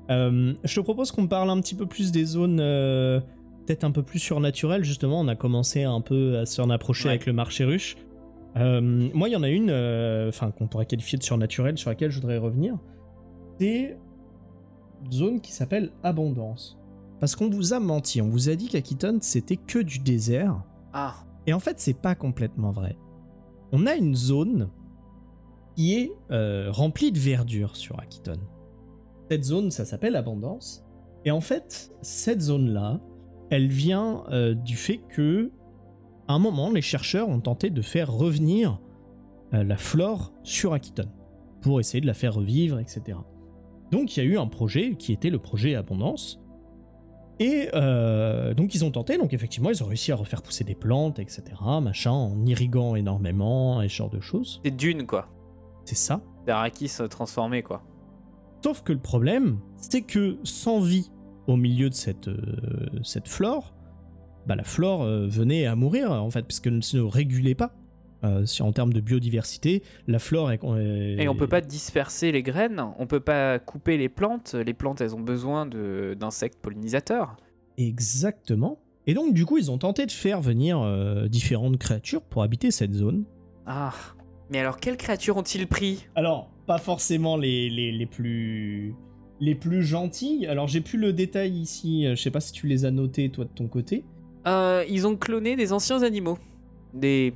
[0.10, 2.58] Je te propose qu'on parle un petit peu plus des zones
[3.66, 5.20] peut-être un peu plus surnaturelles justement.
[5.20, 7.16] On a commencé un peu à s'en approcher Ouais.
[7.16, 7.96] avec le marché ruche.
[8.58, 8.82] Euh,
[9.14, 12.20] moi, il y en a une, euh, qu'on pourrait qualifier de surnaturelle sur laquelle je
[12.20, 12.78] voudrais revenir.
[13.60, 13.98] C'est
[15.06, 16.78] une zone qui s'appelle Abondance.
[17.20, 20.62] Parce qu'on vous a menti, on vous a dit qu'Aquiton c'était que du désert.
[20.94, 21.16] Ah,
[21.48, 22.98] Et en fait, c'est pas complètement vrai.
[23.72, 24.70] On a une zone
[25.76, 28.40] qui est euh, remplie de verdure sur Akiton.
[29.30, 30.86] Cette zone, ça s'appelle Abondance.
[31.26, 33.02] Et en fait, cette zone-là,
[33.50, 35.52] elle vient euh, du fait que,
[36.28, 38.80] à un moment, les chercheurs ont tenté de faire revenir
[39.54, 41.10] euh, la flore sur Akiton.
[41.62, 43.18] pour essayer de la faire revivre, etc.
[43.92, 46.43] Donc il y a eu un projet qui était le projet Abondance.
[47.40, 50.76] Et euh, donc ils ont tenté, donc effectivement ils ont réussi à refaire pousser des
[50.76, 51.44] plantes, etc.
[51.82, 54.62] Machin, en irriguant énormément et ce genre de choses.
[54.64, 55.28] Des dunes, quoi.
[55.86, 56.22] C'est ça.
[56.46, 57.84] Des Arrakis transformés, quoi.
[58.64, 61.12] Sauf que le problème, c'est que sans vie
[61.48, 63.74] au milieu de cette, euh, cette flore,
[64.48, 67.74] bah, la flore euh, venait à mourir en fait, puisqu'elle ne se régulait pas.
[68.24, 72.42] Euh, en termes de biodiversité, la flore est, est- Et on peut pas disperser les
[72.44, 74.54] graines, on peut pas couper les plantes.
[74.56, 77.36] Les plantes, elles ont besoin d'insectes pollinisateurs.
[77.78, 78.80] Exactement.
[79.08, 82.72] Et donc du coup, ils ont tenté de faire venir euh, différentes créatures pour habiter
[82.72, 83.26] cette zone.
[83.66, 83.94] Ah.
[84.50, 86.06] Mais alors, quelles créatures ont-ils pris?
[86.16, 88.94] Alors, pas forcément les, les, les plus
[89.40, 90.46] les plus gentilles.
[90.48, 92.06] Alors, j'ai plus le détail ici.
[92.06, 94.06] euh, Je sais pas si tu les as notés toi de ton côté.
[94.48, 96.38] Euh, Ils ont cloné des anciens animaux.
[96.94, 97.34] Des.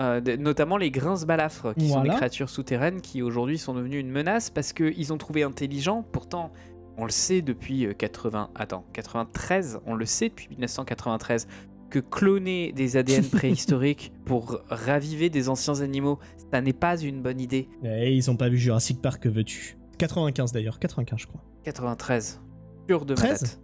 [0.00, 4.10] Euh, notamment les grinces balafres, qui sont des créatures souterraines qui aujourd'hui sont devenues une
[4.10, 6.04] menace parce qu'ils ont trouvé intelligent.
[6.12, 6.52] Pourtant,
[6.96, 8.50] on le sait depuis euh, 80.
[8.54, 11.46] Attends, 93, on le sait depuis 1993
[11.90, 16.18] que cloner des ADN préhistoriques pour raviver des anciens animaux,
[16.52, 17.68] ça n'est pas une bonne idée.
[17.84, 19.76] Et ils ont pas vu Jurassic Park, que veux-tu?
[19.98, 21.42] 95 d'ailleurs, 95 je crois.
[21.64, 22.40] 93,
[22.88, 23.40] sûr de ma 13?
[23.42, 23.60] date.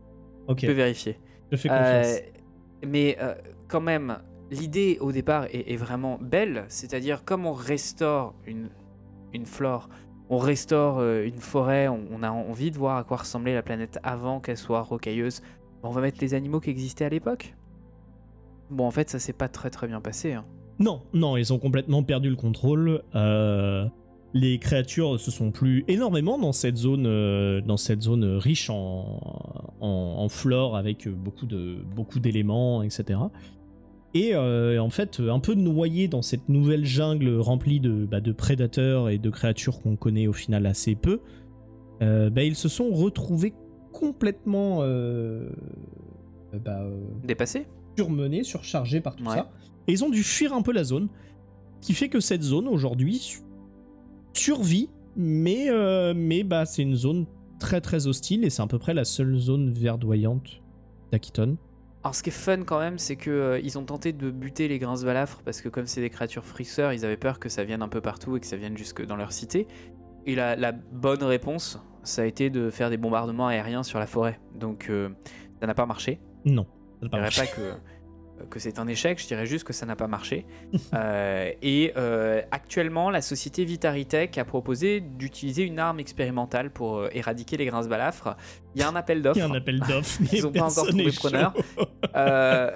[0.48, 1.18] Ok, Je peux vérifier.
[1.50, 2.20] je fais Euh, confiance.
[2.86, 3.34] mais euh,
[3.68, 4.18] quand même,
[4.51, 8.68] l'idée au départ est, vraiment belle, c'est-à-dire comme on restaure une,
[9.44, 9.89] flore,
[10.31, 13.98] on restaure euh, une forêt, on, a envie de voir à quoi ressemblait la planète
[14.02, 15.43] avant qu'elle soit rocailleuse,
[15.82, 17.55] on va mettre les animaux qui existaient à l'époque?
[18.70, 20.32] Bon, en fait, ça s'est pas très très bien passé.
[20.32, 20.44] hein.
[20.78, 23.02] Non, non, ils ont complètement perdu le contrôle.
[23.14, 23.86] Euh,
[24.35, 29.20] les créatures se sont plus énormément dans cette zone, euh, dans cette zone riche en,
[29.81, 31.47] en, flore avec beaucoup
[32.18, 33.20] d'éléments, etc.
[34.18, 38.32] Et euh, en fait, un peu noyés dans cette nouvelle jungle remplie de, bah, de
[38.32, 41.20] prédateurs et de créatures qu'on connaît au final assez peu,
[42.02, 43.52] euh, bah, ils se sont retrouvés
[43.93, 45.48] complètement euh,
[46.64, 47.66] bah, euh, Dépassé
[47.98, 49.34] surmenés, surchargés par tout Ouais.
[49.34, 49.51] ça.
[49.88, 51.09] Et ils ont dû fuir un peu la zone.
[51.80, 53.40] Ce qui fait que cette zone aujourd'hui su-
[54.32, 55.68] survit, mais,
[56.14, 57.26] mais bah, c'est une zone
[57.59, 60.62] très très hostile et c'est à peu près la seule zone verdoyante
[61.12, 61.56] d'Aquiton.
[62.06, 64.68] Alors ce qui est fun quand même, c'est que euh, ils ont tenté de buter
[64.68, 67.64] les grinces balafres parce que comme c'est des créatures frisseurs, ils avaient peur que ça
[67.64, 69.66] vienne un peu partout et que ça vienne jusque dans leur cité.
[70.24, 74.06] Et la, la bonne réponse, ça a été de faire des bombardements aériens sur la
[74.06, 74.38] forêt.
[74.54, 75.08] Donc euh,
[75.60, 76.20] ça n'a pas marché.
[76.44, 76.68] Non.
[77.02, 77.40] ça pas marché.
[77.40, 77.72] pas que,
[78.50, 80.46] que c'est un échec, je dirais juste que ça n'a pas marché.
[80.94, 87.08] Euh, et euh, actuellement, la société Vitaritech a proposé d'utiliser une arme expérimentale pour euh,
[87.12, 88.36] éradiquer les grinces balafres.
[88.74, 89.36] Il y a un appel d'offres.
[89.36, 91.54] Il y a un appel d'offres, Ils ont pas encore trouvé preneur.
[92.16, 92.70] Euh,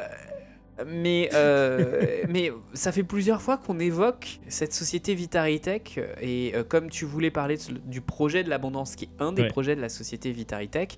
[0.87, 6.65] mais, euh, mais ça fait plusieurs fois qu'on évoque cette société Vitaritech euh, et euh,
[6.65, 9.49] comme tu voulais parler de du projet de l'abondance qui est un des Ouais.
[9.49, 10.97] projets de la société Vitaritech,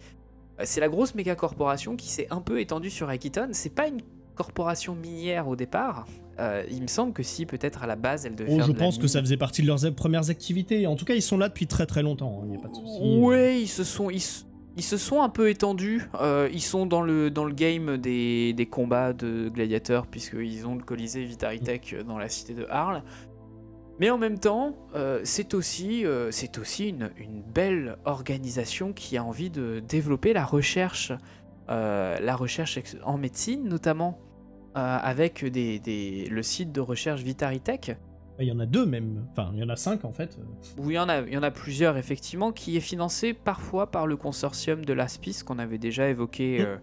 [0.61, 3.49] euh, c'est la grosse méga corporation qui s'est un peu étendue sur Akiton.
[3.53, 4.01] C'est pas une
[4.35, 6.07] corporation minière au départ.
[6.41, 8.73] Euh, il me semble que si peut-être à la base elle devait Oh, faire je
[8.73, 10.87] de la pense que ça faisait partie de leurs premières activités.
[10.87, 12.41] En tout cas, ils sont là depuis très très longtemps.
[12.41, 13.19] hein, Il n'y a pas de souci.
[13.19, 14.21] Ouais, ils se sont, ils,
[14.83, 16.09] se sont un peu étendus.
[16.21, 20.75] Euh, ils sont dans le, dans le game des, des combats de gladiateurs, puisqu'ils ont
[20.75, 23.03] le Colisée Vitaritech dans la cité de Arles.
[24.01, 29.17] Mais en même temps, euh, c'est aussi, euh, c'est aussi une, une belle organisation qui
[29.19, 31.17] a envie de développer la recherche, euh,
[31.69, 34.19] la recherche en médecine notamment,
[34.77, 37.97] euh, avec des, des- le site de recherche Vitaritech.
[38.39, 39.27] Il y en a deux même.
[39.33, 40.39] Enfin, il y en a cinq en fait.
[40.79, 43.91] Oui, il y, en a, il y en a plusieurs, effectivement, qui est financé parfois
[43.91, 46.77] par le consortium de l'ASPIS qu'on avait déjà évoqué euh,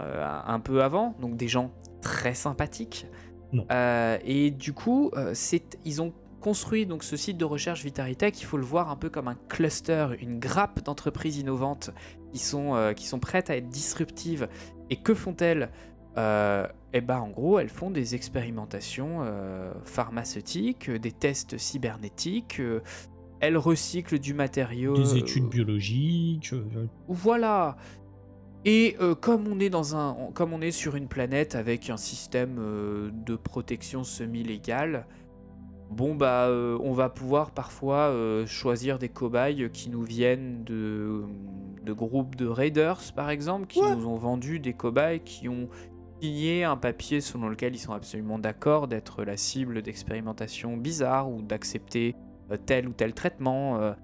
[0.00, 1.16] euh, un peu avant.
[1.20, 1.72] Donc des gens
[2.02, 3.06] très sympathiques.
[3.52, 3.66] Non.
[3.72, 6.12] Euh, et du coup, euh, c'est, ils ont
[6.44, 8.38] construit donc ce site de recherche Vitaritech.
[8.38, 11.90] Il faut le voir un peu comme un cluster, une grappe d'entreprises innovantes
[12.32, 14.46] qui sont, euh, qui sont prêtes à être disruptives.
[14.90, 15.70] Et que font-elles?
[16.18, 22.60] Euh, eh ben, en gros, elles font des expérimentations euh, pharmaceutiques, euh, des tests cybernétiques,
[22.60, 22.82] euh,
[23.40, 24.94] elles recyclent du matériau.
[24.94, 26.54] Des études biologiques.
[27.08, 27.76] Voilà.
[28.66, 32.56] Et comme on est dans un, comme on est sur une planète avec un système
[33.12, 35.06] de protection semi-légale,
[35.90, 41.22] bon bah, euh, on va pouvoir parfois euh, choisir des cobayes qui nous viennent de,
[41.82, 43.94] de groupes de raiders, par exemple, qui Ouais.
[43.94, 45.68] nous ont vendu des cobayes qui ont
[46.20, 51.42] signé un papier selon lequel ils sont absolument d'accord d'être la cible d'expérimentations bizarres ou
[51.42, 52.14] d'accepter
[52.50, 53.94] euh, tel ou tel traitement.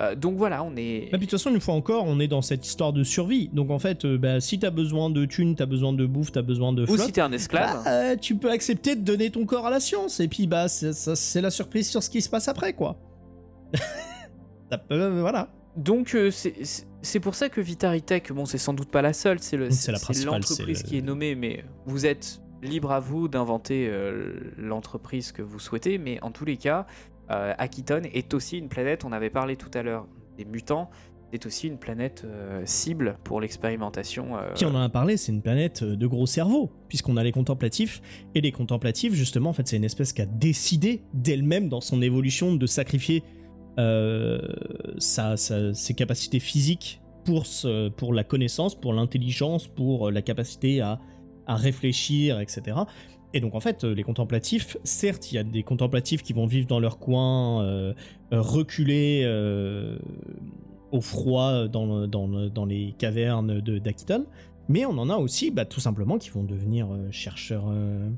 [0.00, 0.14] Euh.
[0.14, 1.08] Donc voilà, on est.
[1.12, 3.48] Bah, puis, de toute façon, une fois encore, on est dans cette histoire de survie.
[3.52, 6.42] Donc en fait, euh, bah, si t'as besoin de thunes, t'as besoin de bouffe, t'as
[6.42, 7.82] besoin de Ou flotte, si t'es un esclave.
[7.84, 10.20] bah, euh, tu peux accepter de donner ton corps à la science.
[10.20, 12.96] Et puis bah, c'est la surprise sur ce qui se passe après, quoi.
[14.70, 15.48] Ça peut, voilà.
[15.76, 19.56] Donc c'est- pour ça que Vitaritech, bon c'est sans doute pas la seule, c'est
[20.24, 23.90] l'entreprise le- qui est nommée, mais vous êtes libre à vous d'inventer
[24.56, 26.86] l'entreprise que vous souhaitez, mais en tous les cas,
[27.30, 27.54] euh,
[28.12, 30.90] est aussi une planète, on avait parlé tout à l'heure des mutants,
[31.32, 34.36] c'est aussi une planète euh, cible pour l'expérimentation.
[34.36, 37.32] euh, on en a parlé, c'est une planète euh, de gros cerveaux, puisqu'on a les
[37.32, 38.00] contemplatifs,
[38.34, 42.00] et les contemplatifs, justement, en fait, c'est une espèce qui a décidé d'elle-même, dans son
[42.00, 43.22] évolution, de sacrifier
[43.78, 44.38] euh,
[44.98, 51.00] sa- ses capacités physiques pour, ce- pour la connaissance, pour l'intelligence, pour la capacité à,
[51.46, 52.78] à réfléchir, etc.
[53.32, 56.46] Et donc, en fait, euh, les contemplatifs, certes, il y a des contemplatifs qui vont
[56.46, 57.92] vivre dans leur coin, euh,
[58.32, 59.98] euh, reculés euh,
[60.92, 64.26] au froid dans, dans, dans les cavernes de d'Aquiton,
[64.68, 68.08] mais on en a aussi, bah, tout simplement, qui vont devenir chercheurs, euh,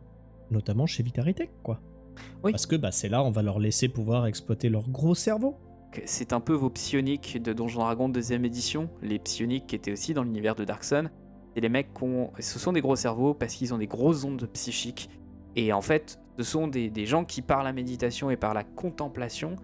[0.51, 1.81] notamment chez Vitaritech, quoi.
[2.43, 2.53] Oui.
[2.53, 5.57] Parce que bah, c'est là, on va leur laisser pouvoir exploiter leur gros cerveau.
[6.05, 10.15] C'est un peu vos psioniques de Donjon Dragon deuxième édition, les psioniques qui étaient aussi
[10.15, 11.09] dans l'univers de Darkson.
[11.59, 12.05] C'est les mecs qui.
[12.39, 15.11] Ce sont des gros cerveaux parce qu'ils ont des grosses ondes psychiques.
[15.57, 19.57] Et en fait, ce sont des, gens qui, par la méditation et par la contemplation,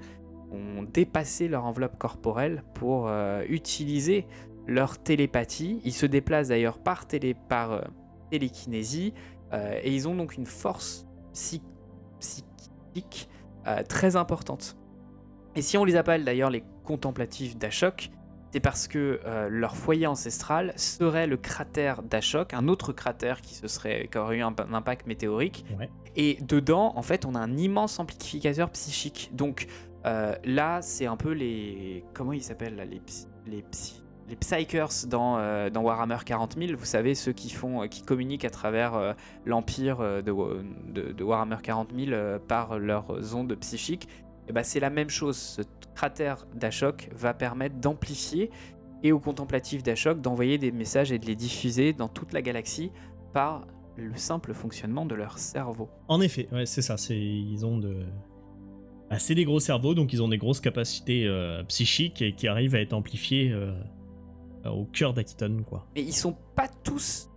[0.51, 4.27] ont dépassé leur enveloppe corporelle pour euh, utiliser
[4.67, 5.81] leur télépathie.
[5.85, 7.83] Ils se déplacent d'ailleurs par, télé, par euh,
[8.33, 9.15] télékinésie
[9.53, 11.63] euh, et ils ont donc une force psy-
[12.19, 13.29] psychique
[13.89, 14.77] très importante.
[15.55, 18.11] Et si on les appelle d'ailleurs les contemplatifs d'Ashok,
[18.55, 23.53] c'est parce que euh, leur foyer ancestral serait le cratère d'Ashok, un autre cratère qui,
[23.57, 25.65] se serait, qui aurait eu un, un impact météorique.
[25.77, 25.91] Ouais.
[26.15, 29.31] Et dedans, en fait, on a un immense amplificateur psychique.
[29.33, 29.67] Donc
[30.07, 32.05] euh, là, c'est un peu les.
[32.15, 36.55] Comment ils s'appellent là Les, psy- les, psy- les Psykers dans, euh, dans Warhammer 40
[36.57, 39.15] 000, vous savez, ceux qui, font, qui communiquent à travers euh,
[39.45, 44.09] l'empire de, de- de Warhammer 40 000 euh, par leurs ondes psychiques.
[44.49, 45.37] Et ben, c'est la même chose.
[45.37, 45.63] Ce
[45.95, 48.51] cratère d'Ashok va permettre d'amplifier
[49.03, 52.91] et aux contemplatifs d'Ashok d'envoyer des messages et de les diffuser dans toute la galaxie
[53.33, 53.67] par
[53.97, 55.89] le simple fonctionnement de leur cerveau.
[56.09, 56.97] En effet, ouais, c'est ça.
[56.97, 58.05] C'est ils ont de,
[59.11, 62.49] bah, c'est des gros cerveaux, donc ils ont des grosses capacités euh, psychiques et qui
[62.49, 63.73] arrivent à être amplifiées euh,
[64.65, 65.87] au cœur d'Aquiton, quoi.
[65.95, 67.31] Mais ils sont pas tous,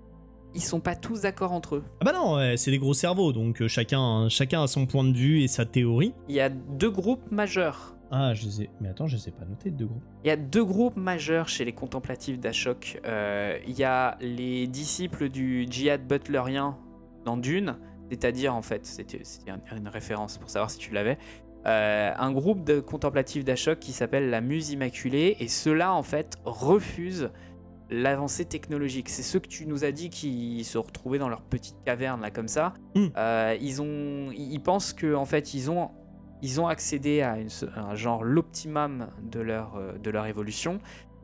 [0.58, 1.84] ils sont pas tous d'accord entre eux.
[2.02, 5.04] Ah bah non, ouais, c'est des gros cerveaux, donc euh, chacun, chacun a son point
[5.06, 6.14] de vue et sa théorie.
[6.28, 7.96] Il y a deux groupes majeurs.
[8.12, 8.70] Ah, je les ai...
[8.82, 10.04] Mais attends, je les ai pas notés, deux groupes.
[10.24, 13.02] Il y a deux groupes majeurs chez les contemplatifs d'Ashok.
[13.06, 16.78] Euh, il y a les disciples du djihad butlerien
[17.26, 17.78] dans Dune,
[18.10, 21.18] c'est-à-dire en fait, c'était c'était un- une référence pour savoir si tu l'avais.
[21.66, 26.38] euh, un groupe de contemplatifs d'Ashok qui s'appelle la Muse Immaculée, et ceux-là en fait
[26.46, 27.30] refusent
[27.90, 29.10] l'avancée technologique.
[29.10, 32.32] C'est ceux que tu nous as dit qui se retrouvaient dans leur petite caverne là
[32.32, 32.74] comme ça.
[32.96, 33.06] Mm.
[33.18, 35.90] Euh, ils ont, ils pensent que en fait ils ont,
[36.42, 40.80] ils ont accédé à, une, un genre l'optimum de leur, euh, de leur évolution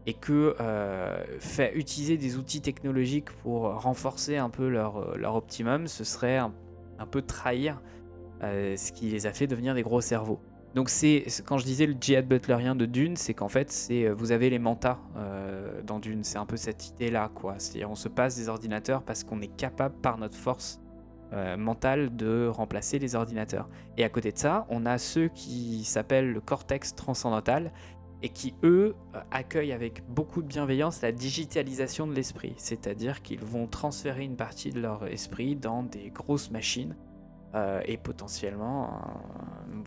[0.06, 5.88] et que euh, fait utiliser des outils technologiques pour renforcer un peu leur, leur optimum,
[5.88, 6.54] ce serait un,
[7.00, 7.82] un peu trahir
[8.44, 10.42] euh, ce qui les a fait devenir des gros cerveaux.
[10.76, 14.06] Donc c'est c'est- quand je disais le djihad butlerien de Dune, c'est qu'en fait c'est
[14.08, 17.56] euh, vous avez les mantas euh, dans Dune, c'est un peu cette idée là quoi.
[17.60, 20.80] C'est-à-dire on se passe des ordinateurs parce qu'on est capable par notre force
[21.34, 23.70] euh, mentale de remplacer les ordinateurs.
[23.98, 27.72] Et à côté de ça, on a ceux qui s'appellent le cortex transcendantal
[28.24, 28.96] et qui eux
[29.32, 34.70] accueillent avec beaucoup de bienveillance la digitalisation de l'esprit, c'est-à-dire qu'ils vont transférer une partie
[34.72, 36.96] de leur esprit dans des grosses machines
[37.86, 39.02] et potentiellement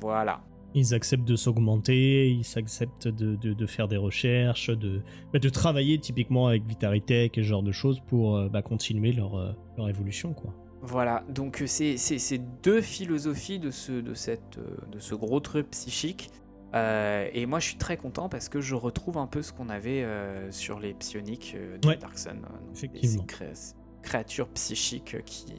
[0.01, 0.41] voilà.
[0.79, 5.01] Ils acceptent de s'augmenter, ils acceptent de, de- de faire des recherches, de,
[5.33, 9.11] bah, de travailler typiquement avec Vitaritech et ce genre de choses pour euh, bah, continuer
[9.13, 10.53] leur, euh, leur évolution, quoi.
[10.83, 14.59] Voilà, donc euh, c'est deux philosophies de ce, de cette,
[14.93, 16.31] de ce gros truc psychique.
[16.75, 19.71] Euh, et moi je suis très content parce que je retrouve un peu ce qu'on
[19.71, 22.31] avait euh, sur les psioniques euh, de Ouais, Darkson.
[22.31, 23.23] euh, donc effectivement.
[23.23, 25.55] Ces cré- ces créatures psychiques qui...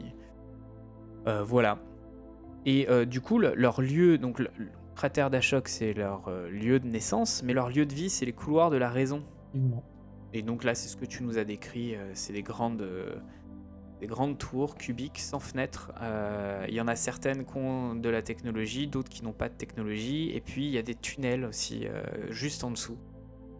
[1.45, 1.79] Voilà.
[2.65, 4.49] Et du coup, le- leur lieu, donc le,
[4.97, 8.25] le cratère d'Ashok c'est leur euh, lieu de naissance, mais leur lieu de vie c'est
[8.25, 9.23] les couloirs de la raison.
[10.33, 11.95] Et donc là, c'est ce que tu nous as décrit.
[11.95, 13.15] euh, c'est des grandes, euh,
[14.01, 15.91] des grandes tours cubiques sans fenêtres.
[16.67, 19.53] Il y en a certaines qui ont de la technologie, d'autres qui n'ont pas de
[19.53, 20.31] technologie.
[20.35, 21.87] Et puis il y a des tunnels aussi
[22.29, 22.97] juste en dessous.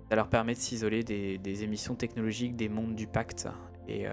[0.10, 3.48] Ça leur permet de s'isoler des, des émissions technologiques des mondes du pacte.
[3.88, 4.06] Et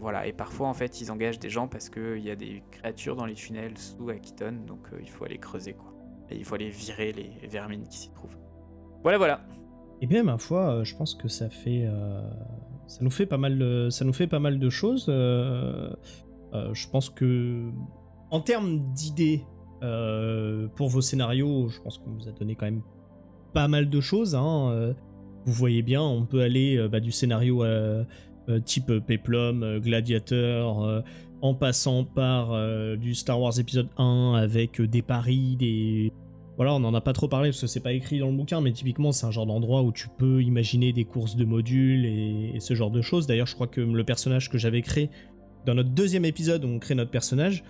[0.00, 0.26] voilà.
[0.26, 3.26] Et parfois, en fait, ils engagent des gens parce qu'il y a des créatures dans
[3.26, 4.64] les tunnels sous Akiton.
[4.66, 5.93] Donc il faut aller creuser quoi.
[6.30, 8.36] Il faut aller virer les vermines qui s'y trouvent.
[9.02, 9.40] Voilà, voilà.
[10.00, 12.20] Et bien, ma foi, euh, je pense que ça fait, euh,
[12.86, 15.06] ça nous fait pas mal, de, ça nous fait pas mal de choses.
[15.08, 15.94] euh,
[16.72, 17.70] je pense que,
[18.30, 19.44] en termes d'idées
[20.76, 22.82] pour vos scénarios, je pense qu'on vous a donné quand même
[23.52, 24.34] pas mal de choses.
[24.34, 24.94] hein,
[25.44, 27.62] vous voyez bien, on peut aller bah, du scénario
[28.64, 31.00] type Peplum, Gladiator, euh,
[31.44, 36.10] en passant par euh, du Star Wars épisode 1 avec euh, des paris, des...
[36.56, 38.62] Voilà, on n'en a pas trop parlé parce que c'est pas écrit dans le bouquin,
[38.62, 42.52] mais typiquement c'est un genre d'endroit où tu peux imaginer des courses de modules et,
[42.54, 43.26] et ce genre de choses.
[43.26, 45.10] D'ailleurs, je crois que le personnage que j'avais créé
[45.66, 47.62] dans notre deuxième épisode où on crée notre personnage,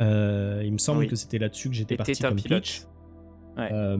[0.00, 1.06] euh, il me semble Oui.
[1.06, 2.62] que c'était là-dessus que j'étais parti comme pilote.
[2.64, 2.82] pitch.
[3.56, 3.68] Ouais.
[3.70, 3.96] Euh,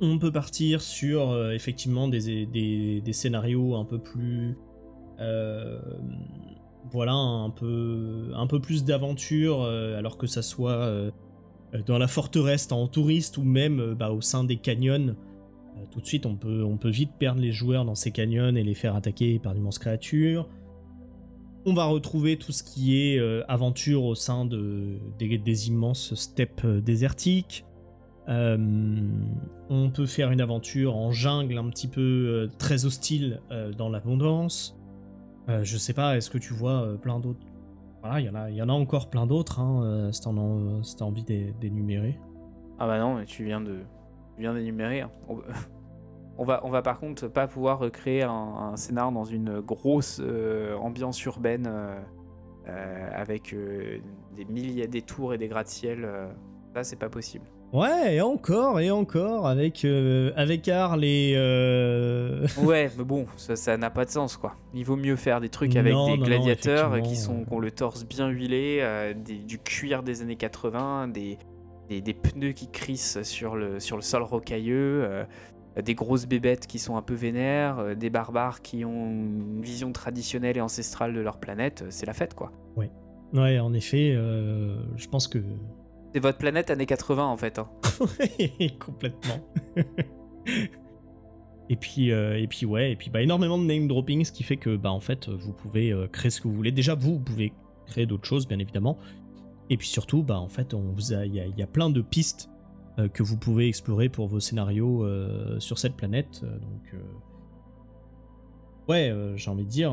[0.00, 4.56] on peut partir sur euh, effectivement des, des, des scénarios un peu plus
[6.90, 11.10] voilà un peu un peu plus d'aventure euh, alors que ça soit euh,
[11.86, 15.14] dans la forteresse en touriste ou même euh, bah, au sein des canyons
[15.90, 18.62] tout de suite on peut on peut vite perdre les joueurs dans ces canyons et
[18.62, 20.48] les faire attaquer par d'immenses créatures
[21.64, 27.64] on va retrouver tout ce qui est aventure au sein de, des, immenses steppes désertiques.
[28.26, 33.40] On peut faire une aventure en jungle un petit peu très hostile
[33.78, 34.76] dans l'abondance.
[35.48, 37.46] Euh, je sais pas, est-ce que tu vois euh, plein d'autres?
[38.02, 38.30] Voilà, il y
[38.62, 39.60] en a, en encore plein d'autres.
[39.60, 42.18] Hein, euh, si t'en as, si t'as envie d'é- d'énumérer.
[42.78, 43.80] Ah bah non, mais tu viens de
[44.34, 45.02] tu viens d'énumérer.
[45.02, 45.10] hein.
[46.38, 46.44] On...
[46.44, 51.22] va on va par contre pas pouvoir recréer un, scénar dans une grosse euh, ambiance
[51.24, 52.00] urbaine euh,
[52.68, 53.98] euh, avec euh,
[54.34, 56.04] des milliers des tours et des gratte-ciel.
[56.04, 56.32] euh,
[56.74, 57.44] ça c'est pas possible.
[57.72, 61.32] Ouais, et encore, et encore, avec, euh, avec Arl et.
[61.36, 64.56] euh, Ouais, mais bon, ça ça n'a pas de sens quoi.
[64.74, 67.52] Il vaut mieux faire des trucs avec Non, des non, non, gladiateurs qui sont qui
[67.54, 71.38] ont le torse bien huilé, euh, des- du cuir des années 80, des,
[71.88, 75.04] des, des pneus qui crissent sur le sur le sol rocailleux.
[75.04, 75.24] euh,
[75.82, 80.58] des grosses bébêtes qui sont un peu vénères, des barbares qui ont une vision traditionnelle
[80.58, 82.52] et ancestrale de leur planète, c'est la fête quoi.
[82.76, 85.38] Ouais, en effet, je pense que.
[86.14, 87.58] C'est votre planète années 80 en fait.
[87.58, 87.68] hein.
[88.78, 89.40] Complètement.
[91.68, 94.42] et puis, euh, et puis ouais, et puis bah, énormément de name dropping, ce qui
[94.42, 96.72] fait que bah en fait vous pouvez euh, créer ce que vous voulez.
[96.72, 97.52] Déjà vous, pouvez
[97.86, 98.98] créer d'autres choses, bien évidemment.
[99.70, 102.50] Et puis surtout, bah en fait, on vous a, il y, a- plein de pistes
[102.98, 105.06] euh, que vous pouvez explorer pour vos scénarios
[105.60, 106.42] sur cette planète.
[106.42, 106.94] donc
[108.88, 109.92] ouais, j'ai envie de dire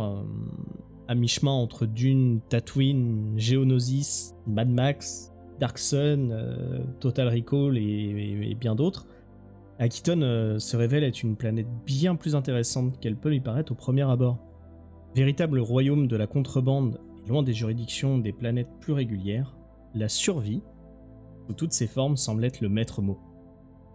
[1.08, 5.29] à mi-chemin entre Dune, Tatooine, Geonosis, Mad Max,
[5.60, 9.08] Dark Sun, euh, Total Recall et bien d'autres,
[9.80, 13.76] Akiton euh, se révèle être une planète bien plus intéressante qu'elle peut lui paraître au
[13.76, 14.38] premier abord.
[15.16, 19.56] Véritable royaume de la contrebande et loin des juridictions des planètes plus régulières,
[19.96, 20.62] la survie,
[21.48, 23.20] sous toutes ses formes, semble être le maître mot.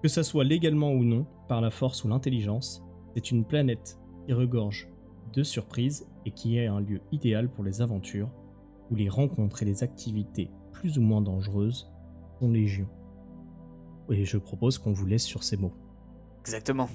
[0.02, 2.82] Que ça soit légalement ou non, par la force ou l'intelligence,
[3.14, 4.88] c'est une planète qui regorge
[5.34, 8.30] de surprises et qui est un lieu idéal pour les aventures,
[8.90, 11.90] où les rencontres et les activités plus ou moins dangereuses
[12.38, 12.86] sont légion.
[14.10, 15.72] Et je propose qu'on vous laisse sur ces mots.
[16.42, 16.90] Exactement.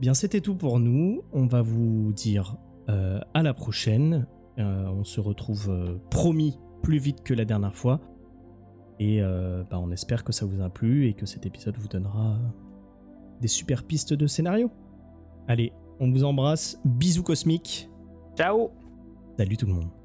[0.00, 1.22] Bien, c'était tout pour nous.
[1.32, 2.56] On va vous dire
[2.88, 4.26] euh, à la prochaine.
[4.58, 8.00] Euh, on se retrouve euh, promis plus vite que la dernière fois.
[8.98, 12.38] Et bah, on espère que ça vous a plu et que cet épisode vous donnera
[13.42, 14.70] des super pistes de scénario.
[15.48, 16.80] Allez, on vous embrasse.
[16.86, 17.90] Bisous cosmiques.
[18.38, 18.70] Ciao
[19.36, 19.95] Salut tout le monde.